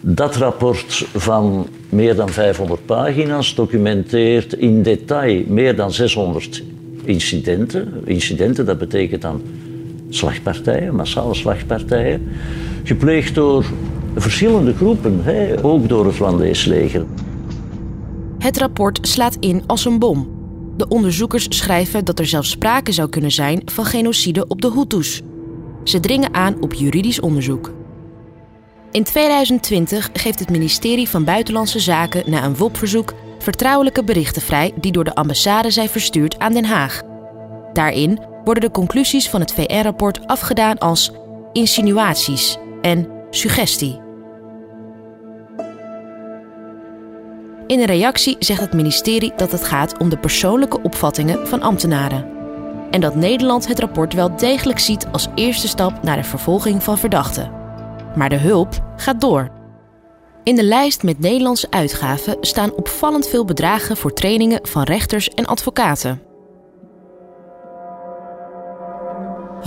Dat 0.00 0.36
rapport 0.36 1.06
van 1.14 1.68
meer 1.88 2.14
dan 2.14 2.28
500 2.28 2.86
pagina's 2.86 3.54
documenteert 3.54 4.52
in 4.52 4.82
detail 4.82 5.44
meer 5.46 5.76
dan 5.76 5.92
600 5.92 6.62
incidenten. 7.04 8.02
Incidenten, 8.04 8.66
dat 8.66 8.78
betekent 8.78 9.22
dan 9.22 9.42
slagpartijen, 10.08 10.94
massale 10.94 11.34
slagpartijen, 11.34 12.28
gepleegd 12.82 13.34
door 13.34 13.64
verschillende 14.14 14.74
groepen, 14.74 15.20
hè, 15.22 15.64
ook 15.64 15.88
door 15.88 16.06
het 16.06 16.14
Rwandees 16.14 16.64
leger. 16.64 17.04
Het 18.38 18.58
rapport 18.58 19.08
slaat 19.08 19.36
in 19.40 19.62
als 19.66 19.84
een 19.84 19.98
bom. 19.98 20.28
De 20.76 20.88
onderzoekers 20.88 21.46
schrijven 21.48 22.04
dat 22.04 22.18
er 22.18 22.26
zelfs 22.26 22.50
sprake 22.50 22.92
zou 22.92 23.08
kunnen 23.08 23.30
zijn 23.30 23.62
van 23.64 23.84
genocide 23.84 24.46
op 24.48 24.60
de 24.60 24.72
Hutus. 24.72 25.22
Ze 25.84 26.00
dringen 26.00 26.34
aan 26.34 26.62
op 26.62 26.74
juridisch 26.74 27.20
onderzoek. 27.20 27.72
In 28.90 29.04
2020 29.04 30.10
geeft 30.12 30.38
het 30.38 30.50
ministerie 30.50 31.08
van 31.08 31.24
Buitenlandse 31.24 31.80
Zaken 31.80 32.30
na 32.30 32.44
een 32.44 32.56
WOP-verzoek 32.56 33.14
vertrouwelijke 33.38 34.04
berichten 34.04 34.42
vrij 34.42 34.72
die 34.80 34.92
door 34.92 35.04
de 35.04 35.14
ambassade 35.14 35.70
zijn 35.70 35.88
verstuurd 35.88 36.38
aan 36.38 36.52
Den 36.52 36.64
Haag. 36.64 37.02
Daarin 37.72 38.18
worden 38.46 38.64
de 38.64 38.70
conclusies 38.70 39.30
van 39.30 39.40
het 39.40 39.52
VN-rapport 39.52 40.26
afgedaan 40.26 40.78
als 40.78 41.10
insinuaties 41.52 42.56
en 42.82 43.08
suggestie. 43.30 44.00
In 47.66 47.80
een 47.80 47.86
reactie 47.86 48.36
zegt 48.38 48.60
het 48.60 48.72
ministerie 48.72 49.32
dat 49.36 49.52
het 49.52 49.64
gaat 49.64 49.98
om 49.98 50.08
de 50.08 50.18
persoonlijke 50.18 50.82
opvattingen 50.82 51.48
van 51.48 51.62
ambtenaren. 51.62 52.26
En 52.90 53.00
dat 53.00 53.14
Nederland 53.14 53.68
het 53.68 53.78
rapport 53.78 54.14
wel 54.14 54.36
degelijk 54.36 54.78
ziet 54.78 55.06
als 55.12 55.28
eerste 55.34 55.68
stap 55.68 56.02
naar 56.02 56.16
de 56.16 56.24
vervolging 56.24 56.82
van 56.82 56.98
verdachten. 56.98 57.50
Maar 58.16 58.28
de 58.28 58.38
hulp 58.38 58.82
gaat 58.96 59.20
door. 59.20 59.50
In 60.42 60.54
de 60.54 60.64
lijst 60.64 61.02
met 61.02 61.18
Nederlandse 61.18 61.70
uitgaven 61.70 62.36
staan 62.40 62.74
opvallend 62.74 63.28
veel 63.28 63.44
bedragen 63.44 63.96
voor 63.96 64.12
trainingen 64.12 64.60
van 64.62 64.82
rechters 64.82 65.28
en 65.28 65.46
advocaten. 65.46 66.25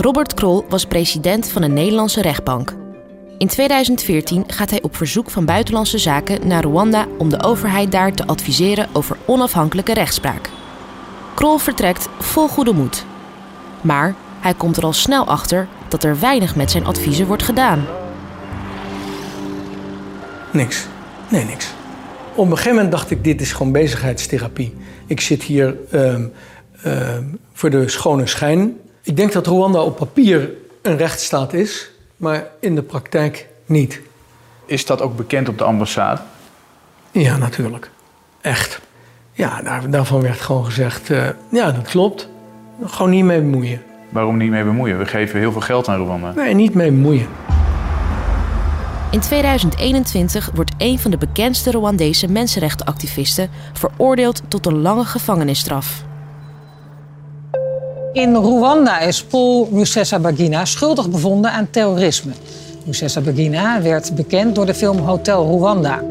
Robert 0.00 0.34
Krol 0.34 0.64
was 0.68 0.86
president 0.86 1.48
van 1.48 1.62
een 1.62 1.72
Nederlandse 1.72 2.22
rechtbank. 2.22 2.74
In 3.38 3.46
2014 3.46 4.44
gaat 4.46 4.70
hij 4.70 4.82
op 4.82 4.96
verzoek 4.96 5.30
van 5.30 5.44
Buitenlandse 5.44 5.98
Zaken 5.98 6.46
naar 6.46 6.64
Rwanda 6.64 7.06
om 7.18 7.28
de 7.28 7.42
overheid 7.42 7.92
daar 7.92 8.12
te 8.12 8.26
adviseren 8.26 8.88
over 8.92 9.16
onafhankelijke 9.26 9.94
rechtspraak. 9.94 10.50
Krol 11.34 11.58
vertrekt 11.58 12.08
vol 12.18 12.48
goede 12.48 12.72
moed. 12.72 13.04
Maar 13.80 14.14
hij 14.40 14.54
komt 14.54 14.76
er 14.76 14.84
al 14.84 14.92
snel 14.92 15.26
achter 15.26 15.68
dat 15.88 16.04
er 16.04 16.20
weinig 16.20 16.56
met 16.56 16.70
zijn 16.70 16.86
adviezen 16.86 17.26
wordt 17.26 17.42
gedaan. 17.42 17.86
Niks. 20.52 20.86
Nee, 21.28 21.44
niks. 21.44 21.72
Op 22.34 22.44
een 22.44 22.50
gegeven 22.50 22.74
moment 22.74 22.92
dacht 22.92 23.10
ik, 23.10 23.24
dit 23.24 23.40
is 23.40 23.52
gewoon 23.52 23.72
bezigheidstherapie. 23.72 24.74
Ik 25.06 25.20
zit 25.20 25.42
hier 25.42 25.76
uh, 25.90 26.18
uh, 26.86 27.18
voor 27.52 27.70
de 27.70 27.88
schone 27.88 28.26
schijn. 28.26 28.76
Ik 29.02 29.16
denk 29.16 29.32
dat 29.32 29.46
Rwanda 29.46 29.82
op 29.82 29.96
papier 29.96 30.50
een 30.82 30.96
rechtsstaat 30.96 31.52
is, 31.52 31.90
maar 32.16 32.46
in 32.60 32.74
de 32.74 32.82
praktijk 32.82 33.46
niet. 33.66 34.00
Is 34.66 34.86
dat 34.86 35.00
ook 35.00 35.16
bekend 35.16 35.48
op 35.48 35.58
de 35.58 35.64
ambassade? 35.64 36.20
Ja, 37.10 37.36
natuurlijk. 37.36 37.90
Echt. 38.40 38.80
Ja, 39.32 39.62
daar, 39.62 39.90
daarvan 39.90 40.20
werd 40.20 40.40
gewoon 40.40 40.64
gezegd, 40.64 41.10
uh, 41.10 41.28
ja, 41.50 41.72
dat 41.72 41.88
klopt. 41.88 42.28
Gewoon 42.84 43.10
niet 43.10 43.24
mee 43.24 43.40
bemoeien. 43.40 43.82
Waarom 44.08 44.36
niet 44.36 44.50
mee 44.50 44.64
bemoeien? 44.64 44.98
We 44.98 45.06
geven 45.06 45.38
heel 45.38 45.52
veel 45.52 45.60
geld 45.60 45.88
aan 45.88 46.02
Rwanda. 46.02 46.32
Nee, 46.32 46.54
niet 46.54 46.74
mee 46.74 46.90
bemoeien. 46.90 47.26
In 49.10 49.20
2021 49.20 50.50
wordt 50.54 50.72
een 50.78 50.98
van 50.98 51.10
de 51.10 51.16
bekendste 51.16 51.70
Rwandese 51.70 52.28
mensenrechtenactivisten 52.28 53.50
veroordeeld 53.72 54.42
tot 54.48 54.66
een 54.66 54.80
lange 54.80 55.04
gevangenisstraf. 55.04 56.04
In 58.12 58.34
Rwanda 58.34 59.00
is 59.00 59.24
Paul 59.24 59.68
Rusesabagina 59.72 60.64
schuldig 60.64 61.10
bevonden 61.10 61.52
aan 61.52 61.70
terrorisme. 61.70 62.32
Rusesabagina 62.86 63.82
werd 63.82 64.14
bekend 64.14 64.54
door 64.54 64.66
de 64.66 64.74
film 64.74 64.98
Hotel 64.98 65.56
Rwanda. 65.56 66.02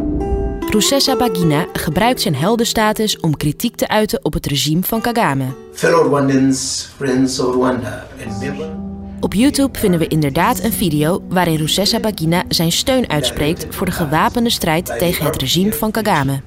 Rusesabagina 0.70 1.66
gebruikt 1.74 2.22
zijn 2.22 2.36
heldenstatus 2.36 3.20
om 3.20 3.38
kritiek 3.38 3.76
te 3.76 3.88
uiten 3.88 4.26
op 4.26 4.34
het 4.34 4.46
regime 4.46 4.84
van 4.84 5.02
Kagame. 5.02 5.46
Fellow 5.74 6.08
Rwandans, 6.08 6.90
friends 6.96 7.40
of 7.40 7.56
Rwanda 7.56 8.08
and 8.28 8.78
op 9.20 9.34
YouTube 9.34 9.80
vinden 9.80 10.00
we 10.00 10.08
inderdaad 10.08 10.64
een 10.64 10.74
video 10.74 11.22
waarin 11.30 11.58
Rusesabagina 11.58 12.44
zijn 12.48 12.72
steun 12.72 13.10
uitspreekt 13.10 13.76
voor 13.76 13.86
de 13.86 13.92
gewapende 13.92 14.50
strijd 14.50 14.86
tegen 14.98 15.26
het 15.26 15.36
regime 15.36 15.74
van 15.74 15.92
Kagame. 15.92 16.42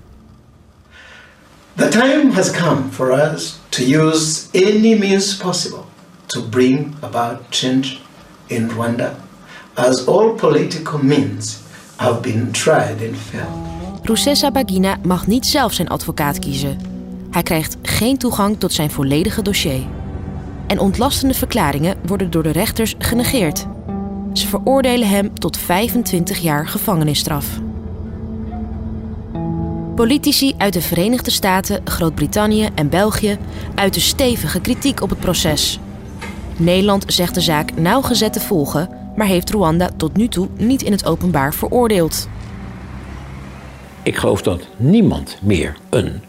The 1.77 1.89
time 1.89 2.31
has 2.33 2.51
come 2.51 2.91
for 2.91 3.13
us 3.13 3.59
to 3.71 3.83
use 3.83 4.49
any 4.55 4.99
means 4.99 5.37
possible 5.37 5.85
to 6.27 6.43
bring 6.49 6.95
about 7.01 7.39
change 7.51 7.99
in 8.47 8.69
Rwanda, 8.69 9.15
as 9.75 10.07
all 10.07 10.35
political 10.35 10.99
means 11.05 11.61
have 11.97 12.21
been 12.21 12.51
tried 12.51 13.03
and 13.03 13.17
failed. 13.17 13.71
Rusesabagina 14.03 14.99
mag 15.03 15.27
niet 15.27 15.47
zelf 15.47 15.73
zijn 15.73 15.89
advocaat 15.89 16.39
kiezen. 16.39 16.79
Hij 17.31 17.43
krijgt 17.43 17.77
geen 17.83 18.19
toegang 18.19 18.59
tot 18.59 18.73
zijn 18.73 18.91
volledige 18.91 19.43
dossier 19.43 19.83
en 20.67 20.79
ontlastende 20.79 21.35
verklaringen 21.35 21.97
worden 22.07 22.31
door 22.31 22.43
de 22.43 22.53
rechters 22.53 22.95
genegeerd. 22.99 23.67
Ze 24.33 24.47
veroordelen 24.47 25.09
hem 25.09 25.39
tot 25.39 25.57
25 25.57 26.39
jaar 26.39 26.69
gevangenisstraf. 26.69 27.47
Politici 29.95 30.55
uit 30.59 30.73
de 30.73 30.81
Verenigde 30.81 31.31
Staten, 31.31 31.81
Groot-Brittannië 31.85 32.69
en 32.75 32.89
België 32.89 33.39
uiten 33.75 34.01
stevige 34.01 34.61
kritiek 34.61 35.03
op 35.03 35.11
het 35.11 35.19
proces. 35.19 35.79
Nederland 36.57 37.05
zegt 37.07 37.35
de 37.35 37.41
zaak 37.41 37.77
nauwgezet 37.77 38.33
te 38.33 38.41
volgen, 38.41 38.89
maar 39.17 39.27
heeft 39.27 39.51
Rwanda 39.51 39.91
tot 39.97 40.17
nu 40.17 40.29
toe 40.29 40.49
niet 40.57 40.83
in 40.83 40.93
het 40.93 41.05
openbaar 41.05 41.55
veroordeeld. 41.55 42.29
Ik 44.03 44.17
geloof 44.17 44.43
dat 44.43 44.69
niemand 44.77 45.39
meer 45.41 45.77
een, 45.91 46.23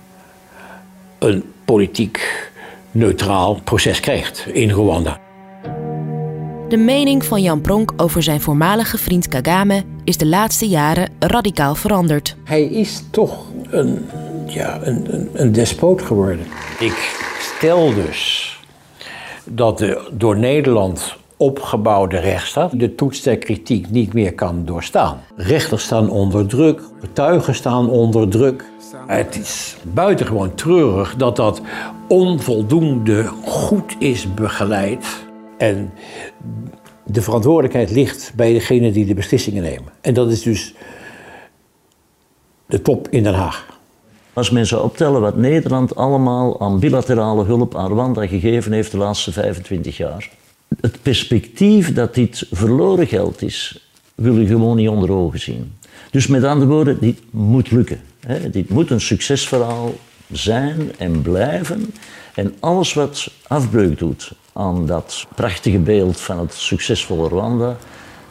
een 1.19 1.43
politiek 1.65 2.51
neutraal 2.91 3.61
proces 3.63 3.99
krijgt 3.99 4.47
in 4.53 4.69
Rwanda. 4.69 5.19
De 6.69 6.77
mening 6.77 7.25
van 7.25 7.41
Jan 7.41 7.61
Pronk 7.61 7.93
over 7.97 8.23
zijn 8.23 8.41
voormalige 8.41 8.97
vriend 8.97 9.27
Kagame 9.27 9.83
is 10.03 10.17
de 10.17 10.25
laatste 10.25 10.67
jaren 10.67 11.09
radicaal 11.19 11.75
veranderd. 11.75 12.35
Hij 12.43 12.63
is 12.63 13.03
toch 13.11 13.52
een, 13.73 14.05
ja, 14.47 14.79
een, 14.81 15.13
een, 15.13 15.29
een 15.33 15.51
despoot 15.51 16.01
geworden. 16.01 16.45
Ik 16.79 17.15
stel 17.39 17.93
dus 17.93 18.51
dat 19.45 19.77
de 19.77 20.09
door 20.11 20.37
Nederland 20.37 21.15
opgebouwde 21.37 22.19
rechtsstaat 22.19 22.79
de 22.79 22.95
toets 22.95 23.21
der 23.21 23.37
kritiek 23.37 23.89
niet 23.89 24.13
meer 24.13 24.33
kan 24.33 24.65
doorstaan. 24.65 25.19
Rechters 25.35 25.83
staan 25.83 26.09
onder 26.09 26.47
druk, 26.47 26.81
getuigen 26.99 27.55
staan 27.55 27.89
onder 27.89 28.29
druk. 28.29 28.63
Het 29.07 29.35
is 29.35 29.75
buitengewoon 29.81 30.55
treurig 30.55 31.15
dat 31.15 31.35
dat 31.35 31.61
onvoldoende 32.07 33.25
goed 33.45 33.95
is 33.99 34.33
begeleid. 34.33 35.25
En 35.57 35.93
de 37.05 37.21
verantwoordelijkheid 37.21 37.91
ligt 37.91 38.31
bij 38.35 38.53
degene 38.53 38.91
die 38.91 39.05
de 39.05 39.13
beslissingen 39.13 39.63
nemen. 39.63 39.91
En 40.01 40.13
dat 40.13 40.31
is 40.31 40.41
dus 40.41 40.73
de 42.65 42.81
top 42.81 43.07
in 43.09 43.23
Den 43.23 43.33
Haag. 43.33 43.65
Als 44.33 44.49
men 44.49 44.65
zou 44.65 44.83
optellen 44.83 45.21
wat 45.21 45.37
Nederland 45.37 45.95
allemaal 45.95 46.61
aan 46.61 46.79
bilaterale 46.79 47.43
hulp 47.43 47.75
aan 47.75 47.91
Rwanda 47.91 48.27
gegeven 48.27 48.71
heeft 48.71 48.91
de 48.91 48.97
laatste 48.97 49.31
25 49.31 49.97
jaar. 49.97 50.29
Het 50.81 51.01
perspectief 51.01 51.93
dat 51.93 52.13
dit 52.13 52.47
verloren 52.51 53.07
geld 53.07 53.41
is, 53.41 53.87
wil 54.15 54.39
je 54.39 54.47
gewoon 54.47 54.75
niet 54.75 54.89
onder 54.89 55.11
ogen 55.11 55.39
zien. 55.39 55.73
Dus 56.11 56.27
met 56.27 56.43
andere 56.43 56.71
woorden, 56.71 56.97
dit 56.99 57.19
moet 57.29 57.71
lukken. 57.71 58.01
Dit 58.51 58.69
moet 58.69 58.89
een 58.89 59.01
succesverhaal 59.01 59.93
zijn 60.31 60.91
en 60.97 61.21
blijven. 61.21 61.93
En 62.35 62.53
alles 62.59 62.93
wat 62.93 63.31
afbreuk 63.47 63.97
doet 63.97 64.31
aan 64.53 64.85
dat 64.85 65.25
prachtige 65.35 65.79
beeld 65.79 66.19
van 66.19 66.39
het 66.39 66.53
succesvolle 66.53 67.27
Rwanda, 67.27 67.77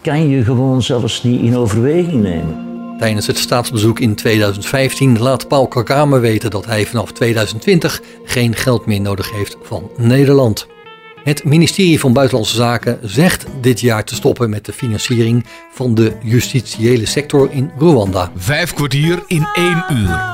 kan 0.00 0.28
je 0.28 0.44
gewoon 0.44 0.82
zelfs 0.82 1.22
niet 1.22 1.40
in 1.40 1.56
overweging 1.56 2.22
nemen. 2.22 2.71
Tijdens 3.02 3.26
het 3.26 3.38
staatsbezoek 3.38 4.00
in 4.00 4.14
2015 4.14 5.18
laat 5.18 5.48
Paul 5.48 5.68
Kagame 5.68 6.18
weten 6.18 6.50
dat 6.50 6.66
hij 6.66 6.86
vanaf 6.86 7.12
2020 7.12 8.02
geen 8.24 8.54
geld 8.54 8.86
meer 8.86 9.00
nodig 9.00 9.32
heeft 9.32 9.56
van 9.62 9.90
Nederland. 9.96 10.66
Het 11.24 11.44
ministerie 11.44 12.00
van 12.00 12.12
Buitenlandse 12.12 12.56
Zaken 12.56 12.98
zegt 13.02 13.46
dit 13.60 13.80
jaar 13.80 14.04
te 14.04 14.14
stoppen 14.14 14.50
met 14.50 14.64
de 14.64 14.72
financiering 14.72 15.46
van 15.72 15.94
de 15.94 16.12
justitiële 16.22 17.06
sector 17.06 17.50
in 17.50 17.70
Rwanda. 17.78 18.32
Vijf 18.36 18.74
kwartier 18.74 19.22
in 19.26 19.46
één 19.54 19.84
uur. 19.92 20.31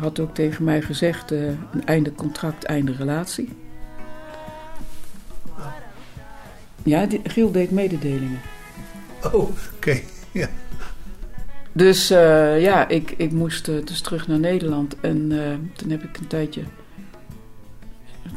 Had 0.00 0.20
ook 0.20 0.34
tegen 0.34 0.64
mij 0.64 0.82
gezegd: 0.82 1.32
uh, 1.32 1.46
een 1.46 1.84
einde 1.86 2.14
contract, 2.14 2.64
einde 2.64 2.92
relatie. 2.92 3.48
Ja, 6.82 7.06
die, 7.06 7.20
Giel 7.24 7.52
deed 7.52 7.70
mededelingen. 7.70 8.40
Oh, 9.24 9.34
oké. 9.34 9.52
Okay. 9.74 10.04
Ja. 10.32 10.48
Dus 11.72 12.08
ja, 12.08 12.88
ik, 12.88 13.14
ik 13.16 13.32
moest 13.32 13.64
dus 13.64 14.00
terug 14.00 14.28
naar 14.28 14.38
Nederland. 14.38 15.00
En 15.00 15.32
toen 15.76 15.90
heb 15.90 16.02
ik 16.02 16.16
een 16.16 16.26
tijdje, 16.26 16.60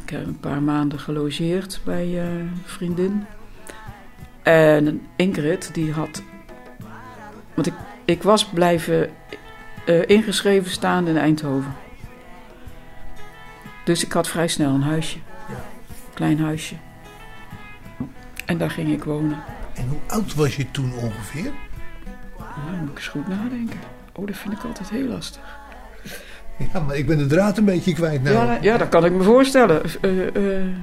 ik 0.02 0.10
heb 0.10 0.26
een 0.26 0.40
paar 0.40 0.62
maanden 0.62 0.98
gelogeerd 0.98 1.80
bij 1.84 2.18
een 2.18 2.50
vriendin. 2.64 3.24
En 4.42 5.02
Ingrid, 5.16 5.74
die 5.74 5.92
had. 5.92 6.22
Want 7.54 7.66
ik 7.66 7.74
ik 8.04 8.22
was 8.22 8.44
blijven 8.44 9.10
uh, 9.86 10.08
ingeschreven 10.08 10.70
staan 10.70 11.08
in 11.08 11.16
Eindhoven. 11.16 11.74
Dus 13.84 14.04
ik 14.04 14.12
had 14.12 14.28
vrij 14.28 14.48
snel 14.48 14.74
een 14.74 14.82
huisje. 14.82 15.18
Ja. 15.48 15.64
Klein 16.14 16.40
huisje. 16.40 16.74
En 18.46 18.58
daar 18.58 18.70
ging 18.70 18.92
ik 18.92 19.04
wonen. 19.04 19.42
En 19.74 19.88
hoe 19.88 19.98
oud 20.06 20.34
was 20.34 20.56
je 20.56 20.70
toen 20.70 20.92
ongeveer? 20.92 21.52
Nou, 22.38 22.76
moet 22.80 22.90
ik 22.90 22.96
eens 22.96 23.08
goed 23.08 23.28
nadenken. 23.28 23.80
Oh, 24.12 24.26
dat 24.26 24.36
vind 24.36 24.54
ik 24.54 24.64
altijd 24.64 24.90
heel 24.90 25.06
lastig. 25.06 25.62
Ja, 26.72 26.80
maar 26.80 26.96
ik 26.96 27.06
ben 27.06 27.18
de 27.18 27.26
draad 27.26 27.58
een 27.58 27.64
beetje 27.64 27.94
kwijt 27.94 28.22
nou. 28.22 28.34
Ja, 28.34 28.58
ja 28.62 28.76
dat 28.76 28.88
kan 28.88 29.04
ik 29.04 29.12
me 29.12 29.22
voorstellen. 29.22 29.82
Uh, 30.02 30.16
uh, 30.16 30.32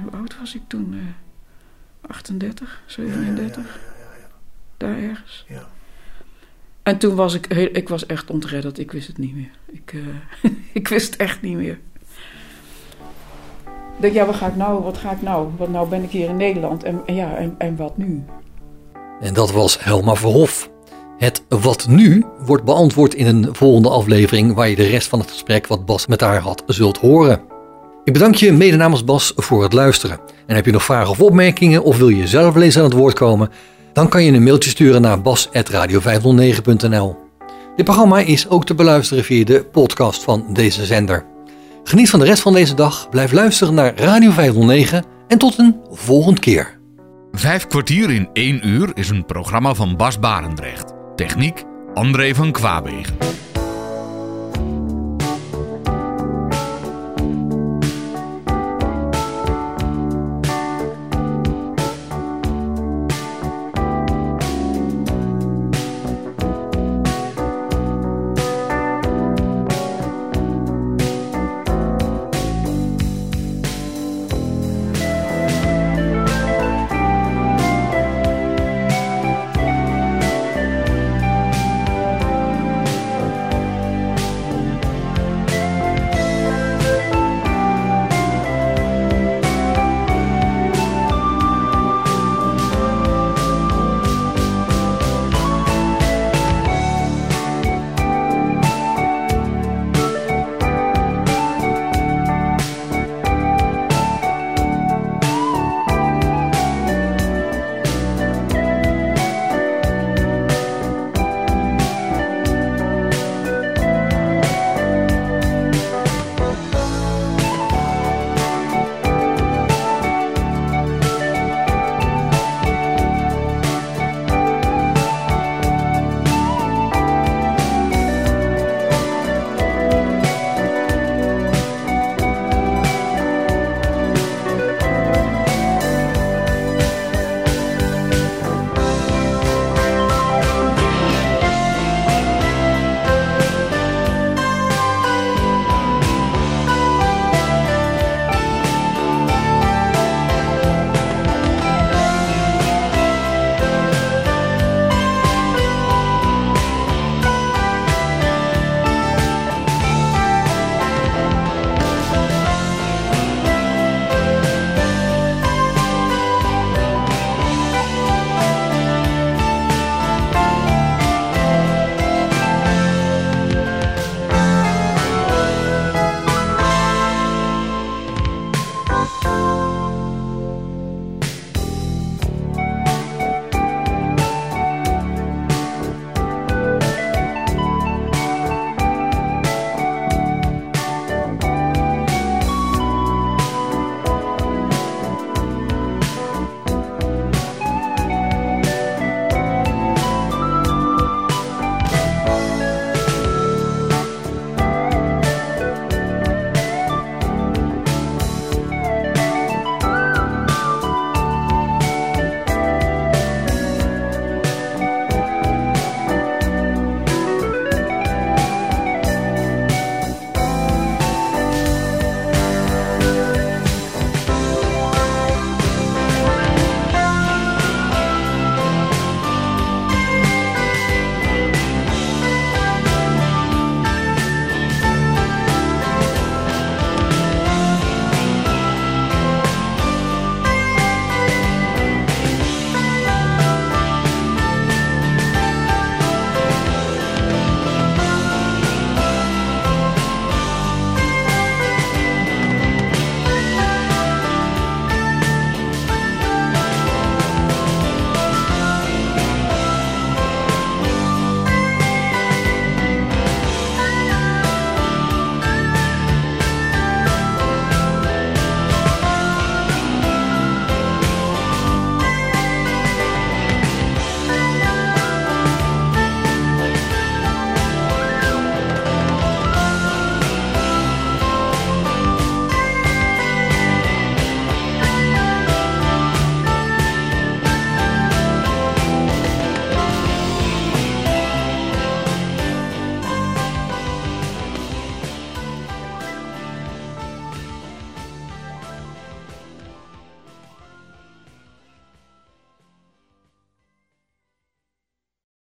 hoe 0.02 0.12
oud 0.12 0.38
was 0.38 0.54
ik 0.54 0.62
toen? 0.66 1.14
38, 2.06 2.82
37? 2.86 3.64
Ja, 3.64 3.70
ja, 3.98 4.18
ja, 4.20 4.26
Daar 4.76 4.98
ergens. 4.98 5.44
Ja. 5.48 5.68
En 6.82 6.98
toen 6.98 7.14
was 7.14 7.34
ik, 7.34 7.46
ik 7.72 7.88
was 7.88 8.06
echt 8.06 8.30
ontredderd. 8.30 8.78
Ik 8.78 8.92
wist 8.92 9.06
het 9.06 9.18
niet 9.18 9.34
meer. 9.34 9.50
Ik, 9.72 9.92
uh, 9.92 10.02
ik 10.72 10.88
wist 10.88 11.12
het 11.12 11.20
echt 11.20 11.42
niet 11.42 11.56
meer. 11.56 11.78
Ik 14.00 14.12
ja, 14.12 14.26
wat 14.26 14.34
ga 14.34 14.46
ik 14.46 14.56
nou? 14.56 14.82
Wat 14.82 14.98
ga 14.98 15.10
ik 15.10 15.22
nou? 15.22 15.48
Want 15.56 15.72
nou 15.72 15.88
ben 15.88 16.02
ik 16.02 16.10
hier 16.10 16.28
in 16.28 16.36
Nederland. 16.36 16.82
En, 16.82 17.02
ja, 17.06 17.36
en, 17.36 17.54
en 17.58 17.76
wat 17.76 17.96
nu? 17.96 18.24
En 19.20 19.34
dat 19.34 19.52
was 19.52 19.84
Helma 19.84 20.14
Verhof. 20.14 20.70
Het 21.18 21.42
wat 21.48 21.86
nu 21.88 22.24
wordt 22.44 22.64
beantwoord 22.64 23.14
in 23.14 23.26
een 23.26 23.48
volgende 23.52 23.88
aflevering 23.88 24.54
waar 24.54 24.68
je 24.68 24.76
de 24.76 24.86
rest 24.86 25.08
van 25.08 25.18
het 25.18 25.30
gesprek 25.30 25.66
wat 25.66 25.86
Bas 25.86 26.06
met 26.06 26.20
haar 26.20 26.40
had 26.40 26.62
zult 26.66 26.98
horen. 26.98 27.40
Ik 28.04 28.12
bedank 28.12 28.34
je 28.34 28.52
mede 28.52 28.76
namens 28.76 29.04
Bas 29.04 29.32
voor 29.36 29.62
het 29.62 29.72
luisteren. 29.72 30.20
En 30.46 30.54
heb 30.54 30.66
je 30.66 30.72
nog 30.72 30.84
vragen 30.84 31.10
of 31.10 31.20
opmerkingen 31.20 31.82
of 31.82 31.98
wil 31.98 32.08
je 32.08 32.26
zelf 32.26 32.56
eens 32.56 32.76
aan 32.76 32.84
het 32.84 32.92
woord 32.92 33.14
komen? 33.14 33.50
Dan 33.92 34.08
kan 34.08 34.24
je 34.24 34.32
een 34.32 34.42
mailtje 34.42 34.70
sturen 34.70 35.02
naar 35.02 35.22
bas.radio509.nl. 35.22 37.16
Dit 37.76 37.84
programma 37.84 38.18
is 38.18 38.48
ook 38.48 38.66
te 38.66 38.74
beluisteren 38.74 39.24
via 39.24 39.44
de 39.44 39.64
podcast 39.64 40.22
van 40.22 40.46
deze 40.52 40.84
zender. 40.84 41.24
Geniet 41.84 42.10
van 42.10 42.18
de 42.18 42.24
rest 42.24 42.42
van 42.42 42.52
deze 42.52 42.74
dag, 42.74 43.08
blijf 43.08 43.32
luisteren 43.32 43.74
naar 43.74 43.96
Radio 43.96 44.30
509 44.30 45.04
en 45.28 45.38
tot 45.38 45.58
een 45.58 45.76
volgende 45.90 46.40
keer. 46.40 46.80
Vijf 47.32 47.66
kwartier 47.66 48.10
in 48.10 48.28
één 48.32 48.68
uur 48.68 48.90
is 48.94 49.08
een 49.08 49.26
programma 49.26 49.74
van 49.74 49.96
Bas 49.96 50.18
Barendrecht. 50.18 50.92
Techniek 51.16 51.64
André 51.94 52.34
van 52.34 52.52
Kwaabegen. 52.52 53.16